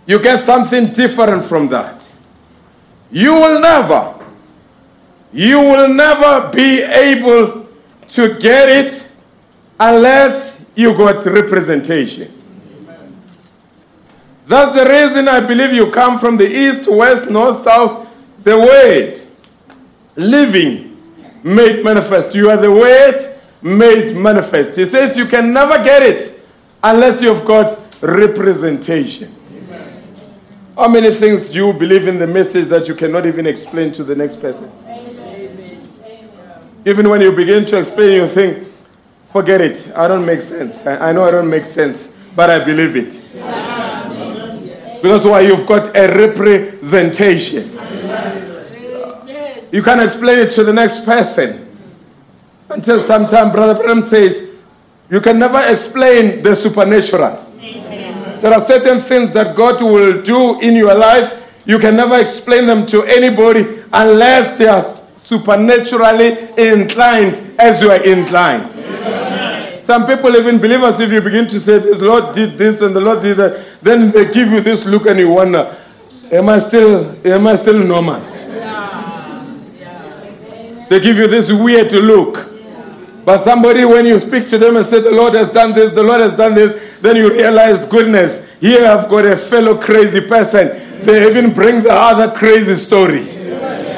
You 0.06 0.22
get 0.22 0.44
something 0.44 0.88
different 0.88 1.46
from 1.46 1.70
that. 1.70 2.04
You 3.12 3.34
will 3.34 3.60
never, 3.60 4.16
you 5.32 5.60
will 5.60 5.88
never 5.94 6.52
be 6.52 6.82
able 6.82 7.68
to 8.10 8.40
get 8.40 8.70
it 8.70 9.08
unless 9.80 10.66
you 10.76 10.96
got 10.96 11.26
representation. 11.26 12.34
That's 14.48 14.74
the 14.74 14.90
reason 14.90 15.28
I 15.28 15.42
believe 15.42 15.74
you 15.74 15.92
come 15.92 16.18
from 16.18 16.38
the 16.38 16.48
east, 16.48 16.92
west, 16.92 17.30
north, 17.30 17.62
south. 17.62 18.08
The 18.44 18.58
word 18.58 19.22
living 20.16 20.98
made 21.44 21.84
manifest. 21.84 22.34
You 22.34 22.50
are 22.50 22.58
the 22.58 22.72
word 22.72 23.29
made 23.62 24.16
manifest. 24.16 24.78
He 24.78 24.86
says 24.86 25.18
you 25.18 25.26
can 25.26 25.54
never 25.54 25.84
get 25.84 26.02
it 26.02 26.46
unless 26.84 27.22
you've 27.22 27.46
got 27.46 27.80
representation. 28.02 29.36
How 30.76 30.88
many 30.88 31.12
things 31.12 31.50
do 31.50 31.58
you 31.58 31.74
believe 31.74 32.08
in 32.08 32.20
the 32.20 32.28
message 32.28 32.70
that 32.70 32.88
you 32.88 32.96
cannot 32.96 33.26
even 33.26 33.46
explain 33.46 33.92
to 33.94 34.04
the 34.04 34.16
next 34.16 34.38
person? 34.38 34.72
Even 36.86 37.10
when 37.10 37.20
you 37.20 37.34
begin 37.36 37.66
to 37.66 37.80
explain, 37.80 38.14
you 38.14 38.28
think, 38.28 38.66
forget 39.34 39.60
it. 39.60 39.92
I 39.96 40.08
don't 40.08 40.26
make 40.26 40.42
sense. 40.42 40.88
I, 40.88 41.12
know 41.12 41.26
I 41.26 41.32
don't 41.32 41.50
make 41.50 41.66
sense, 41.66 42.16
but 42.34 42.50
I 42.50 42.64
believe 42.64 42.96
it. 42.96 43.12
Because 45.02 45.26
why? 45.26 45.42
You've 45.42 45.68
got 45.68 45.96
a 45.96 46.08
representation. 46.08 47.72
You 49.72 49.84
can 49.84 50.00
explain 50.00 50.40
it 50.40 50.52
to 50.54 50.64
the 50.64 50.74
next 50.74 51.04
person. 51.04 51.69
Until 52.70 53.00
sometime, 53.00 53.52
Brother 53.52 53.82
Branham 53.82 54.02
says, 54.02 54.50
you 55.10 55.20
can 55.20 55.40
never 55.40 55.60
explain 55.74 56.44
the 56.44 56.56
supernatural. 56.56 57.46
There 58.42 58.54
are 58.54 58.64
certain 58.64 59.02
things 59.02 59.34
that 59.34 59.56
God 59.56 59.82
will 59.82 60.22
do 60.22 60.62
in 60.62 60.76
your 60.76 60.94
life. 60.94 61.34
You 61.66 61.80
can 61.80 61.96
never 61.96 62.20
explain 62.20 62.68
them 62.68 62.86
to 62.88 63.04
anybody 63.04 63.82
unless 63.92 64.58
they 64.58 64.68
are 64.68 64.86
supernaturally 65.18 66.38
inclined 66.58 67.60
as 67.60 67.82
you 67.82 67.92
are 67.92 68.04
inclined. 68.04 68.74
Some 69.84 70.06
people, 70.06 70.36
even 70.36 70.60
believers, 70.60 71.00
if 71.00 71.12
you 71.12 71.22
begin 71.22 71.48
to 71.48 71.60
say, 71.60 71.80
The 71.80 71.96
Lord 71.96 72.36
did 72.36 72.58
this 72.58 72.82
and 72.82 72.96
the 72.96 73.00
Lord 73.00 73.24
did 73.24 73.38
that, 73.38 73.82
then 73.82 74.12
they 74.12 74.32
give 74.32 74.52
you 74.52 74.62
this 74.62 74.86
look 74.86 75.08
and 75.08 75.20
you 75.20 75.30
wonder, 75.30 75.76
Am 76.32 76.48
I 76.48 76.60
still, 76.60 77.16
am 77.26 77.48
I 77.48 77.56
still 77.56 77.80
normal? 77.80 78.22
They 80.90 81.00
give 81.00 81.18
you 81.18 81.28
this 81.28 81.52
weird 81.52 81.92
look. 81.92 82.49
But 83.26 83.44
somebody, 83.44 83.86
when 83.86 84.06
you 84.06 84.20
speak 84.20 84.48
to 84.50 84.58
them 84.58 84.78
and 84.78 84.86
say, 84.86 85.02
The 85.02 85.12
Lord 85.12 85.34
has 85.34 85.52
done 85.52 85.74
this, 85.74 85.94
the 85.94 86.04
Lord 86.04 86.22
has 86.22 86.36
done 86.36 86.56
this, 86.56 87.00
then 87.02 87.16
you 87.16 87.32
realize, 87.32 87.88
goodness, 87.88 88.48
here 88.60 88.86
I've 88.86 89.10
got 89.10 89.26
a 89.26 89.38
fellow 89.38 89.78
crazy 89.78 90.22
person. 90.22 91.04
They 91.06 91.30
even 91.30 91.54
bring 91.54 91.84
the 91.84 91.94
other 91.94 92.36
crazy 92.36 92.76
story. 92.76 93.24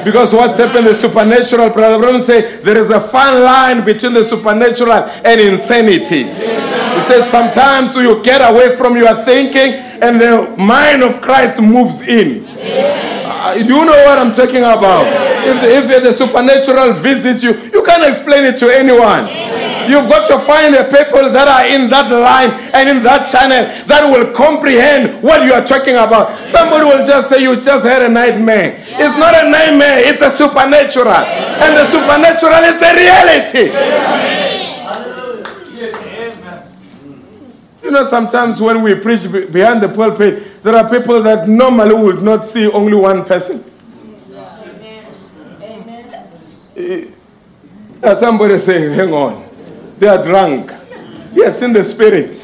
Because 0.04 0.32
what's 0.32 0.58
happened, 0.58 0.86
the 0.86 0.94
supernatural, 0.96 1.70
Brother 1.70 1.98
Branham 1.98 2.24
say, 2.24 2.56
there 2.62 2.76
is 2.76 2.90
a 2.90 3.00
fine 3.00 3.42
line 3.42 3.84
between 3.84 4.14
the 4.14 4.24
supernatural 4.24 4.92
and 4.92 5.40
insanity. 5.40 6.24
He 6.24 7.08
says 7.08 7.30
sometimes 7.30 7.94
you 7.94 8.22
get 8.22 8.40
away 8.48 8.76
from 8.76 8.96
your 8.96 9.14
thinking 9.24 9.74
and 10.02 10.20
the 10.20 10.54
mind 10.58 11.02
of 11.02 11.20
Christ 11.20 11.60
moves 11.60 12.02
in. 12.02 12.44
Do 13.42 13.58
you 13.58 13.84
know 13.84 13.98
what 14.06 14.18
I'm 14.18 14.32
talking 14.32 14.62
about? 14.62 15.06
If 15.42 15.60
the, 15.60 15.96
if 15.96 16.02
the 16.02 16.12
supernatural 16.14 16.94
visits 16.94 17.42
you, 17.42 17.58
you 17.74 17.82
can't 17.84 18.04
explain 18.04 18.44
it 18.44 18.56
to 18.58 18.70
anyone. 18.70 19.26
You've 19.90 20.08
got 20.08 20.28
to 20.28 20.38
find 20.46 20.72
the 20.74 20.84
people 20.84 21.26
that 21.34 21.48
are 21.50 21.66
in 21.66 21.90
that 21.90 22.06
line 22.06 22.50
and 22.72 22.88
in 22.88 23.02
that 23.02 23.26
channel 23.30 23.66
that 23.86 24.06
will 24.06 24.32
comprehend 24.32 25.20
what 25.22 25.42
you 25.42 25.52
are 25.52 25.64
talking 25.66 25.96
about. 25.96 26.30
Somebody 26.50 26.84
will 26.84 27.04
just 27.04 27.28
say, 27.28 27.42
You 27.42 27.60
just 27.60 27.84
had 27.84 28.02
a 28.02 28.08
nightmare. 28.08 28.78
It's 28.78 29.18
not 29.18 29.34
a 29.34 29.50
nightmare, 29.50 29.98
it's 30.06 30.22
a 30.22 30.30
supernatural. 30.30 31.10
And 31.10 31.74
the 31.74 31.90
supernatural 31.90 32.62
is 32.62 32.78
a 32.78 32.92
reality. 32.94 33.66
You 37.82 37.90
know, 37.90 38.06
sometimes 38.06 38.60
when 38.60 38.82
we 38.82 38.94
preach 38.94 39.26
behind 39.50 39.82
the 39.82 39.88
pulpit, 39.88 40.44
there 40.62 40.76
are 40.76 40.88
people 40.88 41.22
that 41.22 41.48
normally 41.48 41.94
would 41.94 42.22
not 42.22 42.46
see 42.46 42.68
only 42.70 42.94
one 42.94 43.24
person. 43.24 43.64
Eh, 46.76 47.04
uh, 48.02 48.16
somebody 48.18 48.58
saying, 48.60 48.92
hang 48.94 49.12
on, 49.12 49.44
they 49.98 50.08
are 50.08 50.22
drunk. 50.24 50.70
Yes, 51.34 51.62
in 51.62 51.72
the 51.72 51.84
spirit. 51.84 52.38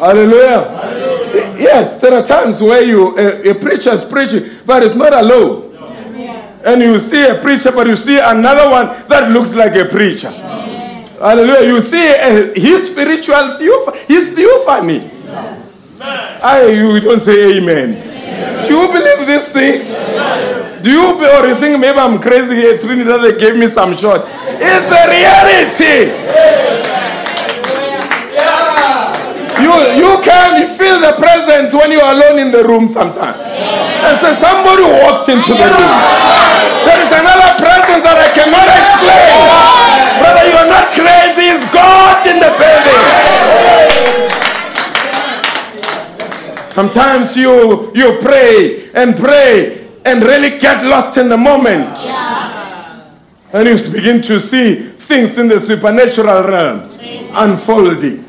Hallelujah. 0.00 1.56
Yes, 1.58 2.00
there 2.00 2.14
are 2.14 2.26
times 2.26 2.60
where 2.60 2.82
you 2.82 3.16
a, 3.18 3.50
a 3.50 3.54
preacher 3.54 3.90
is 3.92 4.04
preaching, 4.04 4.50
but 4.66 4.82
it's 4.82 4.94
not 4.94 5.12
alone. 5.12 5.68
And 6.64 6.82
you 6.82 6.98
see 7.00 7.26
a 7.26 7.36
preacher, 7.40 7.72
but 7.72 7.86
you 7.86 7.96
see 7.96 8.18
another 8.18 8.70
one 8.70 9.06
that 9.08 9.30
looks 9.30 9.54
like 9.54 9.74
a 9.76 9.84
preacher. 9.86 10.30
Hallelujah. 10.30 11.66
You 11.66 11.80
see 11.82 12.14
uh, 12.14 12.52
his 12.54 12.90
spiritual 12.90 13.56
theoph- 13.58 13.96
his 14.06 14.34
theophany. 14.34 15.10
I, 16.02 16.64
you 16.72 16.98
don't 17.00 17.20
say 17.20 17.58
amen. 17.58 17.92
Do 18.64 18.72
you 18.72 18.88
believe 18.88 19.26
this 19.28 19.52
thing? 19.52 19.84
Do 20.82 20.88
you 20.88 21.20
or 21.20 21.46
you 21.46 21.56
think 21.56 21.78
maybe 21.78 21.98
I'm 21.98 22.18
crazy 22.18 22.56
here? 22.56 22.78
Trinidad 22.78 23.20
they 23.20 23.38
gave 23.38 23.58
me 23.58 23.68
some 23.68 23.94
shot. 23.94 24.24
It's 24.56 24.88
a 24.88 25.02
reality. 25.12 26.16
You 29.60 29.76
you 30.00 30.12
can 30.24 30.72
feel 30.80 31.04
the 31.04 31.20
presence 31.20 31.74
when 31.76 31.92
you're 31.92 32.00
alone 32.00 32.38
in 32.38 32.50
the 32.50 32.64
room 32.64 32.88
sometimes. 32.88 33.36
And 33.36 34.16
so 34.24 34.32
somebody 34.40 34.88
walked 35.04 35.28
into 35.28 35.52
the 35.52 35.68
room. 35.68 35.92
There 36.88 36.96
is 36.96 37.12
another 37.12 37.50
presence 37.60 38.00
that 38.08 38.16
I 38.16 38.28
cannot 38.32 38.68
explain. 38.72 39.36
Brother, 40.16 40.44
you 40.48 40.56
are 40.64 40.70
not 40.72 40.88
crazy. 40.96 41.52
It's 41.60 41.68
God 41.68 42.24
in 42.24 42.40
the 42.40 42.48
building. 42.56 43.29
Sometimes 46.72 47.36
you 47.36 47.92
you 47.94 48.18
pray 48.20 48.90
and 48.94 49.16
pray 49.16 49.88
and 50.04 50.22
really 50.22 50.58
get 50.58 50.84
lost 50.84 51.16
in 51.18 51.28
the 51.28 51.36
moment. 51.36 51.98
And 53.52 53.66
you 53.66 53.90
begin 53.90 54.22
to 54.22 54.38
see 54.38 54.90
things 54.90 55.36
in 55.38 55.48
the 55.48 55.60
supernatural 55.60 56.44
realm 56.44 56.82
unfolding. 57.34 58.24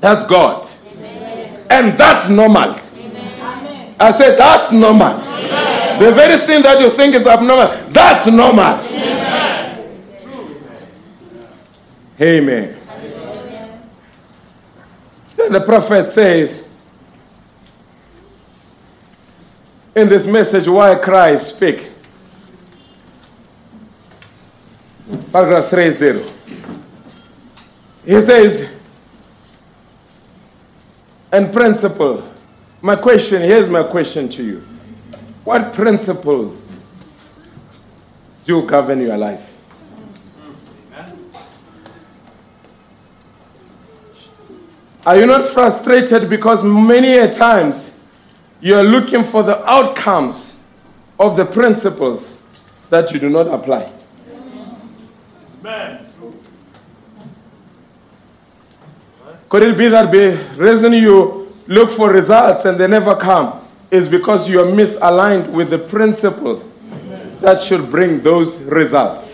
That's 0.00 0.26
God. 0.26 0.68
And 1.70 1.98
that's 1.98 2.28
normal. 2.28 2.78
I 3.98 4.12
said 4.12 4.36
that's 4.38 4.70
normal. 4.70 5.18
The 5.98 6.12
very 6.12 6.38
thing 6.40 6.62
that 6.62 6.78
you 6.80 6.90
think 6.90 7.14
is 7.14 7.26
abnormal, 7.26 7.68
that's 7.88 8.26
normal. 8.26 8.78
Amen. 12.20 12.76
Then 15.36 15.52
the 15.52 15.60
prophet 15.60 16.10
says, 16.10 16.65
in 19.96 20.10
this 20.10 20.26
message, 20.26 20.68
why 20.68 20.94
cry 20.94 21.38
speak. 21.38 21.90
Paragraph 25.32 25.70
30. 25.70 26.22
He 28.04 28.20
says, 28.20 28.70
and 31.32 31.50
principle. 31.50 32.30
My 32.82 32.96
question, 32.96 33.40
here's 33.40 33.70
my 33.70 33.82
question 33.84 34.28
to 34.28 34.44
you. 34.44 34.58
What 35.44 35.72
principles 35.72 36.78
do 38.44 38.66
govern 38.66 39.00
your 39.00 39.16
life? 39.16 39.54
Are 45.06 45.16
you 45.16 45.24
not 45.24 45.46
frustrated 45.46 46.28
because 46.28 46.62
many 46.64 47.16
a 47.16 47.32
times 47.32 47.95
you 48.60 48.74
are 48.74 48.82
looking 48.82 49.24
for 49.24 49.42
the 49.42 49.64
outcomes 49.68 50.58
of 51.18 51.36
the 51.36 51.44
principles 51.44 52.40
that 52.90 53.12
you 53.12 53.20
do 53.20 53.28
not 53.28 53.48
apply? 53.48 53.92
Could 59.48 59.62
it 59.62 59.78
be 59.78 59.88
that 59.88 60.10
the 60.10 60.44
reason 60.56 60.92
you 60.92 61.52
look 61.66 61.90
for 61.90 62.10
results 62.10 62.64
and 62.64 62.78
they 62.78 62.86
never 62.86 63.14
come 63.14 63.60
is 63.90 64.08
because 64.08 64.48
you 64.48 64.60
are 64.60 64.66
misaligned 64.66 65.48
with 65.50 65.70
the 65.70 65.78
principles 65.78 66.74
that 67.40 67.62
should 67.62 67.90
bring 67.90 68.20
those 68.22 68.60
results? 68.62 69.24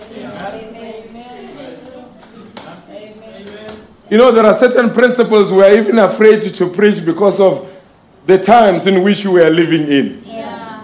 You 4.10 4.18
know, 4.18 4.30
there 4.30 4.44
are 4.44 4.58
certain 4.58 4.90
principles 4.90 5.50
we 5.50 5.62
are 5.62 5.72
even 5.72 5.98
afraid 5.98 6.42
to 6.42 6.68
preach 6.68 7.02
because 7.02 7.40
of 7.40 7.71
the 8.26 8.38
times 8.38 8.86
in 8.86 9.02
which 9.02 9.24
we 9.26 9.42
are 9.42 9.50
living 9.50 9.88
in. 9.88 10.22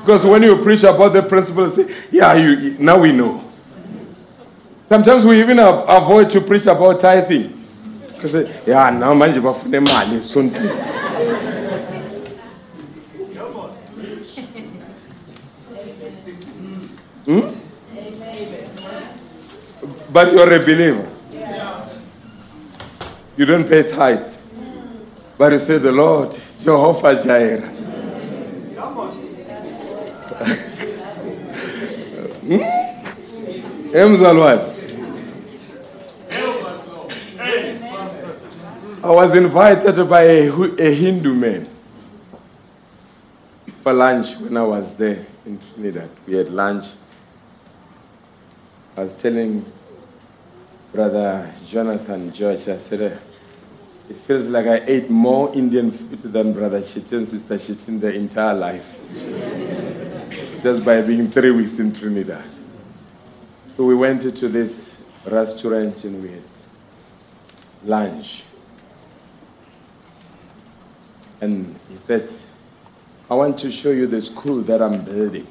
Because 0.01 0.25
when 0.25 0.43
you 0.43 0.57
preach 0.63 0.85
about 0.85 1.13
the 1.13 1.23
principles, 1.23 1.77
say, 1.77 1.95
yeah, 2.11 2.33
you, 2.35 2.77
now 2.79 2.99
we 2.99 3.13
know. 3.13 3.45
Sometimes 4.89 5.25
we 5.25 5.39
even 5.41 5.59
avoid 5.59 6.31
to 6.31 6.41
preach 6.41 6.65
about 6.67 7.01
tithing. 7.01 7.55
Because, 8.15 8.35
yeah, 8.67 8.91
now 8.91 9.13
manje 9.15 9.41
bafuna 9.41 9.79
imali 9.79 10.17
esontweni. 10.17 10.71
Hmm? 17.27 17.55
But 20.11 20.33
you're 20.33 20.55
a 20.55 20.59
believer. 20.59 21.07
You 23.37 23.45
don't 23.45 23.69
pay 23.69 23.83
tithe. 23.83 24.25
But 25.37 25.53
you 25.53 25.59
say 25.61 25.79
the 25.79 25.93
Lord, 25.93 26.35
Jehovah 26.63 27.23
Jireh. 27.23 27.61
Hmm? 32.49 32.79
I 39.01 39.11
was 39.11 39.35
invited 39.35 40.09
by 40.09 40.23
a, 40.23 40.51
a 40.51 40.95
Hindu 40.95 41.35
man 41.35 41.69
for 43.83 43.93
lunch 43.93 44.37
when 44.37 44.57
I 44.57 44.63
was 44.63 44.97
there 44.97 45.25
in 45.47 45.59
Trinidad. 45.59 46.11
We 46.27 46.35
had 46.35 46.51
lunch. 46.51 46.85
I 48.97 49.05
was 49.05 49.17
telling 49.17 49.65
Brother 50.93 51.55
Jonathan 51.67 52.33
George, 52.33 52.69
I 52.69 52.77
said, 52.77 53.19
it 54.09 54.17
feels 54.27 54.49
like 54.49 54.67
I 54.67 54.83
ate 54.87 55.11
more 55.11 55.55
Indian 55.55 55.91
food 55.91 56.23
than 56.23 56.53
Brother 56.53 56.83
Chitin, 56.83 57.27
Sister 57.27 57.59
Chitin, 57.59 58.01
their 58.01 58.13
entire 58.13 58.55
life. 58.55 58.85
Just 60.63 60.85
by 60.85 61.01
being 61.03 61.31
three 61.31 61.51
weeks 61.51 61.79
in 61.79 61.95
Trinidad. 61.95 62.45
So 63.77 63.85
we 63.85 63.95
went 63.95 64.23
to 64.23 64.49
this 64.49 65.01
restaurant 65.27 66.05
and 66.05 66.23
we 66.23 66.31
had 66.31 66.43
lunch. 67.85 68.45
And 71.41 71.79
he 71.89 71.97
said, 71.99 72.29
I 73.31 73.35
want 73.35 73.59
to 73.61 73.71
show 73.71 73.91
you 73.91 74.07
the 74.07 74.21
school 74.21 74.63
that 74.63 74.83
I'm 74.83 75.05
building. 75.05 75.47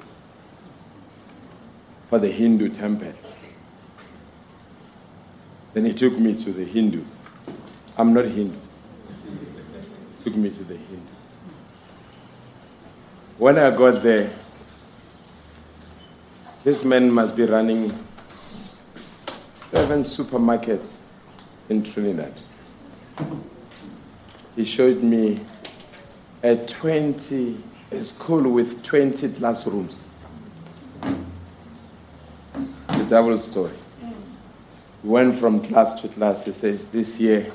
for 2.09 2.19
the 2.19 2.31
Hindu 2.31 2.69
temple. 2.69 3.13
Then 5.73 5.85
he 5.85 5.93
took 5.93 6.17
me 6.17 6.35
to 6.43 6.51
the 6.51 6.63
Hindu. 6.63 7.03
I'm 7.99 8.13
not 8.13 8.25
Hindu. 8.25 8.55
Took 10.23 10.35
me 10.35 10.51
to 10.51 10.63
the 10.63 10.75
Hindu. 10.75 11.01
When 13.39 13.57
I 13.57 13.71
got 13.75 14.03
there, 14.03 14.29
this 16.63 16.85
man 16.85 17.11
must 17.11 17.35
be 17.35 17.45
running 17.45 17.89
seven 18.99 20.01
supermarkets 20.01 20.97
in 21.69 21.81
Trinidad. 21.81 22.35
He 24.55 24.63
showed 24.63 25.01
me 25.01 25.39
a 26.43 26.55
20, 26.55 27.63
a 27.91 28.03
school 28.03 28.51
with 28.51 28.83
20 28.83 29.29
classrooms. 29.29 30.07
The 32.89 33.05
double 33.09 33.39
story. 33.39 33.73
We 35.03 35.09
went 35.09 35.39
from 35.39 35.63
class 35.63 35.99
to 36.01 36.07
class. 36.09 36.45
He 36.45 36.51
says, 36.51 36.91
This 36.91 37.19
year 37.19 37.51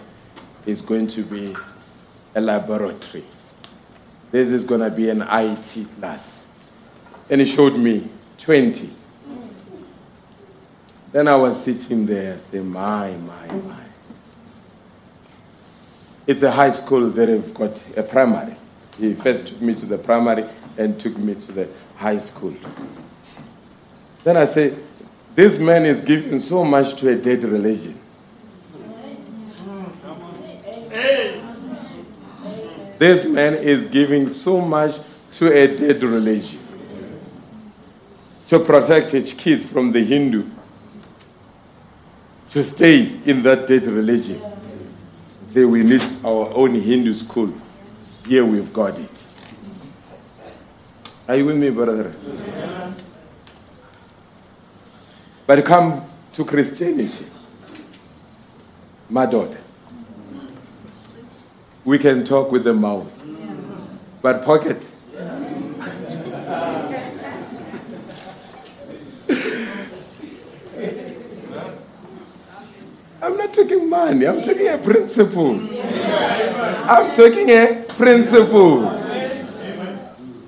is 0.66 0.80
going 0.80 1.06
to 1.08 1.22
be 1.22 1.54
a 2.34 2.40
laboratory. 2.40 3.24
This 4.30 4.48
is 4.48 4.64
going 4.64 4.80
to 4.80 4.90
be 4.90 5.10
an 5.10 5.22
IT 5.22 5.86
class. 5.98 6.46
And 7.28 7.40
he 7.40 7.46
showed 7.46 7.76
me 7.76 8.08
20. 8.38 8.90
Then 11.12 11.28
I 11.28 11.36
was 11.36 11.62
sitting 11.62 12.06
there, 12.06 12.38
saying, 12.38 12.70
My, 12.70 13.10
my, 13.10 13.46
my. 13.46 13.82
It's 16.26 16.42
a 16.42 16.50
high 16.50 16.70
school 16.70 17.08
that 17.10 17.28
have 17.28 17.52
got 17.52 17.78
a 17.96 18.02
primary. 18.02 18.56
He 18.98 19.14
first 19.14 19.48
took 19.48 19.60
me 19.60 19.74
to 19.74 19.86
the 19.86 19.98
primary 19.98 20.46
and 20.78 20.98
took 20.98 21.16
me 21.18 21.34
to 21.34 21.52
the 21.52 21.68
high 21.96 22.18
school. 22.18 22.54
Then 24.24 24.36
I 24.38 24.46
said, 24.46 24.78
This 25.34 25.58
man 25.58 25.84
is 25.84 26.02
giving 26.02 26.38
so 26.38 26.64
much 26.64 26.98
to 27.00 27.10
a 27.10 27.16
dead 27.16 27.44
religion. 27.44 27.98
This 33.02 33.26
man 33.26 33.56
is 33.56 33.88
giving 33.88 34.28
so 34.28 34.60
much 34.60 34.94
to 35.32 35.52
a 35.52 35.66
dead 35.76 36.00
religion 36.04 36.60
to 38.46 38.60
protect 38.60 39.10
his 39.10 39.32
kids 39.32 39.64
from 39.64 39.90
the 39.90 40.04
Hindu, 40.04 40.48
to 42.50 42.62
stay 42.62 43.18
in 43.26 43.42
that 43.42 43.66
dead 43.66 43.88
religion. 43.88 44.40
Say, 45.48 45.64
we 45.64 45.82
need 45.82 46.04
our 46.24 46.54
own 46.54 46.76
Hindu 46.76 47.12
school. 47.14 47.52
Here 48.24 48.44
we've 48.44 48.72
got 48.72 48.96
it. 48.96 49.10
Are 51.26 51.34
you 51.34 51.46
with 51.46 51.56
me, 51.56 51.70
brother? 51.70 52.14
But 55.44 55.64
come 55.64 56.08
to 56.34 56.44
Christianity, 56.44 57.26
my 59.10 59.26
daughter. 59.26 59.61
We 61.84 61.98
can 61.98 62.24
talk 62.24 62.52
with 62.52 62.62
the 62.62 62.72
mouth, 62.72 63.10
but 64.22 64.44
pocket. 64.44 64.80
I'm 73.20 73.36
not 73.36 73.52
talking 73.52 73.90
money, 73.90 74.26
I'm 74.26 74.42
talking 74.42 74.68
a 74.68 74.78
principle. 74.78 75.54
I'm 75.54 77.16
talking 77.16 77.50
a 77.50 77.84
principle. 77.88 78.86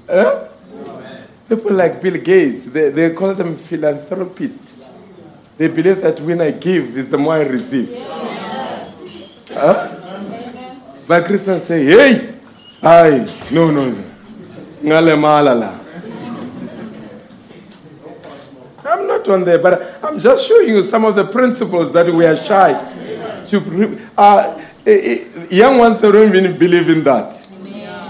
Huh? 0.06 0.48
People 1.48 1.72
like 1.72 2.00
Bill 2.00 2.16
Gates, 2.20 2.64
they, 2.66 2.90
they 2.90 3.12
call 3.12 3.34
them 3.34 3.56
philanthropists. 3.56 4.76
They 5.56 5.66
believe 5.66 6.00
that 6.02 6.20
when 6.20 6.40
I 6.40 6.52
give, 6.52 6.96
is 6.96 7.10
the 7.10 7.18
more 7.18 7.34
I 7.34 7.42
receive. 7.42 7.92
Huh? 9.50 10.03
But 11.06 11.26
Christians 11.26 11.64
say, 11.64 11.84
hey, 11.84 12.34
I, 12.82 13.10
no, 13.50 13.70
no, 13.70 13.82
ngale 14.82 15.16
malala. 15.16 15.80
I'm 18.86 19.06
not 19.06 19.28
on 19.28 19.44
there, 19.44 19.58
but 19.58 20.02
I'm 20.04 20.20
just 20.20 20.46
showing 20.46 20.68
you 20.68 20.84
some 20.84 21.04
of 21.04 21.14
the 21.14 21.24
principles 21.24 21.92
that 21.92 22.12
we 22.12 22.24
are 22.26 22.36
shy 22.36 22.72
to. 23.46 24.00
Uh, 24.16 24.60
young 25.50 25.78
ones 25.78 26.00
don't 26.00 26.34
even 26.36 26.58
believe 26.58 26.88
in 26.88 27.02
that. 27.04 27.32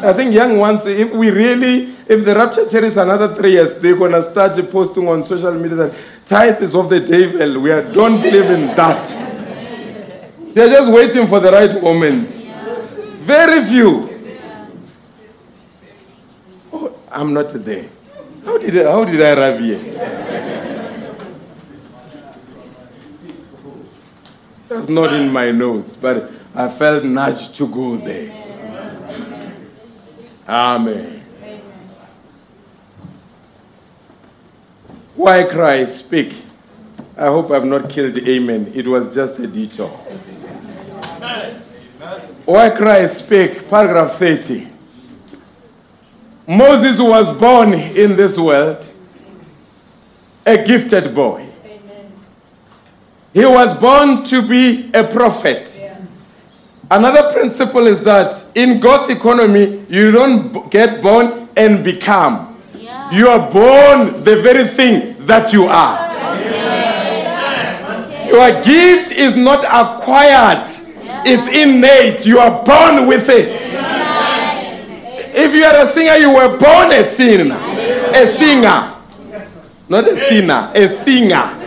I 0.03 0.13
think 0.13 0.35
young 0.35 0.59
ones, 0.59 0.85
if 0.87 1.13
we 1.13 1.31
really, 1.31 1.95
if 2.09 2.25
the 2.25 2.35
rapture 2.35 2.67
carries 2.67 2.97
another 2.97 3.35
three 3.35 3.53
years, 3.53 3.79
they're 3.81 3.97
gonna 3.97 4.29
start 4.31 4.71
posting 4.71 5.09
on 5.09 5.25
social 5.25 5.55
media 5.55 5.77
that 5.77 5.95
tithe 6.29 6.63
is 6.63 6.75
of 6.75 6.91
the 6.91 7.01
devil. 7.01 7.61
We 7.61 7.71
are, 7.71 7.83
don't 7.93 8.21
believe 8.21 8.51
in 8.51 8.67
that. 8.77 9.01
They're 10.53 10.69
just 10.69 10.93
waiting 10.93 11.27
for 11.27 11.41
the 11.41 11.51
right 11.53 11.81
moment. 11.83 12.34
Very 13.25 13.65
few. 13.65 14.11
Oh, 16.71 16.95
I'm 17.11 17.33
not 17.33 17.49
there. 17.55 17.89
How 18.45 18.59
did 18.59 18.77
I, 18.77 18.83
how 18.91 19.05
did 19.07 19.23
I 19.23 19.33
arrive 19.33 19.61
here? 19.61 19.79
That's 24.69 24.89
not 24.91 25.15
in 25.15 25.33
my 25.33 25.53
notes, 25.53 25.97
but 25.97 26.31
I 26.55 26.69
felt 26.69 27.05
nudged 27.05 27.57
to 27.57 27.67
go 27.67 27.97
there. 27.97 28.31
Amen. 30.47 31.25
Why 35.17 35.45
cry? 35.45 35.87
Speak. 35.87 36.35
I 37.17 37.27
hope 37.27 37.51
I've 37.53 37.65
not 37.65 37.89
killed 37.89 38.19
Amen. 38.19 38.71
It 38.75 38.87
was 38.87 39.15
just 39.15 39.39
a 39.39 39.47
detour. 39.47 39.99
Why 42.45 42.71
Cry 42.71 43.07
Speak. 43.07 43.69
Paragraph 43.69 44.17
30. 44.19 44.69
Moses 46.47 47.01
was 47.01 47.37
born 47.39 47.73
in 47.75 48.17
this 48.17 48.39
world 48.39 48.87
a 50.47 50.63
gifted 50.63 51.15
boy. 51.15 51.47
He 53.33 53.45
was 53.45 53.77
born 53.79 54.25
to 54.25 54.47
be 54.47 54.91
a 54.93 55.05
prophet. 55.05 55.71
Another 56.91 57.33
principle 57.33 57.87
is 57.87 58.05
that 58.05 58.45
in 58.55 58.79
God's 58.79 59.11
economy, 59.11 59.85
you 59.89 60.13
don't 60.13 60.71
get 60.71 61.03
born 61.03 61.49
and 61.57 61.83
become. 61.83 62.57
You 63.11 63.29
are 63.29 63.51
born 63.51 64.23
the 64.23 64.41
very 64.43 64.69
thing 64.69 65.17
that 65.21 65.53
you 65.53 65.65
are. 65.65 66.13
Your 68.29 68.63
gift 68.63 69.13
is 69.13 69.37
not 69.37 69.65
acquired, 69.65 70.69
it's 71.27 71.49
innate. 71.49 72.27
You 72.27 72.39
are 72.39 72.65
born 72.65 73.07
with 73.07 73.29
it. 73.29 73.61
If 75.37 75.53
you 75.55 75.65
are 75.65 75.85
a 75.85 75.89
singer, 75.89 76.17
you 76.17 76.31
were 76.35 76.57
born 76.59 76.93
a 76.93 77.05
singer. 77.05 77.57
A 77.57 78.29
singer. 78.29 78.95
Not 79.89 80.09
a 80.09 80.19
sinner, 80.19 80.73
a 80.75 80.89
singer. 80.89 81.61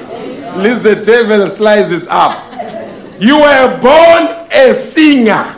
Lest 0.57 0.83
the 0.83 0.95
devil 0.95 1.49
slices 1.51 2.07
up. 2.09 2.43
You 3.19 3.39
were 3.39 3.79
born 3.81 4.47
a 4.51 4.73
singer. 4.73 5.53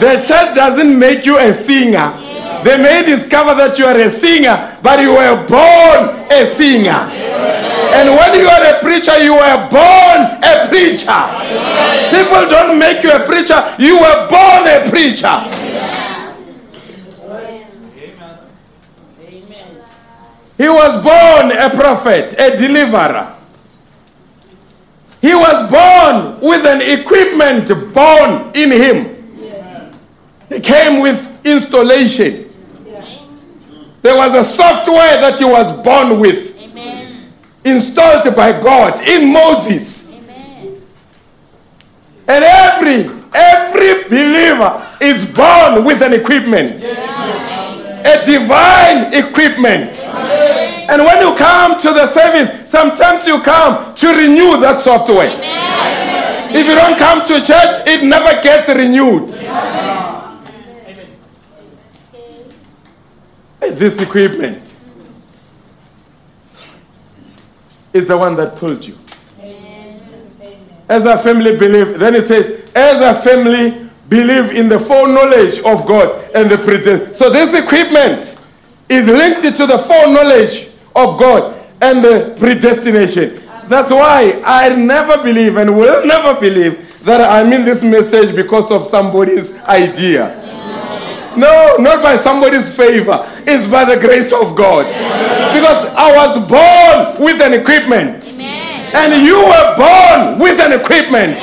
The 0.00 0.22
church 0.26 0.54
doesn't 0.54 0.98
make 0.98 1.24
you 1.24 1.38
a 1.38 1.52
singer. 1.54 2.12
They 2.64 2.82
may 2.82 3.04
discover 3.06 3.54
that 3.54 3.78
you 3.78 3.84
are 3.86 3.96
a 3.96 4.10
singer, 4.10 4.76
but 4.82 5.00
you 5.00 5.10
were 5.12 5.46
born 5.46 6.26
a 6.32 6.52
singer. 6.54 7.06
And 7.94 8.10
when 8.10 8.40
you 8.40 8.48
are 8.48 8.76
a 8.76 8.80
preacher, 8.80 9.18
you 9.22 9.34
were 9.34 9.68
born 9.70 10.35
a 10.64 10.68
preacher. 10.68 11.22
People 12.10 12.48
don't 12.48 12.78
make 12.78 13.02
you 13.02 13.10
a 13.12 13.20
preacher, 13.26 13.74
you 13.78 14.00
were 14.00 14.28
born 14.28 14.66
a 14.66 14.88
preacher. 14.90 15.86
He 20.56 20.68
was 20.68 21.02
born 21.02 21.52
a 21.52 21.68
prophet, 21.68 22.34
a 22.38 22.56
deliverer. 22.56 23.34
He 25.20 25.34
was 25.34 25.70
born 25.70 26.40
with 26.40 26.64
an 26.64 26.80
equipment 26.80 27.68
born 27.92 28.52
in 28.54 28.70
him. 28.70 29.16
He 30.48 30.60
came 30.60 31.00
with 31.02 31.44
installation. 31.44 32.44
There 34.02 34.16
was 34.16 34.34
a 34.34 34.44
software 34.44 35.20
that 35.20 35.38
he 35.38 35.44
was 35.44 35.82
born 35.82 36.20
with, 36.20 36.56
Amen. 36.60 37.32
installed 37.64 38.36
by 38.36 38.52
God 38.52 39.00
in 39.06 39.32
Moses. 39.32 39.95
And 42.28 42.44
every 42.44 43.10
every 43.34 44.04
believer 44.08 44.82
is 45.00 45.24
born 45.32 45.84
with 45.84 46.02
an 46.02 46.12
equipment. 46.12 46.82
A 46.82 48.24
divine 48.24 49.12
equipment. 49.12 49.98
And 50.88 51.02
when 51.02 51.20
you 51.20 51.36
come 51.36 51.80
to 51.80 51.88
the 51.92 52.06
service, 52.12 52.70
sometimes 52.70 53.26
you 53.26 53.40
come 53.42 53.94
to 53.94 54.06
renew 54.08 54.60
that 54.60 54.82
software. 54.82 55.30
If 56.48 56.66
you 56.66 56.74
don't 56.74 56.96
come 56.98 57.24
to 57.26 57.34
church, 57.44 57.86
it 57.86 58.04
never 58.04 58.40
gets 58.42 58.68
renewed. 58.68 59.28
This 63.78 64.00
equipment. 64.00 64.66
is 67.96 68.06
the 68.06 68.16
one 68.16 68.36
that 68.36 68.56
pulled 68.56 68.84
you. 68.84 68.96
As 70.88 71.04
a 71.04 71.18
family 71.18 71.56
believe, 71.56 71.98
then 71.98 72.14
it 72.14 72.26
says, 72.26 72.70
as 72.74 73.00
a 73.00 73.20
family 73.22 73.88
believe 74.08 74.52
in 74.52 74.68
the 74.68 74.78
foreknowledge 74.78 75.58
of 75.60 75.86
God 75.86 76.30
and 76.34 76.50
the 76.50 76.58
predestination. 76.58 77.14
So 77.14 77.30
this 77.30 77.54
equipment 77.54 78.38
is 78.88 79.06
linked 79.06 79.56
to 79.56 79.66
the 79.66 79.78
foreknowledge 79.78 80.68
of 80.94 81.18
God 81.18 81.66
and 81.80 82.04
the 82.04 82.36
predestination. 82.38 83.42
That's 83.68 83.90
why 83.90 84.40
I 84.44 84.74
never 84.76 85.22
believe 85.22 85.56
and 85.56 85.76
will 85.76 86.06
never 86.06 86.38
believe 86.38 86.82
that 87.04 87.20
I'm 87.20 87.52
in 87.52 87.64
this 87.64 87.82
message 87.82 88.34
because 88.34 88.70
of 88.70 88.86
somebody's 88.86 89.56
idea. 89.64 90.42
No, 91.36 91.76
not 91.78 92.02
by 92.02 92.16
somebody's 92.16 92.74
favor. 92.74 93.30
It's 93.46 93.66
by 93.70 93.84
the 93.84 94.00
grace 94.00 94.32
of 94.32 94.56
God. 94.56 94.86
Because 94.86 95.92
I 95.94 96.14
was 96.16 96.48
born 96.48 97.24
with 97.24 97.40
an 97.42 97.52
equipment. 97.52 98.25
And 98.96 99.24
you 99.24 99.36
were 99.36 99.76
born 99.76 100.38
with 100.38 100.58
an 100.58 100.72
equipment. 100.72 101.38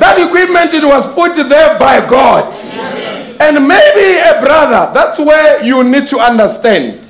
That 0.00 0.16
equipment 0.18 0.72
it 0.74 0.84
was 0.84 1.04
put 1.14 1.36
there 1.48 1.78
by 1.78 2.00
God. 2.08 2.54
And 3.40 3.68
maybe 3.68 4.18
a 4.18 4.40
brother, 4.40 4.92
that's 4.94 5.18
where 5.18 5.62
you 5.62 5.84
need 5.84 6.08
to 6.08 6.18
understand. 6.18 7.02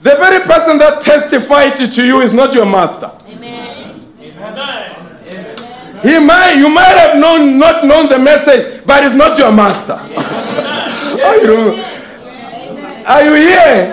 The 0.00 0.14
very 0.16 0.40
person 0.44 0.78
that 0.78 1.02
testified 1.02 1.76
to 1.78 2.06
you 2.06 2.20
is 2.20 2.32
not 2.32 2.54
your 2.54 2.66
master. 2.66 3.10
Amen. 3.28 3.74
He 6.02 6.18
might, 6.20 6.52
you 6.58 6.68
might 6.68 6.96
have 6.98 7.18
known, 7.18 7.58
not 7.58 7.84
known 7.86 8.10
the 8.10 8.18
message, 8.18 8.84
but 8.84 9.02
it's 9.04 9.14
not 9.14 9.38
your 9.38 9.50
master. 9.50 9.94
are, 11.24 11.36
you, 11.38 11.72
are 13.06 13.22
you 13.22 13.34
here? 13.34 13.92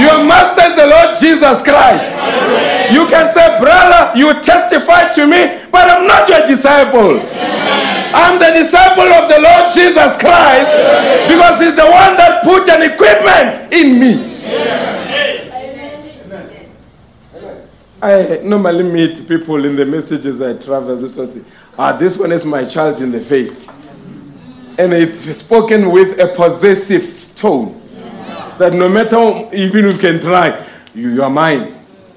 Your 0.00 0.24
master 0.24 0.70
is 0.70 0.76
the 0.76 0.86
Lord 0.86 1.18
Jesus 1.20 1.62
Christ. 1.62 2.08
You 2.92 3.06
can 3.08 3.32
say, 3.34 3.58
brother, 3.60 4.16
you 4.16 4.32
testify 4.42 5.12
to 5.12 5.26
me, 5.26 5.62
but 5.70 5.90
I'm 5.90 6.06
not 6.06 6.28
your 6.28 6.46
disciple. 6.46 7.20
I'm 8.14 8.38
the 8.38 8.50
disciple 8.62 9.12
of 9.12 9.28
the 9.28 9.40
Lord 9.40 9.74
Jesus 9.74 10.16
Christ 10.18 10.70
because 11.28 11.60
he's 11.60 11.76
the 11.76 11.84
one 11.84 12.16
that 12.16 12.42
put 12.44 12.68
an 12.68 12.82
equipment 12.90 13.72
in 13.72 14.00
me. 14.00 14.36
I 18.00 18.40
normally 18.42 18.84
meet 18.84 19.26
people 19.26 19.64
in 19.64 19.74
the 19.74 19.84
messages 19.84 20.40
I 20.40 20.54
travel. 20.62 20.96
This 20.96 21.16
one 21.16 21.44
ah, 21.78 21.96
this 21.96 22.18
one 22.18 22.32
is 22.32 22.44
my 22.44 22.64
child 22.64 23.00
in 23.02 23.10
the 23.10 23.20
faith. 23.20 23.68
And 24.78 24.92
it's 24.92 25.38
spoken 25.38 25.90
with 25.90 26.18
a 26.20 26.28
possessive 26.28 27.32
tone. 27.34 27.85
That 28.58 28.72
no 28.72 28.88
matter 28.88 29.54
even 29.54 29.84
you 29.86 29.98
can 29.98 30.20
try, 30.20 30.66
you, 30.94 31.10
you 31.10 31.22
are 31.22 31.30
mine. 31.30 31.74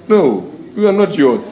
No, 0.07 0.51
you 0.75 0.87
are 0.87 0.93
not 0.93 1.15
yours. 1.15 1.43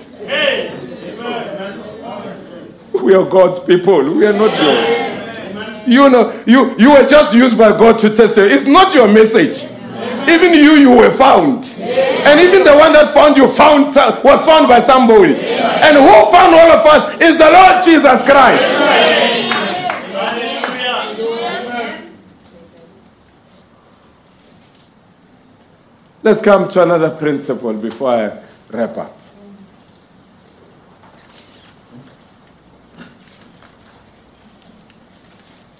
We 2.93 3.13
are 3.13 3.25
God's 3.29 3.59
people. 3.59 4.03
We 4.03 4.25
are 4.25 4.33
not 4.33 4.51
yours. 4.59 5.87
You 5.87 6.09
know, 6.09 6.43
you, 6.45 6.77
you 6.77 6.91
were 6.91 7.07
just 7.07 7.33
used 7.33 7.57
by 7.57 7.69
God 7.69 7.99
to 7.99 8.09
testify. 8.09 8.53
It's 8.53 8.65
not 8.65 8.93
your 8.93 9.07
message. 9.07 9.63
Even 10.27 10.53
you, 10.53 10.71
you 10.73 10.91
were 10.91 11.11
found. 11.11 11.63
And 11.79 12.39
even 12.41 12.65
the 12.65 12.75
one 12.75 12.91
that 12.91 13.13
found 13.13 13.37
you 13.37 13.47
found 13.47 13.95
was 13.95 14.41
found 14.45 14.67
by 14.67 14.81
somebody. 14.81 15.35
And 15.35 15.95
who 15.95 16.31
found 16.31 16.53
all 16.53 16.71
of 16.71 16.85
us 16.85 17.21
is 17.21 17.37
the 17.37 17.49
Lord 17.49 17.83
Jesus 17.85 18.21
Christ. 18.27 19.36
Let's 26.27 26.41
come 26.41 26.67
to 26.67 26.83
another 26.83 27.09
principle 27.11 27.73
before 27.73 28.11
I 28.11 28.43
wrap 28.69 28.97
up. 28.97 29.17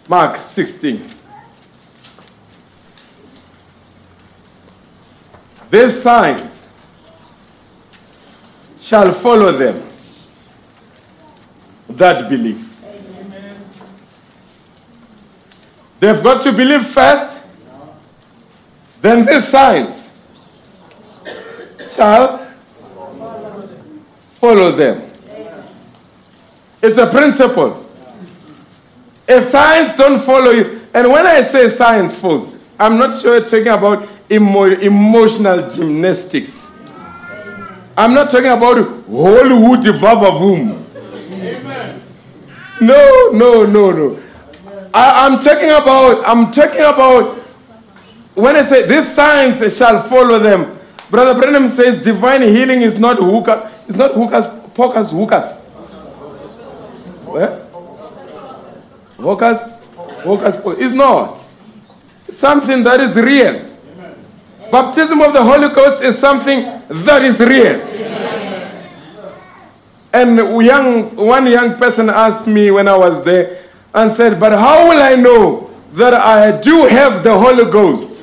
Mark 0.08 0.38
16. 0.38 1.06
These 5.70 6.02
signs 6.02 6.72
shall 8.80 9.12
follow 9.16 9.52
them 9.52 9.84
that 11.90 12.30
believe. 12.30 12.64
They've 16.00 16.24
got 16.24 16.42
to 16.44 16.54
believe 16.54 16.86
first, 16.86 17.44
then 19.02 19.26
these 19.26 19.46
signs 19.50 20.07
shall 21.98 22.38
follow 24.40 24.72
them. 24.72 25.02
It's 26.82 26.98
a 26.98 27.08
principle. 27.08 27.84
If 29.28 29.50
signs 29.50 29.96
don't 29.96 30.22
follow 30.22 30.52
you, 30.52 30.82
and 30.94 31.12
when 31.12 31.26
I 31.26 31.42
say 31.44 31.70
science 31.70 32.18
folks, 32.18 32.60
I'm 32.80 32.98
not 32.98 33.20
sure 33.20 33.42
talking 33.42 33.68
about 33.68 34.08
emo- 34.32 34.64
emotional 34.80 35.70
gymnastics. 35.72 36.56
I'm 37.98 38.14
not 38.14 38.30
talking 38.30 38.52
about 38.52 38.78
Hollywood 39.08 40.00
baba 40.00 40.32
boom. 40.38 40.86
No, 42.80 43.32
no, 43.34 43.66
no, 43.66 43.92
no. 43.92 44.20
I, 44.94 45.26
I'm 45.26 45.42
talking 45.42 45.72
about, 45.72 46.24
I'm 46.28 46.52
talking 46.52 46.82
about 46.82 47.38
when 48.36 48.56
I 48.56 48.64
say 48.64 48.86
these 48.88 49.12
signs 49.14 49.76
shall 49.76 50.04
follow 50.04 50.38
them. 50.38 50.77
Brother 51.10 51.40
Branham 51.40 51.70
says 51.70 52.04
divine 52.04 52.42
healing 52.42 52.82
is 52.82 53.00
not 53.00 53.18
hookah, 53.18 53.72
it's 53.88 53.98
not 53.98 54.14
hookahs, 54.14 54.46
pokers, 54.74 55.12
hookahs. 55.12 55.56
What? 57.26 57.60
Hookahs, 59.18 59.74
hookahs, 60.24 60.80
it's 60.80 60.94
not. 60.94 61.40
It's 62.28 62.38
something 62.38 62.84
that 62.84 63.00
is 63.00 63.16
real. 63.16 63.66
Baptism 64.72 65.22
of 65.22 65.32
the 65.32 65.42
Holy 65.44 65.74
Ghost 65.74 66.04
is 66.04 66.18
something 66.18 66.82
that 66.90 67.22
is 67.24 67.40
real. 67.40 67.80
And 70.14 70.38
young, 70.66 71.16
one 71.16 71.48
young 71.48 71.76
person 71.76 72.10
asked 72.10 72.48
me 72.48 72.72
when 72.72 72.88
I 72.88 72.98
was 72.98 73.24
there 73.24 73.64
and 73.94 74.12
said, 74.12 74.40
But 74.40 74.52
how 74.54 74.90
will 74.90 75.02
I 75.02 75.16
know 75.16 75.70
that 75.94 76.14
I 76.14 76.60
do 76.60 76.86
have 76.86 77.24
the 77.24 77.38
Holy 77.38 77.72
Ghost? 77.72 78.17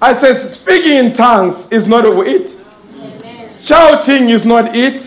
I 0.00 0.14
said, 0.14 0.36
Speaking 0.50 0.92
in 0.92 1.12
tongues 1.14 1.70
is 1.72 1.86
not 1.86 2.04
it. 2.04 2.50
Shouting 3.58 4.28
is 4.28 4.44
not 4.44 4.74
it. 4.76 5.00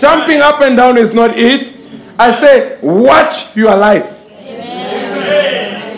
Jumping 0.00 0.40
up 0.40 0.60
and 0.60 0.76
down 0.76 0.98
is 0.98 1.12
not 1.14 1.36
it. 1.36 1.76
I 2.18 2.32
say, 2.34 2.78
Watch 2.82 3.56
your 3.56 3.76
life. 3.76 4.10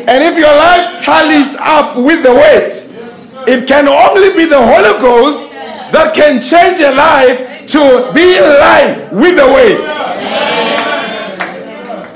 And 0.09 0.22
if 0.22 0.38
your 0.38 0.55
life 0.55 1.02
tallies 1.02 1.56
up 1.59 1.97
with 1.97 2.22
the 2.22 2.32
weight, 2.32 2.86
it 3.48 3.66
can 3.66 3.88
only 3.88 4.36
be 4.36 4.44
the 4.44 4.59
Holy 4.59 5.01
Ghost 5.01 5.52
that 5.93 6.14
can 6.14 6.40
change 6.40 6.80
a 6.80 6.93
life 6.93 7.68
to 7.70 8.12
be 8.14 8.36
in 8.36 8.43
line 8.43 9.10
with 9.10 9.36
the 9.36 9.47
weight. 9.47 9.78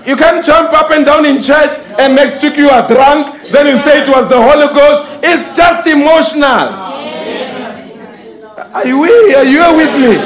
You 0.07 0.17
can't 0.17 0.45
jump 0.45 0.73
up 0.73 0.91
and 0.91 1.05
down 1.05 1.27
in 1.27 1.43
church 1.43 1.71
and 1.99 2.17
next 2.17 2.43
week 2.43 2.57
you 2.57 2.71
are 2.71 2.87
drunk, 2.89 3.43
then 3.51 3.67
you 3.67 3.79
say 3.83 4.03
it 4.03 4.09
was 4.09 4.29
the 4.29 4.41
Holy 4.41 4.69
Ghost. 4.73 5.21
It's 5.23 5.57
just 5.57 5.87
emotional. 5.87 6.73
Are 8.73 8.87
you, 8.87 9.03
are 9.05 9.45
you 9.45 9.61
with 9.77 9.95
me? 10.01 10.17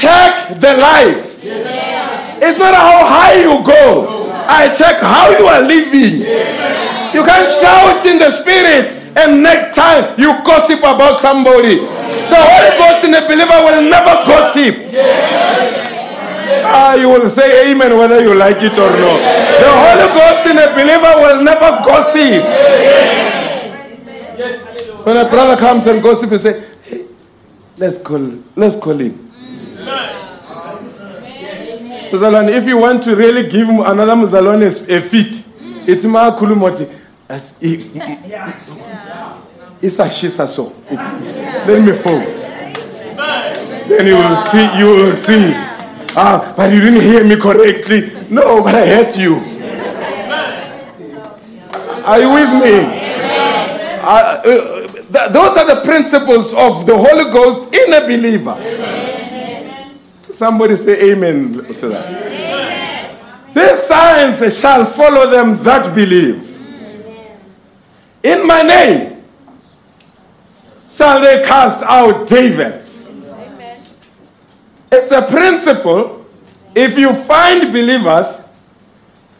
Check 0.00 0.58
the 0.60 0.74
life. 0.78 1.44
It's 2.40 2.58
not 2.58 2.74
how 2.74 3.04
high 3.04 3.40
you 3.42 3.62
go. 3.66 4.30
I 4.48 4.72
check 4.74 5.00
how 5.00 5.30
you 5.36 5.46
are 5.46 5.60
living. 5.60 6.20
You 7.12 7.24
can't 7.24 7.50
shout 7.60 8.06
in 8.06 8.18
the 8.18 8.30
spirit 8.30 9.12
and 9.16 9.42
next 9.42 9.74
time 9.74 10.14
you 10.18 10.32
gossip 10.44 10.78
about 10.78 11.20
somebody. 11.20 11.76
The 11.76 12.40
Holy 12.40 12.70
Ghost 12.78 13.04
in 13.04 13.14
a 13.14 13.26
believer 13.26 13.58
will 13.66 13.82
never 13.90 14.14
gossip. 14.24 15.97
Ah, 16.64 16.94
you 16.94 17.08
will 17.08 17.30
say 17.30 17.70
amen 17.70 17.96
whether 17.96 18.20
you 18.22 18.34
like 18.34 18.56
it 18.62 18.72
or 18.72 18.90
not. 18.90 19.20
The 19.60 19.70
Holy 19.70 20.08
Ghost 20.16 20.46
in 20.50 20.58
a 20.58 20.68
believer 20.74 21.14
will 21.22 21.42
never 21.42 21.70
gossip. 21.84 22.44
When 25.06 25.16
a 25.16 25.28
brother 25.28 25.56
comes 25.56 25.86
and 25.86 26.02
gossip, 26.02 26.30
you 26.30 26.38
say, 26.38 26.64
let's 27.76 28.00
call, 28.02 28.38
let's 28.56 28.78
call 28.78 28.98
him. 28.98 29.12
Mzalwane, 32.10 32.50
if 32.56 32.64
you 32.66 32.78
want 32.78 33.02
to 33.04 33.14
really 33.14 33.48
give 33.50 33.68
another 33.68 34.14
Mzalwane 34.14 34.66
a 34.88 35.00
fit, 35.00 35.44
it's 35.88 36.04
makulumoti. 36.04 36.94
As 37.28 37.54
It's 39.80 39.98
a 39.98 40.08
shisa 40.08 40.48
so. 40.48 40.72
Let 40.90 41.82
me 41.84 41.92
fall. 41.92 42.18
Then 43.88 44.06
you 44.06 44.16
will 44.16 44.46
see, 44.46 44.78
you 44.78 44.86
will 44.86 45.16
see. 45.16 45.67
Ah, 46.20 46.52
but 46.56 46.72
you 46.72 46.80
didn't 46.80 47.00
hear 47.00 47.22
me 47.24 47.36
correctly. 47.36 48.10
No, 48.28 48.60
but 48.62 48.74
I 48.74 48.84
heard 48.86 49.14
you. 49.14 49.36
Are 52.04 52.18
you 52.18 52.32
with 52.32 52.50
me? 52.58 52.74
uh, 54.02 54.42
th- 54.42 55.30
those 55.32 55.56
are 55.56 55.74
the 55.74 55.80
principles 55.84 56.52
of 56.54 56.86
the 56.86 56.96
Holy 56.96 57.30
Ghost 57.30 57.72
in 57.74 57.92
a 57.92 58.00
believer. 58.00 58.56
Somebody 60.34 60.76
say 60.76 61.12
amen 61.12 61.64
to 61.76 61.88
that. 61.88 63.54
These 63.54 63.82
signs 63.86 64.58
shall 64.58 64.86
follow 64.86 65.30
them 65.30 65.62
that 65.62 65.94
believe. 65.94 66.44
In 68.24 68.46
my 68.46 68.62
name 68.62 69.22
shall 70.90 71.20
they 71.20 71.44
cast 71.46 71.84
out 71.84 72.28
devils. 72.28 72.77
It's 74.90 75.12
a 75.12 75.22
principle. 75.22 76.26
If 76.74 76.96
you 76.96 77.12
find 77.14 77.72
believers 77.72 78.44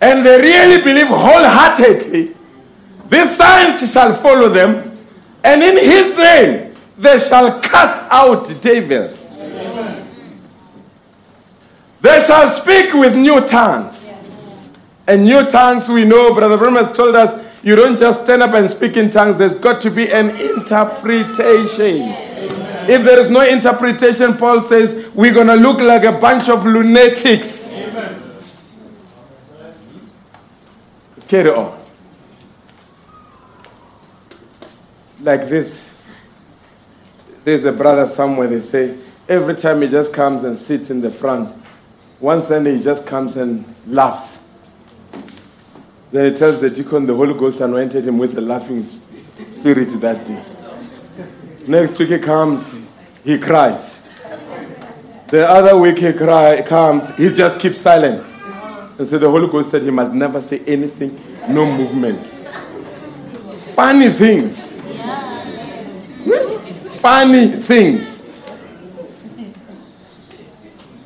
and 0.00 0.24
they 0.24 0.40
really 0.40 0.82
believe 0.82 1.08
wholeheartedly, 1.08 2.34
these 3.08 3.36
signs 3.36 3.90
shall 3.92 4.14
follow 4.16 4.48
them, 4.48 4.98
and 5.42 5.62
in 5.62 5.76
his 5.78 6.16
name 6.16 6.74
they 6.98 7.20
shall 7.20 7.60
cast 7.60 8.10
out 8.10 8.48
devils. 8.60 9.14
They 12.00 12.24
shall 12.26 12.50
speak 12.52 12.92
with 12.94 13.16
new 13.16 13.40
tongues. 13.48 14.06
And 15.06 15.24
new 15.24 15.50
tongues, 15.50 15.88
we 15.88 16.04
know, 16.04 16.34
Brother 16.34 16.58
Branham 16.58 16.84
has 16.84 16.96
told 16.96 17.16
us, 17.16 17.44
you 17.62 17.74
don't 17.74 17.98
just 17.98 18.24
stand 18.24 18.42
up 18.42 18.54
and 18.54 18.70
speak 18.70 18.96
in 18.96 19.10
tongues, 19.10 19.38
there's 19.38 19.58
got 19.58 19.80
to 19.82 19.90
be 19.90 20.12
an 20.12 20.30
interpretation. 20.30 22.14
If 22.89 23.05
there 23.05 23.20
is 23.20 23.28
no 23.28 23.43
interpretation, 23.47 24.39
Paul 24.39 24.62
says, 24.62 25.15
we're 25.15 25.35
going 25.35 25.48
to 25.48 25.56
look 25.56 25.78
like 25.78 26.05
a 26.05 26.12
bunch 26.12 26.48
of 26.48 26.65
lunatics. 26.65 27.69
Carry 31.28 31.51
on. 31.51 31.78
Like 35.20 35.51
this. 35.51 35.90
There's 37.44 37.65
a 37.65 37.73
brother 37.73 38.09
somewhere, 38.09 38.48
they 38.48 38.62
say, 38.62 38.97
every 39.28 39.55
time 39.55 39.82
he 39.82 39.89
just 39.89 40.15
comes 40.15 40.44
and 40.44 40.59
sits 40.59 40.89
in 40.89 41.02
the 41.02 41.10
front, 41.10 41.55
one 42.20 42.43
Sunday 42.43 42.78
he 42.78 42.82
just 42.82 43.06
comes 43.06 43.36
and 43.36 43.66
laughs. 43.86 44.44
Then 46.10 46.32
he 46.32 46.39
tells 46.39 46.59
the 46.59 46.70
deacon 46.70 47.05
the 47.05 47.15
Holy 47.15 47.39
Ghost 47.39 47.60
anointed 47.60 48.09
him 48.09 48.16
with 48.16 48.32
the 48.32 48.40
laughing 48.40 48.82
spirit 48.82 50.01
that 50.01 50.27
day. 50.27 50.43
Next 51.68 51.98
week 51.98 52.08
he 52.08 52.18
comes, 52.18 52.74
he 53.22 53.38
cries. 53.38 54.00
The 55.26 55.46
other 55.46 55.76
week 55.76 55.98
he 55.98 56.14
cry, 56.14 56.62
comes, 56.62 57.14
he 57.16 57.28
just 57.28 57.60
keeps 57.60 57.78
silent. 57.78 58.24
And 58.98 59.06
so 59.06 59.18
the 59.18 59.30
Holy 59.30 59.48
Ghost 59.48 59.70
said 59.70 59.82
he 59.82 59.90
must 59.90 60.14
never 60.14 60.40
say 60.40 60.60
anything, 60.60 61.20
no 61.46 61.70
movement. 61.70 62.26
Funny 63.76 64.08
things. 64.08 64.80
Funny 67.02 67.48
things. 67.60 68.22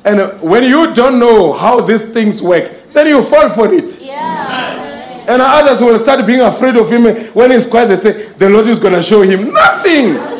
And 0.05 0.41
when 0.41 0.63
you 0.63 0.93
don't 0.93 1.19
know 1.19 1.51
how 1.51 1.81
these 1.81 2.07
things 2.09 2.41
work, 2.41 2.71
then 2.93 3.07
you 3.07 3.21
fall 3.21 3.49
for 3.49 3.73
it. 3.73 4.01
And 5.27 5.41
others 5.41 5.81
will 5.81 5.99
start 5.99 6.25
being 6.25 6.39
afraid 6.39 6.77
of 6.77 6.89
him 6.89 7.03
when 7.33 7.51
he's 7.51 7.67
quiet. 7.67 7.87
They 7.87 7.97
say, 7.97 8.27
The 8.29 8.49
Lord 8.49 8.67
is 8.67 8.79
going 8.79 8.93
to 8.93 9.03
show 9.03 9.23
him 9.23 9.51
nothing. 9.51 10.32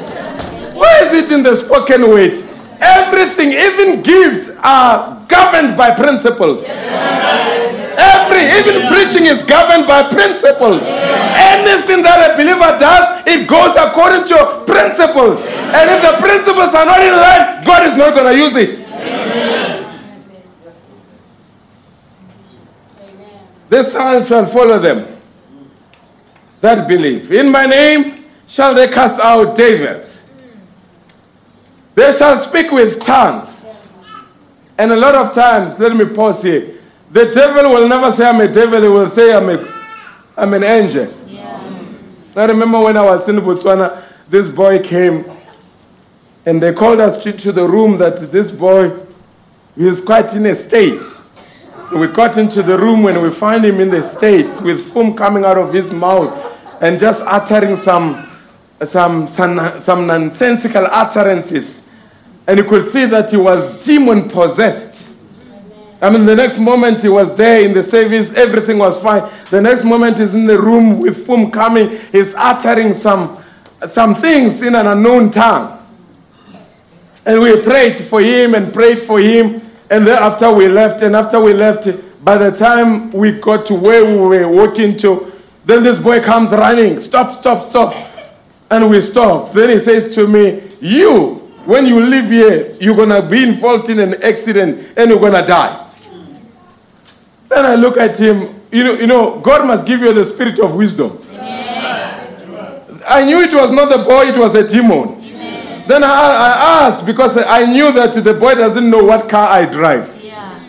Where 0.74 1.06
is 1.06 1.26
it 1.26 1.32
in 1.32 1.44
the 1.44 1.56
spoken 1.56 2.10
word? 2.10 2.44
Everything, 2.80 3.54
even 3.54 4.02
gifts, 4.02 4.52
are 4.60 5.24
governed 5.28 5.78
by 5.78 5.96
principles. 5.96 6.66
Every, 6.68 8.44
even 8.60 8.88
preaching 8.88 9.26
is 9.28 9.44
governed 9.44 9.88
by 9.88 10.10
principles. 10.10 10.82
Anything 10.84 12.02
that 12.04 12.32
a 12.32 12.36
believer 12.36 12.78
does, 12.80 13.24
it 13.28 13.48
goes 13.48 13.76
according 13.78 14.28
to 14.28 14.64
principles. 14.66 15.40
And 15.74 15.90
if 15.90 16.02
the 16.02 16.18
principles 16.22 16.74
are 16.74 16.86
not 16.86 17.00
in 17.00 17.14
line, 17.14 17.64
God 17.64 17.88
is 17.88 17.98
not 17.98 18.14
going 18.14 18.34
to 18.34 18.38
use 18.38 18.56
it. 18.58 18.84
This 23.70 23.92
sign 23.94 24.24
shall 24.24 24.46
follow 24.46 24.78
them 24.78 25.18
that 26.62 26.88
believe. 26.88 27.32
In 27.32 27.52
my 27.52 27.66
name 27.66 28.26
shall 28.48 28.74
they 28.74 28.88
cast 28.88 29.20
out 29.20 29.58
devils. 29.58 30.23
They 31.96 32.14
shall 32.14 32.40
speak 32.40 32.72
with 32.72 33.00
tongues. 33.02 33.66
And 34.78 34.92
a 34.92 34.96
lot 34.96 35.16
of 35.16 35.34
times, 35.34 35.80
let 35.80 35.96
me 35.96 36.06
pause 36.06 36.42
here. 36.42 36.80
The 37.12 37.26
devil 37.34 37.72
will 37.72 37.88
never 37.88 38.12
say, 38.12 38.28
I'm 38.28 38.42
a 38.42 38.48
devil, 38.48 38.82
he 38.82 38.88
will 38.88 39.10
say, 39.10 39.34
I'm, 39.34 39.50
a, 39.50 39.74
I'm 40.36 40.54
an 40.54 40.64
angel. 40.64 41.14
I 42.36 42.46
remember 42.46 42.82
when 42.82 42.98
I 42.98 43.04
was 43.04 43.30
in 43.30 43.36
Botswana, 43.36 44.04
this 44.28 44.50
boy 44.50 44.82
came 44.82 45.26
and 46.46 46.62
they 46.62 46.74
called 46.74 47.00
us 47.00 47.24
to, 47.24 47.32
to 47.32 47.52
the 47.52 47.68
room 47.68 48.00
that 48.00 48.32
this 48.32 48.50
boy 48.50 48.92
he 49.76 49.84
was 49.86 50.04
quite 50.04 50.34
in 50.34 50.46
a 50.48 50.56
state. 50.56 51.02
We 51.96 52.08
got 52.08 52.38
into 52.38 52.64
the 52.64 52.78
room 52.78 53.04
when 53.04 53.22
we 53.22 53.30
find 53.30 53.64
him 53.64 53.80
in 53.80 53.90
the 53.90 54.04
state 54.04 54.62
with 54.62 54.92
foam 54.92 55.16
coming 55.16 55.46
out 55.46 55.58
of 55.58 55.72
his 55.72 55.92
mouth 55.92 56.32
and 56.82 57.00
just 57.00 57.24
uttering 57.26 57.78
some, 57.78 58.30
some, 58.88 59.28
some, 59.28 59.82
some 59.82 60.08
nonsensical 60.08 60.88
utterances. 60.90 61.83
And 62.48 62.58
you 62.58 62.64
could 62.66 62.90
see 62.90 63.06
that 63.06 63.32
he 63.32 63.38
was 63.38 63.86
demon 63.86 64.30
possessed. 64.30 65.14
I 66.02 66.10
mean, 66.10 66.26
the 66.26 66.36
next 66.36 66.60
moment 66.60 67.02
he 67.02 67.08
was 67.08 67.36
there 67.38 67.64
in 67.64 67.74
the 67.74 67.82
service, 67.82 68.34
everything 68.34 68.78
was 68.78 69.02
fine. 69.02 69.30
The 69.50 69.62
next 69.62 69.86
moment 69.86 70.18
he's 70.18 70.36
in 70.36 70.46
the 70.46 70.60
room 70.60 71.00
with 71.00 71.26
foam 71.26 71.50
coming, 71.50 71.98
he's 72.12 72.36
uttering 72.36 72.94
some, 72.94 73.42
some 73.90 74.14
things 74.16 74.62
in 74.62 74.76
an 74.76 74.86
unknown 74.86 75.32
tongue. 75.32 75.80
And 77.26 77.42
we 77.42 77.62
prayed 77.62 77.98
for 78.00 78.20
him 78.20 78.54
and 78.54 78.74
prayed 78.74 79.00
for 79.00 79.20
him. 79.20 79.62
And 79.90 80.06
then 80.06 80.22
after 80.22 80.52
we 80.52 80.68
left, 80.68 81.02
and 81.04 81.16
after 81.16 81.40
we 81.40 81.54
left, 81.54 81.88
by 82.24 82.38
the 82.38 82.52
time 82.52 83.12
we 83.14 83.40
got 83.40 83.66
to 83.68 83.76
where 83.76 84.04
we 84.04 84.40
were 84.40 84.48
walking 84.50 84.98
to, 84.98 85.32
then 85.66 85.84
this 85.84 86.00
boy 86.00 86.20
comes 86.22 86.52
running. 86.52 87.00
Stop, 87.00 87.40
stop, 87.40 87.70
stop. 87.70 87.94
And 88.70 88.90
we 88.90 89.02
stop. 89.02 89.54
Then 89.54 89.70
he 89.70 89.80
says 89.80 90.14
to 90.16 90.28
me, 90.28 90.64
You, 90.82 91.43
when 91.66 91.86
you 91.86 92.00
live 92.02 92.26
here, 92.26 92.76
you're 92.80 92.96
going 92.96 93.10
to 93.10 93.22
be 93.22 93.44
involved 93.44 93.90
in 93.90 94.00
an 94.00 94.22
accident 94.22 94.98
and 94.98 95.10
you're 95.10 95.20
going 95.20 95.34
to 95.34 95.48
die. 95.48 95.90
Then 97.48 97.66
I 97.66 97.76
look 97.76 97.98
at 97.98 98.20
him. 98.20 98.62
You 98.72 98.84
know, 98.84 98.94
you 98.94 99.08
know, 99.08 99.40
God 99.40 99.68
must 99.68 99.86
give 99.86 100.02
you 100.02 100.14
the 100.14 100.26
spirit 100.26 100.60
of 100.60 100.76
wisdom. 100.76 101.20
I 103.06 103.26
knew 103.26 103.40
it 103.42 103.54
was 103.54 103.72
not 103.72 103.90
the 103.90 104.04
boy, 104.04 104.28
it 104.28 104.38
was 104.38 104.56
a 104.56 104.68
demon. 104.68 105.22
Then 105.88 106.04
I, 106.04 106.08
I 106.08 106.88
asked 106.88 107.06
because 107.06 107.38
I 107.38 107.66
knew 107.66 107.92
that 107.92 108.14
the 108.24 108.34
boy 108.34 108.56
doesn't 108.56 108.90
know 108.90 109.04
what 109.04 109.30
car 109.30 109.50
I 109.50 109.66
drive. 109.66 110.08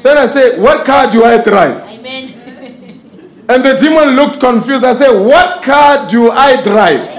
Then 0.03 0.19
I 0.19 0.27
said, 0.27 0.61
What 0.61 0.85
car 0.85 1.11
do 1.11 1.25
I 1.25 1.43
drive? 1.43 1.83
And 3.47 3.63
the 3.63 3.75
demon 3.79 4.17
looked 4.17 4.41
confused. 4.41 4.85
I 4.85 4.95
said, 4.95 5.11
What 5.13 5.63
car 5.63 6.09
do 6.09 6.31
I 6.31 6.63
drive? 6.63 7.14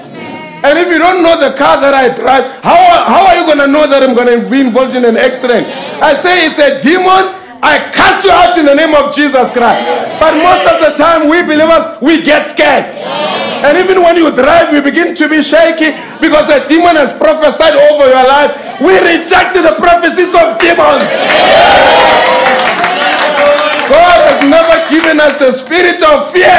And 0.64 0.80
if 0.80 0.88
you 0.88 0.98
don't 0.98 1.22
know 1.22 1.38
the 1.40 1.56
car 1.58 1.80
that 1.82 1.94
I 1.94 2.16
drive, 2.16 2.64
how, 2.64 2.80
how 3.06 3.28
are 3.28 3.38
you 3.38 3.46
going 3.46 3.60
to 3.60 3.68
know 3.68 3.88
that 3.88 4.02
I'm 4.02 4.16
going 4.16 4.32
to 4.32 4.50
be 4.50 4.62
involved 4.62 4.96
in 4.96 5.06
an 5.06 5.18
accident? 5.18 5.68
I 6.02 6.16
say, 6.22 6.48
It's 6.48 6.60
a 6.60 6.82
demon. 6.82 7.46
I 7.66 7.80
cast 7.90 8.24
you 8.24 8.30
out 8.30 8.58
in 8.60 8.66
the 8.66 8.76
name 8.76 8.94
of 8.94 9.16
Jesus 9.16 9.50
Christ. 9.50 9.82
But 10.22 10.38
most 10.38 10.66
of 10.70 10.78
the 10.86 10.94
time, 11.02 11.30
we 11.30 11.42
believers, 11.42 11.98
we 12.02 12.22
get 12.22 12.52
scared. 12.54 12.94
And 13.66 13.76
even 13.78 14.04
when 14.04 14.16
you 14.18 14.30
drive, 14.30 14.72
we 14.72 14.82
begin 14.82 15.16
to 15.16 15.28
be 15.28 15.42
shaky 15.42 15.98
because 16.22 16.46
a 16.50 16.62
demon 16.70 16.96
has 16.96 17.10
prophesied 17.18 17.74
over 17.90 18.06
your 18.06 18.22
life. 18.22 18.54
We 18.78 18.94
reject 19.02 19.58
the 19.58 19.74
prophecies 19.82 20.30
of 20.30 20.62
demons. 20.62 22.85
God 23.90 24.20
has 24.28 24.40
never 24.50 24.90
given 24.90 25.20
us 25.20 25.38
the 25.40 25.54
spirit 25.54 26.02
of 26.02 26.32
fear, 26.32 26.58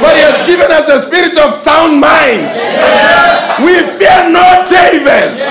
but 0.00 0.16
He 0.16 0.22
has 0.22 0.46
given 0.46 0.70
us 0.70 0.86
the 0.86 1.00
spirit 1.06 1.36
of 1.36 1.54
sound 1.54 2.00
mind. 2.00 2.48
We 3.60 3.84
fear 3.98 4.30
no 4.30 4.64
devil. 4.68 5.44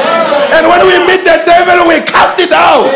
And 0.54 0.68
when 0.68 0.82
we 0.88 0.96
meet 1.08 1.24
the 1.24 1.42
devil, 1.46 1.88
we 1.88 2.02
cast 2.02 2.40
it 2.40 2.52
out. 2.52 2.90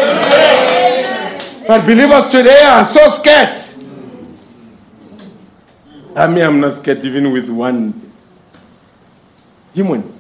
But 1.68 1.86
believers 1.86 2.32
today 2.32 2.62
are 2.64 2.86
so 2.88 3.12
scared. 3.20 3.62
I 6.16 6.28
mean, 6.28 6.44
I'm 6.44 6.60
not 6.60 6.76
scared 6.76 7.04
even 7.06 7.32
with 7.32 7.50
one 7.50 8.12
demon. 9.74 10.14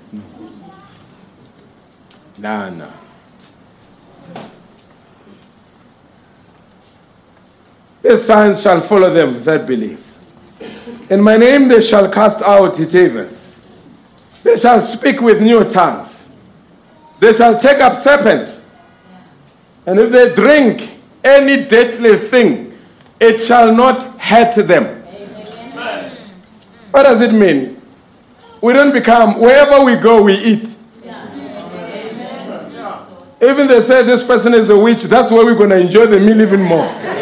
Nah, 2.38 2.70
nah. 2.70 3.07
The 8.08 8.18
signs 8.18 8.62
shall 8.62 8.80
follow 8.80 9.14
them 9.14 9.44
that 9.44 9.68
believe. 9.68 10.02
In 11.10 11.22
my 11.22 11.36
name 11.36 11.68
they 11.68 11.82
shall 11.82 12.10
cast 12.10 12.42
out 12.42 12.78
devils. 12.78 13.54
They 14.44 14.56
shall 14.56 14.82
speak 14.82 15.20
with 15.20 15.42
new 15.42 15.70
tongues. 15.70 16.24
They 17.20 17.34
shall 17.34 17.60
take 17.60 17.80
up 17.80 17.98
serpents. 17.98 18.62
And 19.86 20.00
if 20.00 20.10
they 20.10 20.34
drink 20.34 20.90
any 21.22 21.66
deadly 21.66 22.16
thing, 22.16 22.78
it 23.20 23.40
shall 23.40 23.76
not 23.76 24.04
hurt 24.22 24.56
them. 24.56 25.04
What 26.92 27.04
does 27.04 27.22
it 27.22 27.34
mean? 27.34 27.82
We 28.62 28.72
don't 28.72 28.94
become, 28.94 29.38
wherever 29.38 29.84
we 29.84 29.98
go, 29.98 30.22
we 30.22 30.36
eat. 30.36 30.70
Even 33.42 33.68
they 33.68 33.84
say 33.84 34.04
this 34.04 34.24
person 34.26 34.54
is 34.54 34.70
a 34.70 34.80
witch, 34.80 35.04
that's 35.04 35.30
why 35.30 35.44
we're 35.44 35.56
going 35.56 35.72
to 35.72 35.80
enjoy 35.80 36.06
the 36.06 36.20
meal 36.20 36.42
even 36.42 36.62
more. 36.62 37.17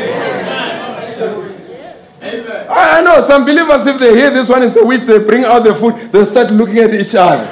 I 2.95 3.01
know 3.03 3.27
some 3.27 3.43
believers, 3.43 3.85
if 3.85 3.99
they 3.99 4.15
hear 4.15 4.31
this 4.31 4.47
one 4.47 4.63
is 4.63 4.77
a 4.77 4.85
witch, 4.85 5.01
they 5.03 5.19
bring 5.19 5.43
out 5.43 5.67
the 5.67 5.75
food, 5.75 5.99
they 6.15 6.23
start 6.23 6.47
looking 6.47 6.79
at 6.79 6.95
each 6.95 7.11
other. 7.13 7.43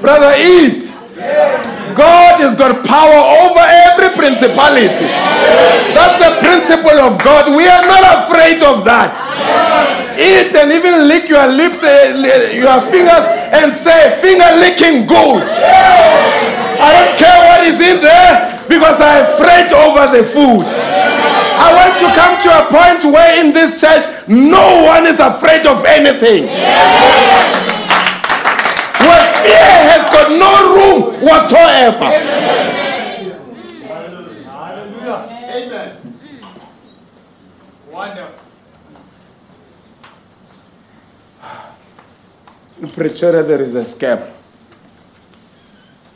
Brother, 0.00 0.32
eat. 0.40 0.88
God 1.92 2.40
has 2.40 2.56
got 2.56 2.80
power 2.80 3.20
over 3.44 3.60
every 3.60 4.16
principality. 4.16 5.12
That's 5.92 6.16
the 6.24 6.40
principle 6.40 6.96
of 7.04 7.20
God. 7.20 7.52
We 7.52 7.68
are 7.68 7.84
not 7.84 8.24
afraid 8.24 8.64
of 8.64 8.88
that. 8.88 9.12
Eat 10.16 10.56
and 10.56 10.72
even 10.72 11.04
lick 11.04 11.28
your 11.28 11.44
lips, 11.52 11.84
eh, 11.84 12.56
your 12.56 12.80
fingers, 12.88 13.28
and 13.52 13.76
say, 13.76 14.16
finger 14.24 14.56
licking 14.56 15.04
good. 15.04 15.44
I 16.80 16.88
don't 16.96 17.12
care 17.20 17.38
what 17.44 17.60
is 17.68 17.76
in 17.76 18.00
there 18.00 18.56
because 18.72 18.96
I 19.04 19.20
have 19.20 19.36
prayed 19.36 19.68
over 19.76 20.08
the 20.16 20.24
food. 20.32 20.64
I 21.64 21.70
want 21.78 21.94
to 22.02 22.08
come 22.18 22.34
to 22.42 22.50
a 22.58 22.64
point 22.74 23.04
where 23.14 23.38
in 23.44 23.52
this 23.52 23.80
church 23.80 24.04
no 24.26 24.82
one 24.82 25.06
is 25.06 25.20
afraid 25.20 25.64
of 25.64 25.84
anything. 25.84 26.42
Where 29.06 29.26
fear 29.42 29.70
has 29.90 30.10
got 30.10 30.28
no 30.44 30.52
room 30.74 31.00
whatsoever. 31.22 32.10
Hallelujah. 34.50 35.20
Amen. 35.54 35.90
Wonderful. 37.90 38.42
Pretoria, 42.94 43.42
there 43.44 43.62
is 43.62 43.76
a 43.76 43.84
scam. 43.84 44.28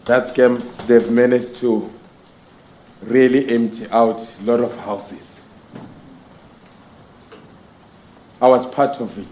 That 0.06 0.34
scam, 0.34 0.60
they've 0.88 1.08
managed 1.10 1.54
to 1.56 1.88
really 3.02 3.48
empty 3.54 3.86
out 3.90 4.18
a 4.18 4.42
lot 4.42 4.60
of 4.60 4.76
houses. 4.78 5.25
I 8.40 8.48
was 8.48 8.66
part 8.66 9.00
of 9.00 9.18
it. 9.18 9.26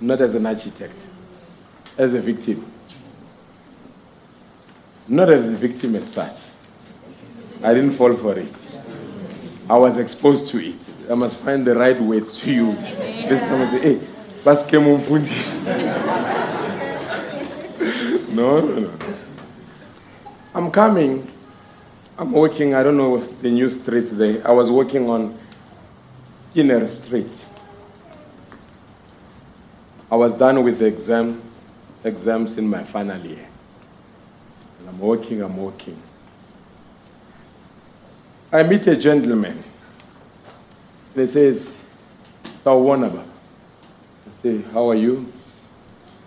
Not 0.00 0.20
as 0.20 0.34
an 0.34 0.46
architect, 0.46 0.96
as 1.96 2.14
a 2.14 2.20
victim. 2.20 2.70
Not 5.06 5.30
as 5.30 5.44
a 5.44 5.56
victim 5.56 5.96
as 5.96 6.10
such. 6.10 6.36
I 7.62 7.74
didn't 7.74 7.92
fall 7.92 8.14
for 8.14 8.38
it. 8.38 8.52
I 9.68 9.76
was 9.78 9.98
exposed 9.98 10.48
to 10.48 10.58
it. 10.64 10.74
I 11.10 11.14
must 11.14 11.36
find 11.38 11.66
the 11.66 11.74
right 11.74 12.00
words 12.00 12.38
to 12.40 12.52
use. 12.52 12.78
Then 12.78 13.40
someone 13.48 13.70
say, 13.70 13.80
hey, 13.80 14.00
basike 14.42 14.78
mumfundisi." 14.80 16.20
No, 18.34 18.60
no, 18.60 18.80
no. 18.80 18.90
I'm 20.56 20.70
coming. 20.72 21.30
I'm 22.18 22.32
working, 22.32 22.74
I 22.74 22.82
don't 22.82 22.96
know 22.96 23.24
the 23.42 23.50
new 23.50 23.70
streets 23.70 24.10
there. 24.10 24.46
I 24.46 24.50
was 24.50 24.72
working 24.72 25.08
on 25.08 25.38
Skinner 26.54 26.86
Street. 26.86 27.44
I 30.08 30.14
was 30.14 30.38
done 30.38 30.62
with 30.62 30.78
the 30.78 30.84
exam, 30.84 31.42
exams 32.04 32.56
in 32.58 32.68
my 32.68 32.84
final 32.84 33.20
year. 33.26 33.44
And 34.78 34.88
I'm 34.88 35.00
working, 35.00 35.42
I'm 35.42 35.56
working. 35.56 36.00
I 38.52 38.62
meet 38.62 38.86
a 38.86 38.94
gentleman. 38.94 39.64
He 41.16 41.26
says, 41.26 41.76
Sawonaba. 42.62 43.24
I 43.24 44.40
say, 44.40 44.62
How 44.72 44.90
are 44.90 44.94
you? 44.94 45.32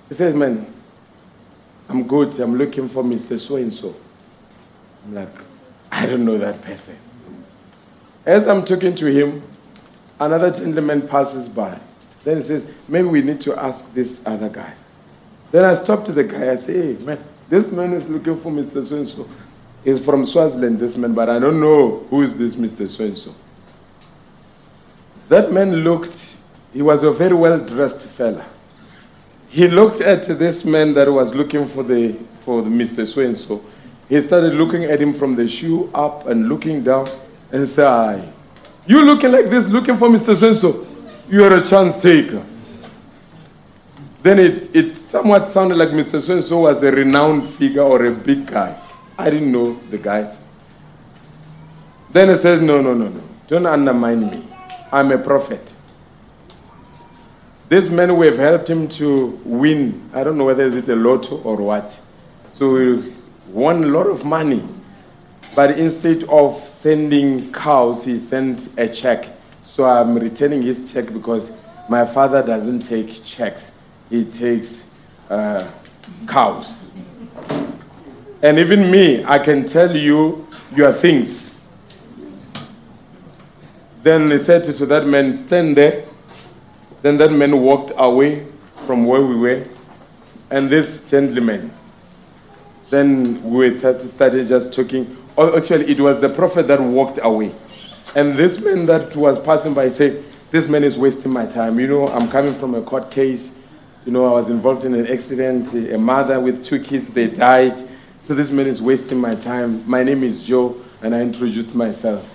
He 0.10 0.16
says, 0.16 0.36
Man, 0.36 0.68
I'm 1.88 2.06
good. 2.06 2.38
I'm 2.42 2.58
looking 2.58 2.90
for 2.90 3.02
Mr. 3.02 3.40
So 3.40 3.56
and 3.56 3.74
so. 3.74 3.96
I'm 5.06 5.16
like, 5.16 5.30
I 5.90 6.06
don't 6.06 6.26
know 6.26 6.38
that 6.38 6.62
person. 6.64 6.98
As 8.26 8.46
I'm 8.46 8.66
talking 8.66 8.94
to 8.94 9.06
him, 9.06 9.42
another 10.20 10.52
gentleman 10.52 11.08
passes 11.08 11.50
by. 11.50 11.80
Then 12.24 12.38
he 12.38 12.44
says, 12.44 12.68
Maybe 12.88 13.08
we 13.08 13.22
need 13.22 13.42
to 13.42 13.58
ask 13.58 13.94
this 13.94 14.22
other 14.26 14.50
guy. 14.50 14.74
Then 15.52 15.64
I 15.66 15.76
stop 15.76 16.06
to 16.06 16.12
the 16.12 16.24
guy. 16.24 16.52
I 16.52 16.56
say, 16.56 16.94
Hey, 16.94 17.04
man, 17.04 17.24
this 17.50 17.72
man 17.72 17.94
is 17.94 18.08
looking 18.08 18.40
for 18.40 18.52
Mr. 18.52 18.86
So 18.86 18.98
and 18.98 19.08
so. 19.08 19.30
He's 19.84 20.04
from 20.04 20.26
Swaziland, 20.26 20.80
this 20.80 20.98
man, 20.98 21.14
but 21.14 21.30
I 21.30 21.40
don't 21.40 21.62
know 21.62 22.06
who 22.10 22.24
is 22.24 22.38
this 22.38 22.56
Mr. 22.56 22.90
So 22.90 23.06
and 23.06 23.18
so. 23.18 23.34
That 25.30 25.52
man 25.52 25.78
looked, 25.78 26.38
he 26.74 26.82
was 26.82 27.04
a 27.04 27.12
very 27.12 27.34
well 27.36 27.60
dressed 27.60 28.02
fella. 28.02 28.46
He 29.50 29.68
looked 29.68 30.02
at 30.02 30.26
this 30.26 30.66
man 30.66 30.94
that 30.96 31.10
was 31.12 31.34
looking 31.34 31.68
for 31.68 31.84
the 31.84 32.14
for 32.42 32.62
the 32.62 32.70
Mr. 32.70 33.08
So 33.08 33.22
and 33.22 33.38
so. 33.38 33.64
He 34.10 34.22
started 34.22 34.54
looking 34.54 34.84
at 34.86 35.02
him 35.02 35.14
from 35.14 35.34
the 35.34 35.48
shoe 35.48 35.90
up 35.94 36.28
and 36.28 36.50
looking 36.50 36.84
down 36.84 37.08
and 37.52 37.68
said, 37.68 37.88
"Aye, 37.88 38.30
You 38.88 39.04
looking 39.04 39.32
like 39.32 39.50
this, 39.50 39.68
looking 39.68 39.98
for 39.98 40.08
Mr. 40.08 40.36
So 40.36 40.48
and 40.48 40.58
so. 40.58 40.88
You're 41.30 41.58
a 41.58 41.68
chance 41.68 42.02
taker. 42.02 42.44
Then 44.24 44.40
it, 44.40 44.76
it 44.76 44.98
somewhat 44.98 45.50
sounded 45.50 45.76
like 45.76 45.90
Mr. 45.90 46.22
So 46.22 46.34
and 46.34 46.44
so 46.44 46.60
was 46.60 46.82
a 46.84 46.92
renowned 46.92 47.54
figure 47.56 47.82
or 47.82 48.06
a 48.06 48.12
big 48.12 48.48
guy. 48.48 48.80
I 49.18 49.30
didn't 49.30 49.52
know 49.52 49.74
the 49.90 49.98
guy. 49.98 50.36
Then 52.12 52.30
he 52.30 52.38
said, 52.38 52.62
No, 52.62 52.82
no, 52.82 52.94
no, 52.94 53.10
no. 53.10 53.22
Don't 53.48 53.66
undermine 53.66 54.30
me. 54.30 54.44
I'm 54.92 55.12
a 55.12 55.18
prophet. 55.18 55.72
This 57.70 57.90
man, 57.90 58.16
we 58.16 58.28
have 58.28 58.38
helped 58.38 58.70
him 58.70 58.88
to 58.90 59.42
win. 59.44 60.10
I 60.14 60.24
don't 60.24 60.38
know 60.38 60.46
whether 60.46 60.66
it's 60.68 60.88
a 60.88 60.96
lotto 60.96 61.38
or 61.44 61.58
what. 61.58 62.00
So 62.54 62.78
he 62.78 63.14
won 63.50 63.84
a 63.84 63.88
lot 63.88 64.08
of 64.08 64.24
money. 64.24 64.64
But 65.58 65.80
instead 65.80 66.24
of 66.26 66.68
sending 66.70 67.52
cows, 67.52 68.06
he 68.06 68.20
sent 68.20 68.78
a 68.78 68.88
check. 68.88 69.28
So 69.66 69.86
I'm 69.86 70.14
returning 70.14 70.62
his 70.62 70.94
check 70.94 71.12
because 71.12 71.52
my 71.90 72.06
father 72.06 72.44
doesn't 72.44 72.82
take 72.82 73.26
checks. 73.26 73.72
He 74.08 74.24
takes 74.26 74.88
uh, 75.32 75.68
cows. 76.28 76.86
And 78.44 78.60
even 78.60 78.92
me, 78.92 79.26
I 79.26 79.40
can 79.40 79.68
tell 79.68 79.98
you 79.98 80.48
your 80.76 80.94
things. 80.94 81.56
Then 84.04 84.30
he 84.30 84.38
said 84.38 84.64
to 84.64 84.86
that 84.86 85.08
man, 85.08 85.36
Stand 85.36 85.76
there. 85.76 86.06
Then 87.02 87.18
that 87.18 87.32
man 87.32 87.60
walked 87.62 87.94
away 87.98 88.46
from 88.86 89.08
where 89.08 89.24
we 89.24 89.36
were. 89.36 89.66
And 90.52 90.70
this 90.70 91.10
gentleman, 91.10 91.74
then 92.92 93.42
we 93.42 93.76
started 93.80 94.48
just 94.48 94.72
talking. 94.72 95.18
Oh, 95.38 95.56
actually, 95.56 95.92
it 95.92 96.00
was 96.00 96.20
the 96.20 96.30
prophet 96.30 96.68
that 96.68 96.82
walked 96.82 97.20
away. 97.22 97.54
And 98.16 98.36
this 98.36 98.60
man 98.60 98.88
that 98.88 99.16
was 99.16 99.40
passing 99.40 99.76
by 99.76 99.90
said, 99.90 100.24
This 100.50 100.68
man 100.68 100.84
is 100.84 100.98
wasting 100.98 101.32
my 101.32 101.46
time. 101.46 101.80
You 101.80 101.88
know, 101.88 102.08
I'm 102.08 102.28
coming 102.30 102.54
from 102.56 102.74
a 102.74 102.82
court 102.82 103.12
case. 103.12 103.52
You 104.04 104.12
know, 104.12 104.26
I 104.26 104.32
was 104.32 104.50
involved 104.50 104.84
in 104.84 104.96
an 104.96 105.06
accident. 105.06 105.74
A 105.74 105.98
mother 105.98 106.40
with 106.40 106.66
two 106.66 106.80
kids, 106.80 107.10
they 107.10 107.28
died. 107.28 107.78
So 108.22 108.34
this 108.34 108.50
man 108.50 108.66
is 108.66 108.82
wasting 108.82 109.20
my 109.20 109.36
time. 109.36 109.88
My 109.88 110.02
name 110.02 110.24
is 110.24 110.44
Joe, 110.44 110.76
and 111.04 111.14
I 111.14 111.22
introduced 111.22 111.76
myself. 111.76 112.28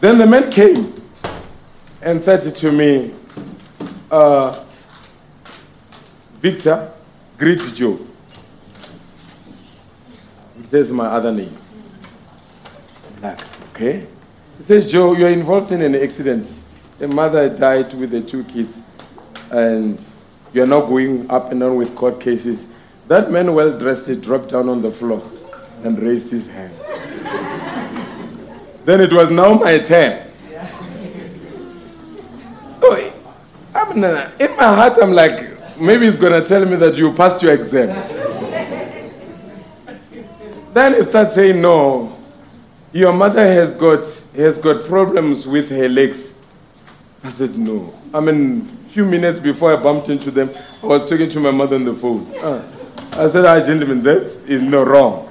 Then 0.00 0.16
the 0.16 0.26
man 0.26 0.50
came 0.50 0.94
and 2.00 2.24
said 2.24 2.56
to 2.56 2.72
me, 2.72 3.12
uh, 4.10 4.64
Victor, 6.40 6.90
greet 7.36 7.60
Joe. 7.74 8.00
This 10.56 10.88
is 10.88 10.92
my 10.92 11.06
other 11.06 11.30
name. 11.30 11.56
I'm 13.22 13.36
okay. 13.70 14.06
He 14.58 14.64
says, 14.64 14.90
Joe, 14.90 15.14
you're 15.14 15.30
involved 15.30 15.70
in 15.72 15.80
an 15.82 15.94
accident. 15.94 16.48
A 17.00 17.06
mother 17.06 17.48
died 17.48 17.94
with 17.94 18.10
the 18.10 18.20
two 18.20 18.44
kids, 18.44 18.82
and 19.50 20.02
you're 20.52 20.66
now 20.66 20.80
going 20.80 21.30
up 21.30 21.50
and 21.50 21.60
down 21.60 21.76
with 21.76 21.94
court 21.94 22.20
cases. 22.20 22.64
That 23.08 23.30
man, 23.30 23.54
well 23.54 23.76
dressed, 23.78 24.08
he 24.08 24.16
dropped 24.16 24.50
down 24.50 24.68
on 24.68 24.82
the 24.82 24.90
floor 24.90 25.22
and 25.84 25.98
raised 25.98 26.30
his 26.30 26.48
hand. 26.48 26.74
then 28.84 29.00
it 29.00 29.12
was 29.12 29.30
now 29.30 29.54
my 29.54 29.78
turn. 29.78 30.28
So, 32.76 33.12
I 33.74 33.92
mean, 33.92 34.04
uh, 34.04 34.30
in 34.38 34.50
my 34.56 34.74
heart, 34.74 34.98
I'm 35.00 35.12
like, 35.12 35.78
maybe 35.78 36.06
he's 36.06 36.18
going 36.18 36.40
to 36.40 36.46
tell 36.48 36.64
me 36.64 36.76
that 36.76 36.96
you 36.96 37.12
passed 37.12 37.42
your 37.42 37.52
exam. 37.52 37.88
then 40.72 40.94
he 40.94 41.04
starts 41.04 41.34
saying, 41.34 41.60
no, 41.60 42.11
your 42.92 43.12
mother 43.12 43.44
has 43.44 43.74
got, 43.76 44.00
has 44.36 44.58
got 44.58 44.86
problems 44.86 45.46
with 45.46 45.70
her 45.70 45.88
legs. 45.88 46.38
I 47.24 47.30
said, 47.30 47.56
no. 47.56 47.92
I 48.12 48.20
mean, 48.20 48.68
a 48.86 48.90
few 48.90 49.04
minutes 49.04 49.40
before 49.40 49.76
I 49.76 49.82
bumped 49.82 50.08
into 50.08 50.30
them, 50.30 50.50
I 50.82 50.86
was 50.86 51.08
talking 51.08 51.30
to 51.30 51.40
my 51.40 51.50
mother 51.50 51.76
on 51.76 51.84
the 51.84 51.94
phone. 51.94 52.30
Ah. 52.38 52.62
I 53.12 53.30
said, 53.30 53.44
ah, 53.44 53.60
gentlemen, 53.64 54.02
that 54.04 54.22
is 54.22 54.62
no 54.62 54.82
wrong. 54.84 55.28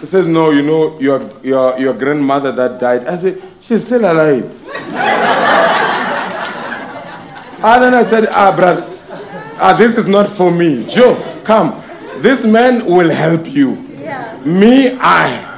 He 0.00 0.06
says, 0.06 0.26
no, 0.26 0.50
you 0.50 0.62
know, 0.62 0.98
your, 0.98 1.30
your, 1.42 1.78
your 1.78 1.94
grandmother 1.94 2.50
that 2.52 2.80
died. 2.80 3.06
I 3.06 3.16
said, 3.16 3.42
she's 3.60 3.84
still 3.84 4.00
alive. 4.00 4.50
And 7.64 7.80
then 7.80 7.94
I 7.94 8.02
said, 8.04 8.26
ah, 8.32 8.52
brother, 8.56 8.92
Ah, 9.64 9.74
this 9.74 9.96
is 9.96 10.08
not 10.08 10.28
for 10.28 10.50
me. 10.50 10.84
Joe, 10.88 11.14
come. 11.44 11.80
This 12.16 12.44
man 12.44 12.84
will 12.84 13.10
help 13.10 13.46
you. 13.46 13.76
Me, 14.44 14.98
I. 14.98 15.51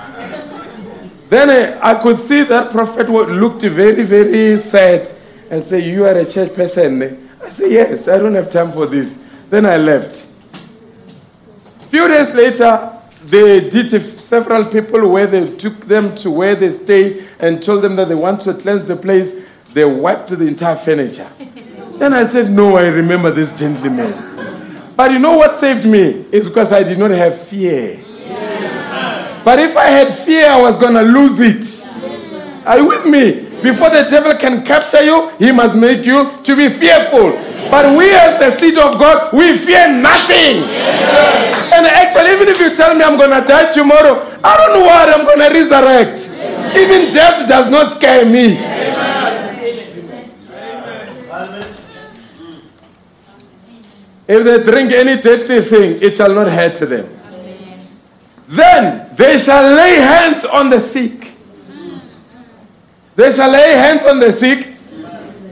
Then 1.34 1.50
uh, 1.50 1.80
I 1.82 2.00
could 2.00 2.20
see 2.20 2.44
that 2.44 2.70
prophet 2.70 3.10
looked 3.10 3.62
very, 3.62 4.04
very 4.04 4.60
sad 4.60 5.04
and 5.50 5.64
say, 5.64 5.80
You 5.80 6.06
are 6.06 6.16
a 6.16 6.24
church 6.24 6.54
person. 6.54 7.02
eh?" 7.02 7.16
I 7.42 7.50
said, 7.50 7.72
Yes, 7.72 8.06
I 8.06 8.18
don't 8.18 8.36
have 8.36 8.52
time 8.52 8.70
for 8.70 8.86
this. 8.86 9.18
Then 9.50 9.66
I 9.66 9.76
left. 9.76 10.30
Few 11.90 12.06
days 12.06 12.32
later, 12.36 12.92
they 13.24 13.68
did 13.68 14.20
several 14.20 14.64
people 14.66 15.08
where 15.08 15.26
they 15.26 15.44
took 15.56 15.80
them 15.88 16.14
to 16.18 16.30
where 16.30 16.54
they 16.54 16.70
stayed 16.72 17.28
and 17.40 17.60
told 17.60 17.82
them 17.82 17.96
that 17.96 18.08
they 18.08 18.14
want 18.14 18.42
to 18.42 18.54
cleanse 18.54 18.84
the 18.86 18.94
place. 18.94 19.44
They 19.72 19.84
wiped 19.84 20.28
the 20.28 20.46
entire 20.46 20.76
furniture. 20.76 21.28
then 21.98 22.14
I 22.14 22.26
said, 22.26 22.48
No, 22.48 22.76
I 22.76 22.86
remember 22.86 23.32
this 23.32 23.58
gentleman. 23.58 24.14
But 24.94 25.10
you 25.10 25.18
know 25.18 25.36
what 25.36 25.58
saved 25.58 25.84
me? 25.84 26.26
It's 26.30 26.46
because 26.46 26.70
I 26.70 26.84
did 26.84 26.96
not 26.96 27.10
have 27.10 27.40
fear. 27.48 28.03
But 29.44 29.58
if 29.58 29.76
I 29.76 29.86
had 29.86 30.14
fear, 30.24 30.48
I 30.48 30.60
was 30.60 30.76
going 30.76 30.94
to 30.94 31.02
lose 31.02 31.38
it. 31.38 31.84
Are 32.66 32.78
you 32.78 32.88
with 32.88 33.04
me? 33.04 33.44
Before 33.62 33.90
the 33.90 34.08
devil 34.10 34.34
can 34.36 34.64
capture 34.64 35.02
you, 35.02 35.30
he 35.38 35.52
must 35.52 35.76
make 35.76 36.04
you 36.04 36.32
to 36.42 36.56
be 36.56 36.68
fearful. 36.68 37.32
But 37.70 37.96
we, 37.96 38.10
as 38.10 38.38
the 38.38 38.50
seed 38.58 38.78
of 38.78 38.98
God, 38.98 39.32
we 39.32 39.56
fear 39.58 39.88
nothing. 39.88 40.64
And 41.72 41.86
actually, 41.86 42.32
even 42.32 42.48
if 42.48 42.60
you 42.60 42.76
tell 42.76 42.94
me 42.94 43.02
I'm 43.02 43.16
going 43.16 43.30
to 43.30 43.46
die 43.46 43.72
tomorrow, 43.72 44.38
I 44.42 44.56
don't 44.56 44.78
know 44.78 44.86
what 44.86 45.08
I'm 45.08 45.24
going 45.24 45.40
to 45.40 45.50
resurrect. 45.52 46.30
Even 46.76 47.12
death 47.14 47.48
does 47.48 47.70
not 47.70 47.96
scare 47.96 48.24
me. 48.24 48.58
If 54.26 54.44
they 54.44 54.62
drink 54.70 54.92
any 54.92 55.20
deadly 55.20 55.60
thing, 55.62 55.98
it 56.02 56.16
shall 56.16 56.34
not 56.34 56.48
hurt 56.48 56.78
them. 56.78 57.08
Then 58.48 59.14
they 59.16 59.38
shall 59.38 59.74
lay 59.74 59.96
hands 59.96 60.44
on 60.44 60.70
the 60.70 60.80
sick. 60.80 61.32
They 63.16 63.32
shall 63.32 63.50
lay 63.50 63.72
hands 63.72 64.04
on 64.06 64.18
the 64.20 64.32
sick 64.32 64.74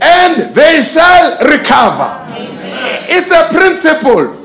and 0.00 0.54
they 0.54 0.82
shall 0.82 1.38
recover. 1.46 2.26
It's 3.08 3.30
a 3.30 3.48
principle. 3.56 4.38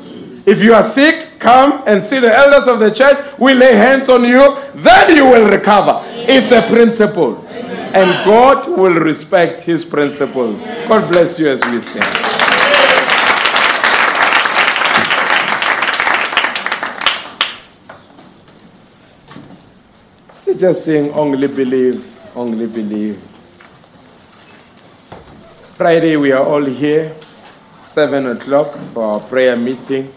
If 0.45 0.61
you 0.61 0.74
are 0.74 0.84
sick, 0.84 1.40
come 1.40 1.84
and 1.88 2.03
see 2.03 2.19
the 2.19 2.34
elders 2.34 2.68
of 2.68 2.80
the 2.80 2.91
church. 2.91 3.18
We 3.40 3.53
lay 3.53 3.74
hands 3.74 4.07
on 4.07 4.24
you, 4.24 4.61
then 4.76 5.15
you 5.15 5.26
will 5.26 5.49
recover. 5.49 6.02
It's 6.06 6.52
a 6.52 6.61
principle. 6.72 7.44
And 7.48 8.26
God 8.26 8.68
will 8.68 8.94
respect 8.94 9.64
his 9.64 9.84
principle. 9.84 10.53
God 10.88 11.10
bless 11.11 11.40
you 11.40 11.49
as 11.49 11.65
we 11.65 11.82
stand. 11.82 12.36
Just 20.58 20.86
sing 20.86 21.12
only 21.12 21.48
believe, 21.48 22.04
only 22.36 22.66
believe. 22.68 23.18
Friday 25.76 26.18
we 26.18 26.32
are 26.32 26.44
all 26.44 26.66
here, 26.66 27.16
seven 27.86 28.26
o'clock 28.28 28.76
for 28.94 29.04
our 29.04 29.20
prayer 29.20 29.56
meeting. 29.56 30.12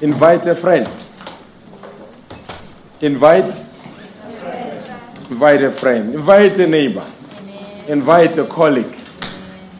Invite 0.00 0.46
a 0.46 0.54
friend. 0.54 0.88
Invite. 3.02 3.54
Invite 5.30 5.62
a 5.62 5.70
friend. 5.70 6.14
Invite 6.14 6.58
a 6.58 6.66
neighbor. 6.66 7.04
Invite 7.86 8.38
a 8.38 8.46
colleague. 8.46 8.96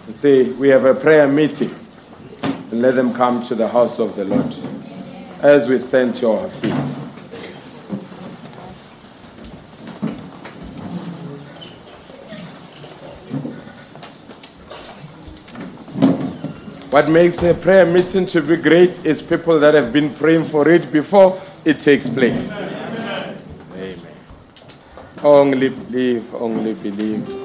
And 0.07 0.17
say, 0.17 0.43
we 0.43 0.69
have 0.69 0.85
a 0.85 0.95
prayer 0.95 1.27
meeting. 1.27 1.75
And 2.71 2.83
let 2.83 2.95
them 2.97 3.15
come 3.15 3.43
to 3.47 3.55
the 3.55 3.69
house 3.69 3.99
of 3.99 4.15
the 4.17 4.25
Lord 4.27 4.60
as 5.43 5.69
we 5.69 5.79
stand 5.79 6.15
to 6.17 6.31
our 6.31 6.49
feet. 6.49 6.75
What 16.91 17.09
makes 17.09 17.41
a 17.45 17.55
prayer 17.55 17.87
meeting 17.87 18.27
to 18.27 18.43
be 18.43 18.57
great 18.57 19.07
is 19.07 19.23
people 19.23 19.61
that 19.61 19.75
have 19.75 19.93
been 19.93 20.13
praying 20.13 20.45
for 20.45 20.69
it 20.69 20.91
before 20.91 21.41
it 21.65 21.81
takes 21.81 22.09
place. 22.09 22.51
Amen. 22.51 23.39
Only 25.23 25.69
believe, 25.69 26.35
only 26.35 26.75
believe. 26.75 27.40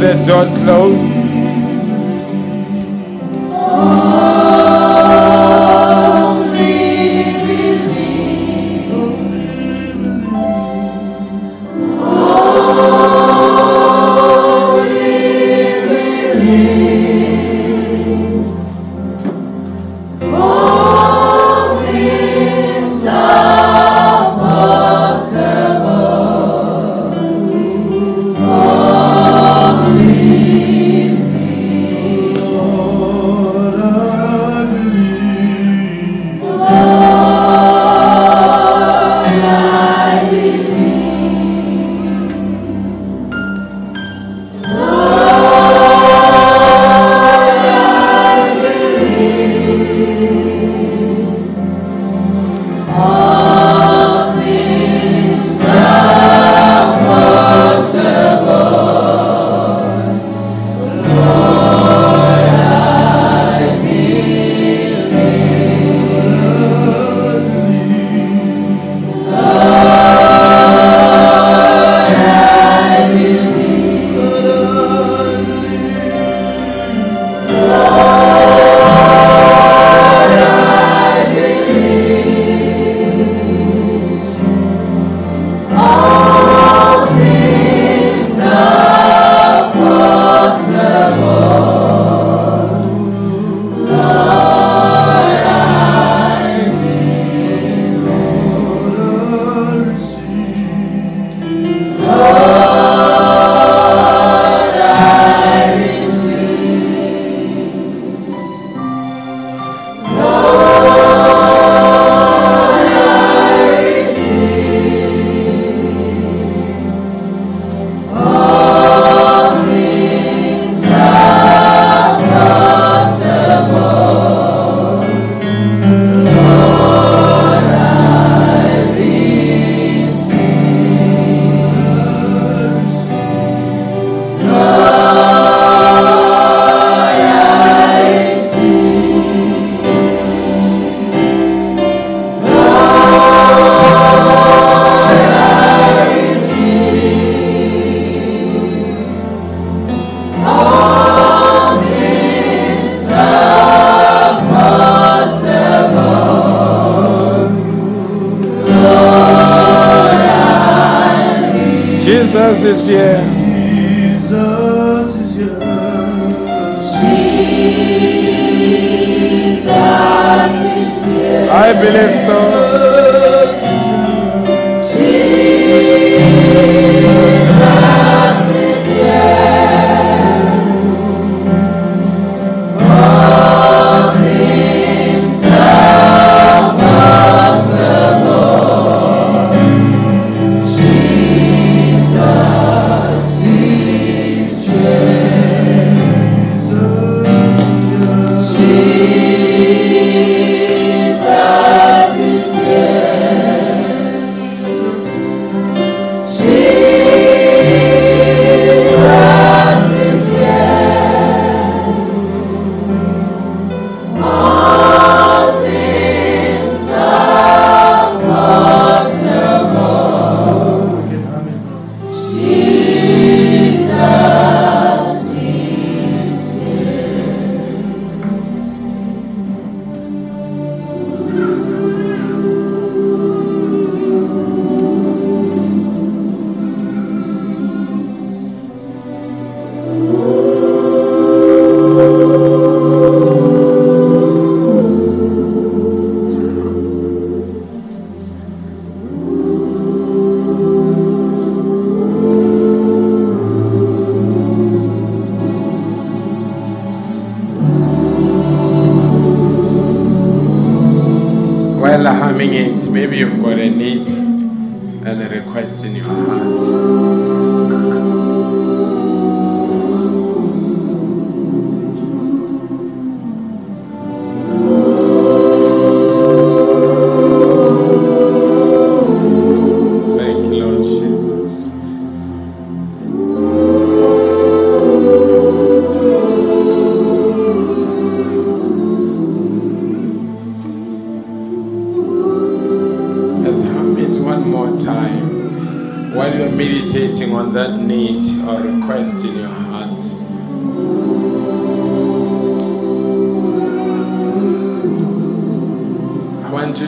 The 0.00 0.14
door 0.24 0.46
closed. 0.64 1.09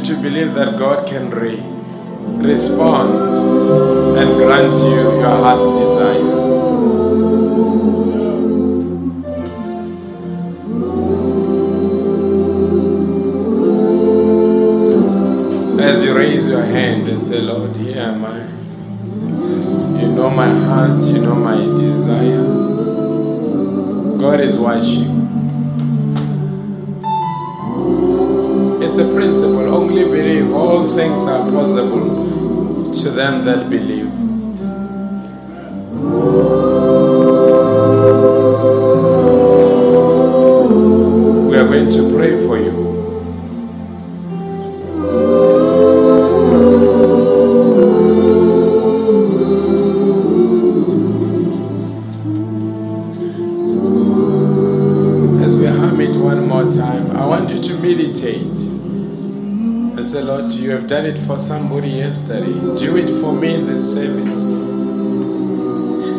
To 0.04 0.16
believe 0.20 0.54
that 0.54 0.76
God 0.76 1.06
can 1.06 1.30
re- 1.30 1.62
respond 2.44 3.14
and 4.18 4.36
grant 4.36 4.76
you 4.78 5.20
your 5.20 5.28
heart's 5.28 5.66
desire. 5.78 6.42
As 15.80 16.02
you 16.02 16.16
raise 16.16 16.48
your 16.48 16.62
hand 16.62 17.06
and 17.08 17.22
say, 17.22 17.40
Lord, 17.40 17.76
here 17.76 17.98
am 17.98 18.24
I. 18.24 18.38
You 20.00 20.08
know 20.08 20.30
my 20.30 20.48
heart, 20.48 21.00
you 21.02 21.18
know 21.20 21.36
my 21.36 21.56
desire. 21.76 22.42
God 24.18 24.40
is 24.40 24.58
watching. 24.58 25.11
A 29.02 29.14
principle. 29.14 29.74
Only 29.74 30.04
believe 30.04 30.54
all 30.54 30.94
things 30.94 31.26
are 31.26 31.50
possible 31.50 32.94
to 32.94 33.10
them 33.10 33.44
that 33.46 33.68
believe. 33.68 34.11
For 61.26 61.38
somebody 61.38 61.90
yesterday. 61.90 62.52
Do 62.76 62.96
it 62.96 63.08
for 63.20 63.32
me 63.32 63.54
in 63.54 63.66
this 63.66 63.94
service. 63.94 64.44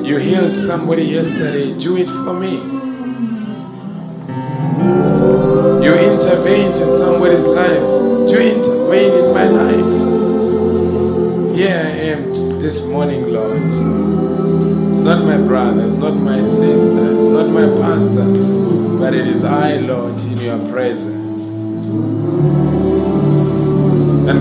You 0.06 0.18
healed 0.18 0.56
somebody 0.56 1.04
yesterday. 1.04 1.78
Do 1.78 1.98
it 1.98 2.08
for 2.08 2.34
me. 2.34 2.93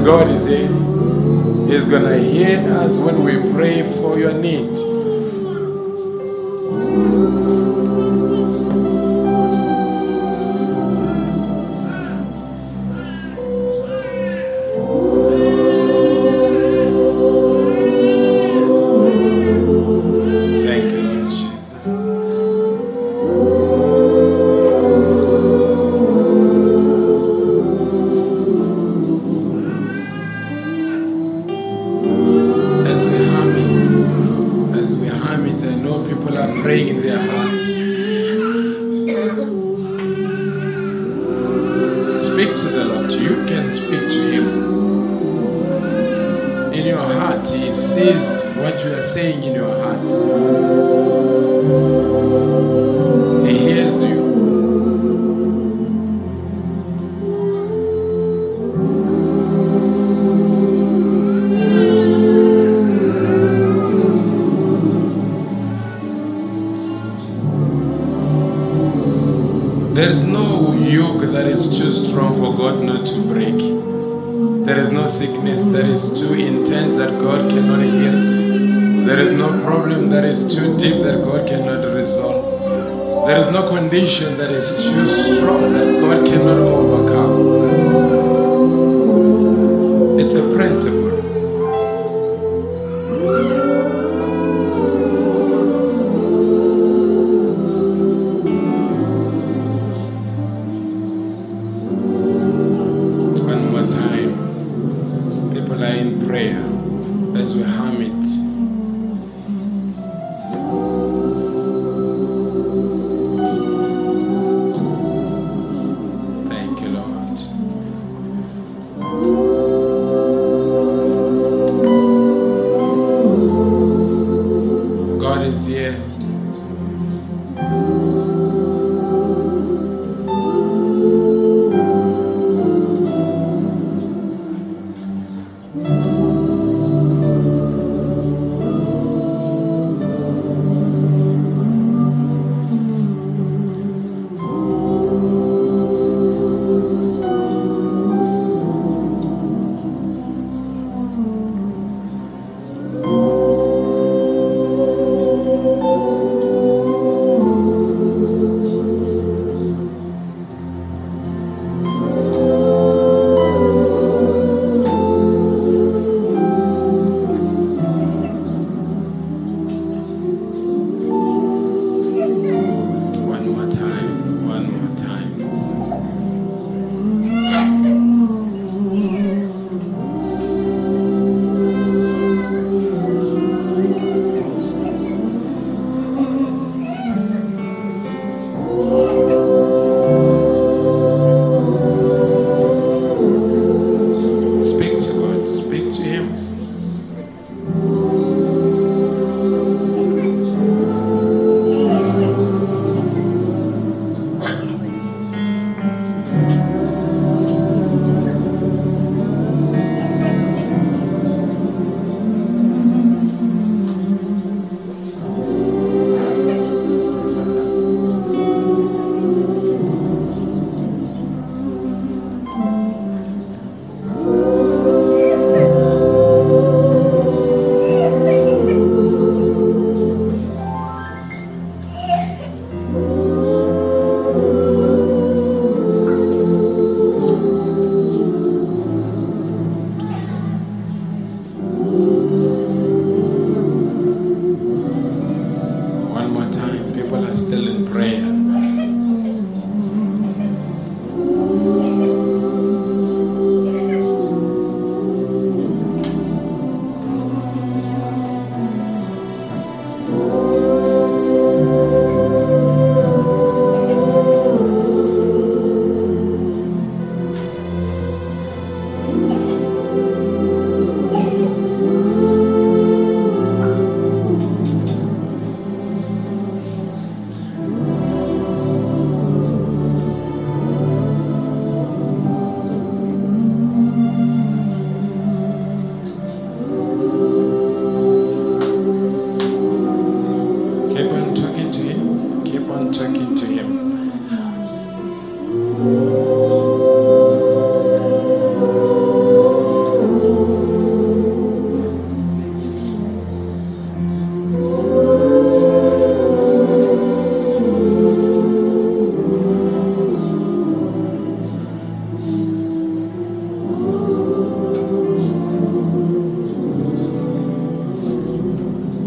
God 0.05 0.31
is 0.31 0.49
here. 0.49 0.67
He's 1.69 1.85
gonna 1.87 2.19
hear 2.19 2.59
us 2.73 2.99
when 2.99 3.23
we 3.23 3.39
pray 3.53 3.83
for 3.83 4.19
your 4.19 4.33
need. 4.33 4.92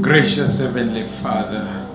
Gracious 0.06 0.60
Heavenly 0.60 1.02
Father, 1.02 1.90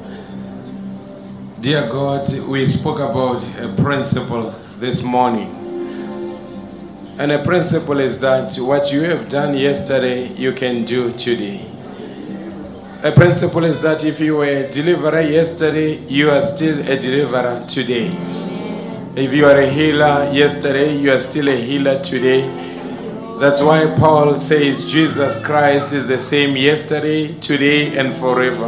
dear 1.60 1.82
God, 1.88 2.28
we 2.48 2.66
spoke 2.66 2.98
about 2.98 3.40
a 3.56 3.72
principle 3.80 4.50
this 4.80 5.04
morning. 5.04 5.48
And 7.20 7.30
a 7.30 7.40
principle 7.44 8.00
is 8.00 8.20
that 8.20 8.56
what 8.56 8.92
you 8.92 9.02
have 9.02 9.28
done 9.28 9.56
yesterday, 9.56 10.26
you 10.34 10.52
can 10.52 10.84
do 10.84 11.12
today. 11.12 11.64
A 13.04 13.12
principle 13.12 13.62
is 13.62 13.80
that 13.82 14.04
if 14.04 14.18
you 14.18 14.38
were 14.38 14.44
a 14.44 14.68
deliverer 14.68 15.20
yesterday, 15.20 15.98
you 16.08 16.30
are 16.30 16.42
still 16.42 16.80
a 16.80 16.98
deliverer 16.98 17.64
today. 17.68 18.08
If 19.14 19.32
you 19.32 19.46
are 19.46 19.60
a 19.60 19.70
healer 19.70 20.28
yesterday, 20.32 20.96
you 20.96 21.12
are 21.12 21.18
still 21.20 21.48
a 21.48 21.56
healer 21.56 22.02
today. 22.02 22.59
That's 23.40 23.62
why 23.62 23.86
Paul 23.98 24.36
says 24.36 24.92
Jesus 24.92 25.42
Christ 25.42 25.94
is 25.94 26.06
the 26.06 26.18
same 26.18 26.58
yesterday, 26.58 27.32
today, 27.40 27.96
and 27.96 28.12
forever. 28.12 28.66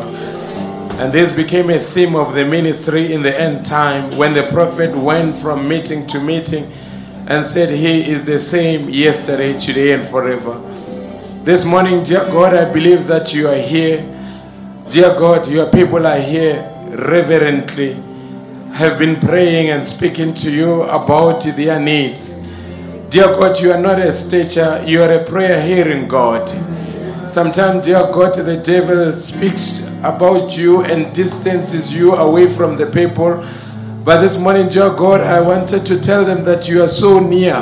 And 0.99 1.13
this 1.13 1.31
became 1.31 1.69
a 1.69 1.79
theme 1.79 2.17
of 2.17 2.35
the 2.35 2.47
ministry 2.47 3.13
in 3.13 3.21
the 3.23 3.39
end 3.39 3.67
time 3.67 4.17
when 4.17 4.33
the 4.33 4.45
prophet 4.45 4.97
went 4.97 5.37
from 5.37 5.69
meeting 5.69 6.07
to 6.07 6.21
meeting 6.23 6.73
and 7.29 7.45
said, 7.45 7.69
He 7.69 8.11
is 8.11 8.25
the 8.25 8.39
same 8.39 8.89
yesterday, 8.89 9.53
today, 9.59 9.93
and 9.93 10.07
forever. 10.07 10.59
This 11.45 11.67
morning, 11.67 12.03
dear 12.03 12.25
God, 12.31 12.55
I 12.55 12.73
believe 12.73 13.07
that 13.09 13.35
you 13.35 13.49
are 13.49 13.61
here. 13.61 14.01
Dear 14.89 15.11
God, 15.19 15.49
your 15.49 15.71
people 15.71 16.07
are 16.07 16.19
here 16.19 16.67
reverently, 16.89 17.93
have 18.73 18.99
been 18.99 19.17
praying 19.17 19.69
and 19.69 19.85
speaking 19.85 20.33
to 20.33 20.51
you 20.51 20.81
about 20.85 21.43
their 21.43 21.79
needs. 21.79 22.49
Dear 23.13 23.27
God, 23.37 23.61
you 23.61 23.71
are 23.71 23.79
not 23.79 23.99
a 23.99 24.11
stature, 24.11 24.83
you 24.87 25.03
are 25.03 25.13
a 25.13 25.23
prayer 25.23 25.61
hearing 25.61 26.09
God. 26.09 26.49
Sometimes, 27.29 27.85
dear 27.85 28.11
God, 28.11 28.35
the 28.35 28.57
devil 28.57 29.13
speaks 29.19 29.89
about 29.99 30.57
you 30.57 30.81
and 30.85 31.15
distances 31.15 31.95
you 31.95 32.15
away 32.15 32.49
from 32.49 32.79
the 32.79 32.87
people. 32.87 33.47
But 34.03 34.23
this 34.23 34.41
morning, 34.41 34.71
dear 34.71 34.97
God, 34.97 35.21
I 35.21 35.43
wanted 35.43 35.85
to 35.85 36.01
tell 36.01 36.25
them 36.25 36.47
that 36.47 36.71
you 36.71 36.83
are 36.83 36.89
so 36.89 37.21
near 37.21 37.55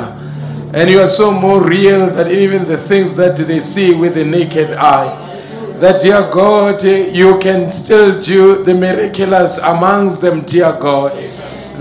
and 0.73 0.89
you 0.89 1.01
are 1.01 1.09
so 1.09 1.31
more 1.31 1.61
real 1.61 2.07
than 2.07 2.31
even 2.31 2.65
the 2.65 2.77
things 2.77 3.13
that 3.15 3.35
they 3.35 3.59
see 3.59 3.93
with 3.93 4.15
the 4.15 4.23
naked 4.23 4.71
eye. 4.75 5.17
That, 5.79 6.01
dear 6.01 6.31
God, 6.31 6.81
you 6.81 7.37
can 7.39 7.71
still 7.71 8.17
do 8.21 8.63
the 8.63 8.73
miraculous 8.73 9.57
amongst 9.57 10.21
them, 10.21 10.43
dear 10.45 10.71
God. 10.79 11.11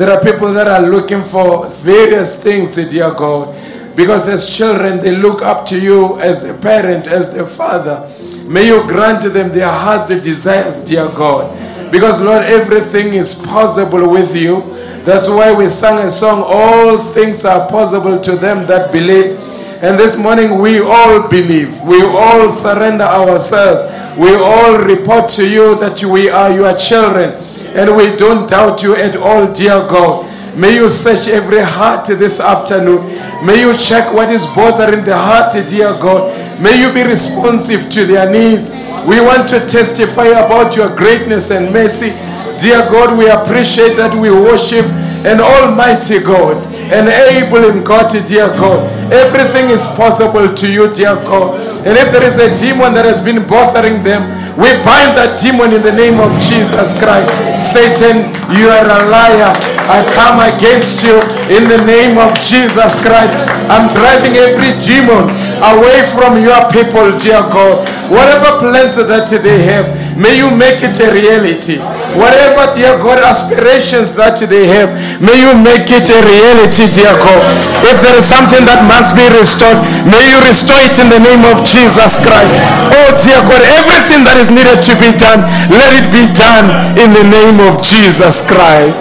There 0.00 0.08
are 0.08 0.24
people 0.24 0.50
that 0.54 0.66
are 0.66 0.80
looking 0.80 1.22
for 1.22 1.66
various 1.66 2.42
things, 2.42 2.74
dear 2.74 3.12
God. 3.12 3.54
Because 3.94 4.26
as 4.30 4.56
children, 4.56 5.02
they 5.02 5.14
look 5.14 5.42
up 5.42 5.66
to 5.66 5.78
you 5.78 6.18
as 6.20 6.42
the 6.42 6.54
parent, 6.54 7.06
as 7.06 7.34
the 7.34 7.46
father. 7.46 8.10
May 8.48 8.68
you 8.68 8.80
grant 8.84 9.30
them 9.30 9.50
their 9.50 9.68
heart's 9.68 10.08
desires, 10.22 10.86
dear 10.86 11.04
God. 11.08 11.92
Because, 11.92 12.22
Lord, 12.22 12.44
everything 12.44 13.12
is 13.12 13.34
possible 13.34 14.08
with 14.08 14.34
you. 14.34 14.62
That's 15.04 15.28
why 15.28 15.54
we 15.54 15.68
sang 15.68 15.98
a 15.98 16.10
song, 16.10 16.44
All 16.46 16.96
things 16.96 17.44
are 17.44 17.68
possible 17.68 18.18
to 18.22 18.36
them 18.36 18.66
that 18.68 18.92
believe. 18.92 19.38
And 19.84 20.00
this 20.00 20.16
morning, 20.18 20.60
we 20.60 20.80
all 20.80 21.28
believe. 21.28 21.78
We 21.82 22.00
all 22.02 22.50
surrender 22.52 23.04
ourselves. 23.04 24.16
We 24.16 24.34
all 24.34 24.78
report 24.78 25.28
to 25.32 25.46
you 25.46 25.78
that 25.80 26.02
we 26.02 26.30
are 26.30 26.50
your 26.50 26.74
children. 26.78 27.49
And 27.74 27.96
we 27.96 28.16
don't 28.16 28.48
doubt 28.48 28.82
you 28.82 28.96
at 28.96 29.16
all, 29.16 29.52
dear 29.52 29.86
God. 29.88 30.26
May 30.56 30.74
you 30.74 30.88
search 30.88 31.28
every 31.28 31.62
heart 31.62 32.06
this 32.06 32.40
afternoon. 32.40 33.06
May 33.46 33.60
you 33.60 33.72
check 33.76 34.12
what 34.12 34.28
is 34.30 34.44
bothering 34.46 35.04
the 35.04 35.16
heart, 35.16 35.52
dear 35.52 35.94
God. 35.94 36.34
May 36.60 36.80
you 36.80 36.92
be 36.92 37.02
responsive 37.02 37.88
to 37.90 38.04
their 38.04 38.30
needs. 38.30 38.72
We 39.06 39.20
want 39.20 39.48
to 39.50 39.60
testify 39.64 40.26
about 40.26 40.76
your 40.76 40.94
greatness 40.94 41.50
and 41.50 41.72
mercy. 41.72 42.10
Dear 42.60 42.84
God, 42.90 43.16
we 43.16 43.30
appreciate 43.30 43.96
that 43.96 44.12
we 44.12 44.28
worship 44.28 44.84
an 45.24 45.40
almighty 45.40 46.20
God, 46.20 46.66
an 46.92 47.08
able 47.08 47.64
and 47.70 47.86
God, 47.86 48.12
dear 48.12 48.48
God. 48.58 48.84
Everything 49.12 49.70
is 49.70 49.86
possible 49.96 50.52
to 50.52 50.66
you, 50.70 50.92
dear 50.92 51.14
God. 51.24 51.60
And 51.86 51.96
if 51.96 52.12
there 52.12 52.24
is 52.24 52.36
a 52.36 52.52
demon 52.60 52.92
that 52.92 53.04
has 53.06 53.24
been 53.24 53.46
bothering 53.46 54.02
them, 54.02 54.39
we 54.58 54.70
bind 54.82 55.14
that 55.18 55.38
demon 55.38 55.74
in 55.74 55.82
the 55.82 55.94
name 55.94 56.18
of 56.18 56.30
Jesus 56.42 56.96
Christ. 56.98 57.30
Satan, 57.60 58.30
you 58.54 58.66
are 58.70 58.86
a 58.86 59.00
liar. 59.10 59.52
I 59.90 60.02
come 60.14 60.38
against 60.42 61.02
you 61.02 61.18
in 61.50 61.66
the 61.66 61.82
name 61.82 62.18
of 62.18 62.30
Jesus 62.38 63.02
Christ. 63.02 63.34
I'm 63.66 63.90
driving 63.90 64.38
every 64.38 64.74
demon 64.78 65.49
away 65.60 66.02
from 66.12 66.40
your 66.40 66.60
people, 66.72 67.12
dear 67.20 67.44
God. 67.48 67.84
Whatever 68.10 68.58
plans 68.58 68.98
that 68.98 69.30
they 69.30 69.62
have, 69.70 69.86
may 70.18 70.34
you 70.34 70.50
make 70.50 70.82
it 70.82 70.98
a 70.98 71.08
reality. 71.14 71.78
Whatever, 72.18 72.74
dear 72.74 72.98
God, 72.98 73.22
aspirations 73.22 74.18
that 74.18 74.42
they 74.42 74.66
have, 74.66 74.90
may 75.22 75.38
you 75.38 75.54
make 75.54 75.86
it 75.86 76.10
a 76.10 76.18
reality, 76.26 76.90
dear 76.90 77.14
God. 77.14 77.42
If 77.86 78.02
there 78.02 78.18
is 78.18 78.26
something 78.26 78.66
that 78.66 78.82
must 78.90 79.14
be 79.14 79.22
restored, 79.30 79.78
may 80.02 80.26
you 80.26 80.42
restore 80.42 80.82
it 80.82 80.98
in 80.98 81.06
the 81.06 81.22
name 81.22 81.46
of 81.46 81.62
Jesus 81.62 82.18
Christ. 82.18 82.50
Oh, 82.90 83.14
dear 83.14 83.40
God, 83.46 83.62
everything 83.62 84.26
that 84.26 84.42
is 84.42 84.50
needed 84.50 84.82
to 84.90 84.92
be 84.98 85.14
done, 85.14 85.46
let 85.70 85.94
it 85.94 86.10
be 86.10 86.26
done 86.34 86.98
in 86.98 87.14
the 87.14 87.26
name 87.30 87.62
of 87.62 87.78
Jesus 87.86 88.42
Christ. 88.42 88.98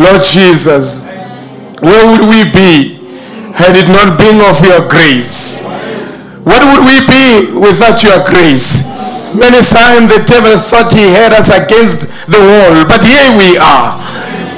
Lord 0.00 0.24
Jesus, 0.24 1.04
where 1.84 2.04
would 2.08 2.28
we 2.32 2.48
be 2.48 2.95
had 3.56 3.72
it 3.72 3.88
not 3.88 4.20
been 4.20 4.38
of 4.44 4.60
your 4.60 4.84
grace? 4.84 5.64
What 6.44 6.62
would 6.62 6.84
we 6.84 7.00
be 7.08 7.56
without 7.56 8.04
your 8.04 8.20
grace? 8.22 8.86
Many 9.32 9.58
times 9.64 10.12
the 10.12 10.22
devil 10.22 10.54
thought 10.60 10.94
he 10.94 11.08
had 11.08 11.34
us 11.34 11.50
against 11.50 12.06
the 12.30 12.38
wall, 12.38 12.86
but 12.86 13.02
here 13.02 13.32
we 13.34 13.58
are. 13.58 13.98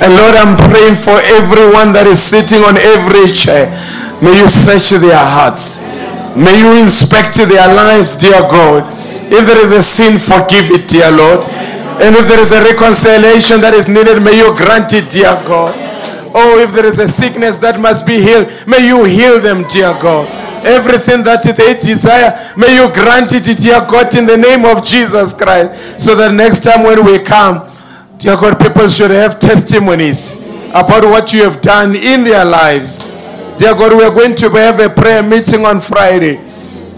And 0.03 0.15
Lord, 0.15 0.35
I'm 0.35 0.55
praying 0.69 0.99
for 0.99 1.17
everyone 1.25 1.95
that 1.95 2.07
is 2.07 2.21
sitting 2.21 2.63
on 2.63 2.77
every 2.77 3.27
chair. 3.31 3.73
May 4.21 4.37
you 4.39 4.51
search 4.51 4.95
their 4.99 5.17
hearts. 5.17 5.81
May 6.37 6.59
you 6.61 6.79
inspect 6.83 7.39
their 7.39 7.67
lives, 7.71 8.15
dear 8.19 8.43
God. 8.47 8.87
If 9.31 9.47
there 9.47 9.59
is 9.59 9.73
a 9.73 9.83
sin, 9.83 10.19
forgive 10.19 10.71
it, 10.71 10.87
dear 10.87 11.11
Lord. 11.11 11.47
And 11.99 12.15
if 12.15 12.29
there 12.31 12.39
is 12.39 12.55
a 12.55 12.63
reconciliation 12.63 13.63
that 13.63 13.75
is 13.75 13.89
needed, 13.91 14.23
may 14.23 14.39
you 14.39 14.55
grant 14.55 14.95
it, 14.95 15.11
dear 15.11 15.35
God. 15.43 15.88
Oh, 16.35 16.59
if 16.61 16.73
there 16.73 16.87
is 16.87 16.99
a 16.99 17.09
sickness 17.09 17.59
that 17.59 17.81
must 17.81 18.07
be 18.07 18.21
healed, 18.21 18.49
may 18.67 18.87
you 18.87 19.05
heal 19.05 19.41
them, 19.41 19.65
dear 19.69 19.97
God. 20.01 20.29
Everything 20.67 21.23
that 21.25 21.45
they 21.45 21.79
desire, 21.79 22.53
may 22.57 22.77
you 22.77 22.93
grant 22.93 23.33
it, 23.33 23.47
dear 23.57 23.81
God, 23.87 24.15
in 24.17 24.27
the 24.27 24.37
name 24.37 24.65
of 24.65 24.85
Jesus 24.85 25.33
Christ. 25.33 26.01
So 26.01 26.15
that 26.17 26.35
next 26.35 26.61
time 26.65 26.83
when 26.83 27.05
we 27.05 27.19
come, 27.23 27.65
dear 28.19 28.37
God, 28.37 28.59
people 28.59 28.89
should 28.89 29.11
have 29.11 29.41
testimonies 29.41 30.43
about 30.75 31.05
what 31.05 31.33
you 31.33 31.43
have 31.43 31.61
done 31.61 31.97
in 31.97 32.25
their 32.25 32.45
lives. 32.45 33.01
Dear 33.57 33.75
God, 33.75 33.97
we 33.97 34.05
are 34.05 34.15
going 34.15 34.35
to 34.37 34.51
have 34.51 34.79
a 34.81 34.89
prayer 34.89 35.23
meeting 35.23 35.65
on 35.65 35.81
Friday. 35.81 36.37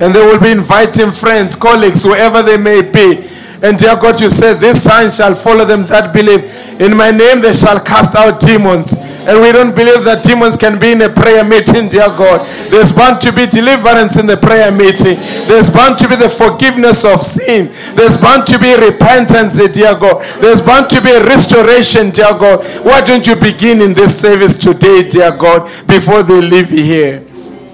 And 0.01 0.15
they 0.15 0.20
will 0.20 0.40
be 0.40 0.51
inviting 0.51 1.12
friends, 1.12 1.55
colleagues, 1.55 2.02
whoever 2.02 2.43
they 2.43 2.57
may 2.57 2.82
be. 2.82 3.28
And 3.62 3.78
dear 3.78 3.97
God, 4.01 4.20
you 4.20 4.31
said, 4.31 4.55
This 4.55 4.82
sign 4.82 5.11
shall 5.11 5.35
follow 5.35 5.65
them 5.65 5.85
that 5.86 6.15
believe. 6.15 6.44
In 6.81 6.97
my 6.97 7.11
name 7.11 7.43
they 7.43 7.52
shall 7.52 7.78
cast 7.78 8.16
out 8.16 8.40
demons. 8.40 8.97
And 9.29 9.41
we 9.41 9.53
don't 9.53 9.77
believe 9.77 10.05
that 10.09 10.25
demons 10.25 10.57
can 10.57 10.81
be 10.81 10.93
in 10.93 11.03
a 11.03 11.13
prayer 11.13 11.45
meeting, 11.45 11.89
dear 11.89 12.09
God. 12.09 12.49
There's 12.73 12.93
bound 12.93 13.21
to 13.23 13.33
be 13.33 13.45
deliverance 13.45 14.17
in 14.17 14.25
the 14.25 14.37
prayer 14.37 14.73
meeting. 14.73 15.21
There's 15.45 15.69
bound 15.69 15.99
to 16.01 16.09
be 16.09 16.17
the 16.17 16.33
forgiveness 16.33 17.05
of 17.05 17.23
sin. 17.23 17.69
There's 17.95 18.17
bound 18.17 18.49
to 18.49 18.57
be 18.57 18.73
repentance, 18.81 19.61
dear 19.61 19.93
God. 19.99 20.25
There's 20.41 20.65
bound 20.65 20.89
to 20.91 21.01
be 21.05 21.13
restoration, 21.29 22.11
dear 22.11 22.33
God. 22.39 22.65
Why 22.85 23.05
don't 23.05 23.27
you 23.27 23.37
begin 23.37 23.83
in 23.83 23.93
this 23.93 24.17
service 24.17 24.57
today, 24.57 25.09
dear 25.09 25.37
God, 25.37 25.69
before 25.87 26.23
they 26.23 26.41
leave 26.41 26.71
here? 26.71 27.21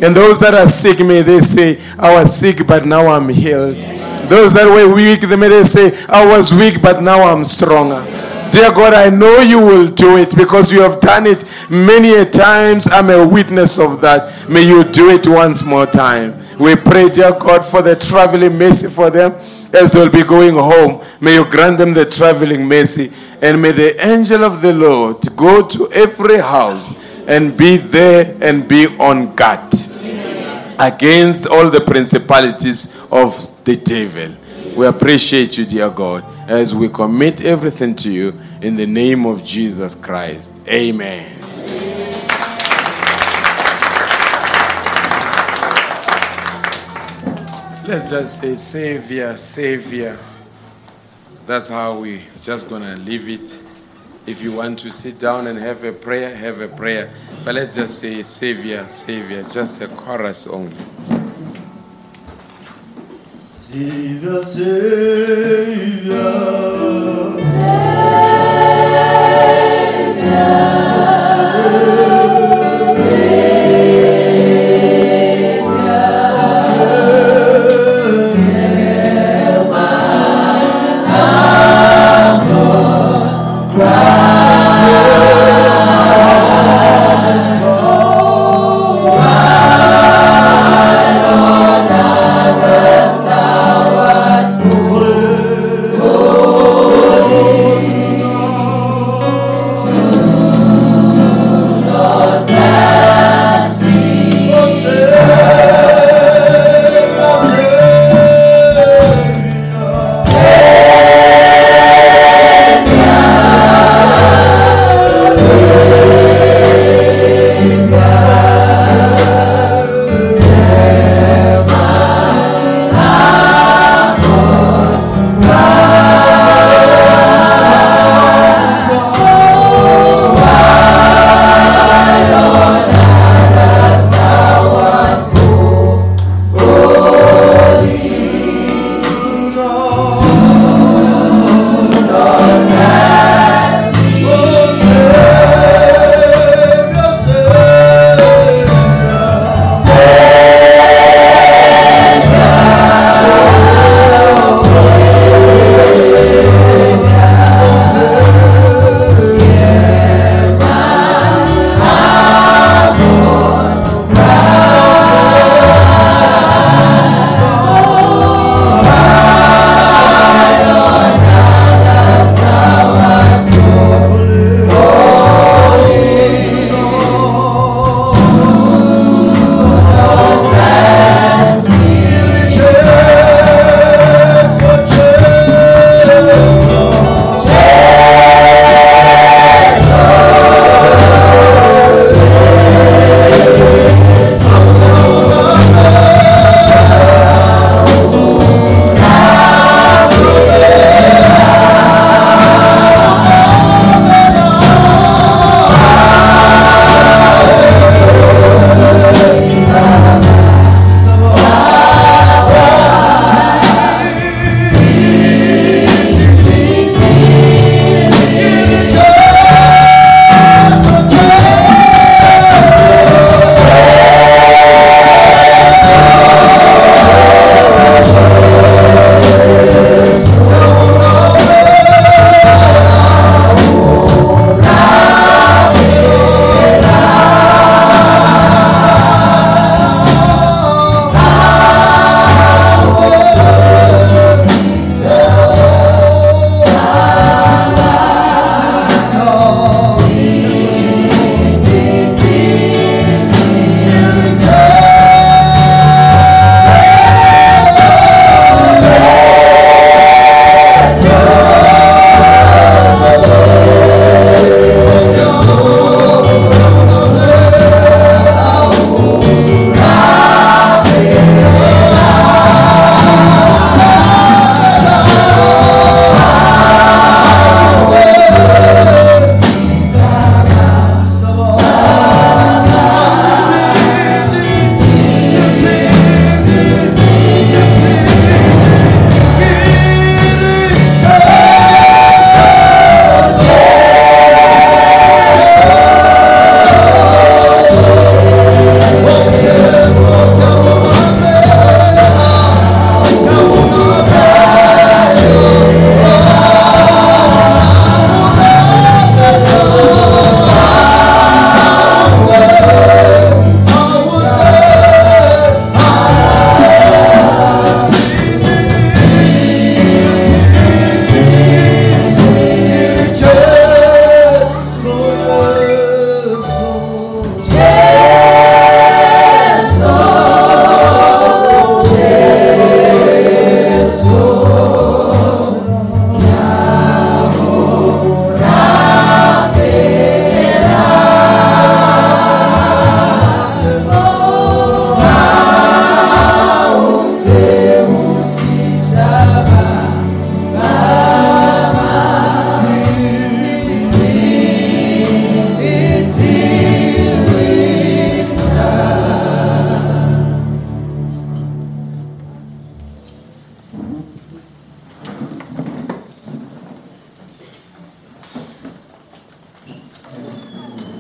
And 0.03 0.15
those 0.15 0.39
that 0.41 0.53
are 0.53 0.69
sick, 0.69 0.99
may 1.01 1.23
they 1.23 1.41
say, 1.41 1.81
I 1.99 2.13
was 2.21 2.35
sick, 2.35 2.67
but 2.67 2.85
now 2.85 3.07
I'm 3.07 3.29
healed. 3.31 3.77
Those 4.29 4.53
that 4.53 4.67
were 4.67 4.93
weak, 4.93 5.23
may 5.23 5.49
they 5.49 5.65
say, 5.65 5.97
I 6.07 6.27
was 6.27 6.53
weak, 6.53 6.83
but 6.83 7.03
now 7.03 7.23
I'm 7.23 7.45
stronger. 7.45 8.05
Dear 8.53 8.73
God, 8.73 8.95
I 8.95 9.11
know 9.11 9.41
you 9.41 9.59
will 9.59 9.89
do 9.89 10.17
it 10.17 10.35
because 10.35 10.73
you 10.73 10.81
have 10.81 11.01
done 11.01 11.27
it 11.27 11.45
many 11.71 12.15
a 12.15 12.25
times. 12.25 12.89
I'm 12.91 13.11
a 13.11 13.27
witness 13.27 13.79
of 13.79 14.01
that. 14.01 14.49
May 14.49 14.67
you 14.67 14.83
do 14.85 15.11
it 15.11 15.27
once 15.27 15.65
more 15.65 15.87
time. 15.87 16.39
We 16.59 16.75
pray, 16.75 17.11
dear 17.11 17.33
God, 17.33 17.65
for 17.65 17.83
the 17.83 17.97
traveling 17.97 18.57
mercy 18.57 18.89
for 18.89 19.11
them 19.11 19.33
as 19.75 19.91
they'll 19.91 20.11
be 20.11 20.23
going 20.25 20.55
home. 20.55 21.05
May 21.21 21.35
you 21.35 21.45
grant 21.51 21.77
them 21.79 21.93
the 21.93 22.07
traveling 22.07 22.67
mercy. 22.67 23.13
And 23.43 23.61
may 23.61 23.73
the 23.73 24.07
angel 24.07 24.43
of 24.45 24.63
the 24.63 24.73
Lord 24.73 25.19
go 25.37 25.67
to 25.67 25.89
every 25.93 26.39
house 26.39 26.97
and 27.29 27.57
be 27.57 27.77
there 27.77 28.37
and 28.41 28.67
be 28.67 28.87
on 28.99 29.35
guard 29.35 29.75
against 30.79 31.47
all 31.47 31.69
the 31.69 31.83
principalities 31.85 32.95
of 33.11 33.35
the 33.65 33.77
devil. 33.77 34.35
We 34.75 34.87
appreciate 34.87 35.59
you, 35.59 35.65
dear 35.65 35.91
God, 35.91 36.25
as 36.49 36.75
we 36.75 36.89
commit 36.89 37.45
everything 37.45 37.95
to 37.97 38.11
you 38.11 38.41
in 38.61 38.77
the 38.77 38.87
name 38.87 39.27
of 39.27 39.43
Jesus 39.45 39.95
Christ. 39.95 40.61
Amen. 40.69 41.33
Let's 47.87 48.11
just 48.11 48.41
say, 48.41 48.57
Savior, 48.57 49.37
Savior. 49.37 50.19
That's 51.47 51.69
how 51.69 52.01
we 52.01 52.25
just 52.43 52.69
gonna 52.69 52.97
leave 52.97 53.29
it. 53.29 53.63
If 54.27 54.43
you 54.43 54.51
want 54.53 54.81
to 54.81 54.91
sit 54.91 55.21
down 55.21 55.47
and 55.47 55.57
have 55.59 55.85
a 55.85 55.93
prayer, 55.93 56.35
have 56.35 56.61
a 56.61 56.67
prayer. 56.67 57.11
But 57.45 57.55
let's 57.55 57.77
just 57.77 58.01
say, 58.01 58.25
Savior, 58.25 58.89
Savior, 58.89 59.45
just 59.45 59.81
a 59.83 59.87
chorus 59.87 60.49
only. 60.49 60.77
Savior, 63.69 64.43
Savior. 64.43 65.67
Cry. 71.67 72.56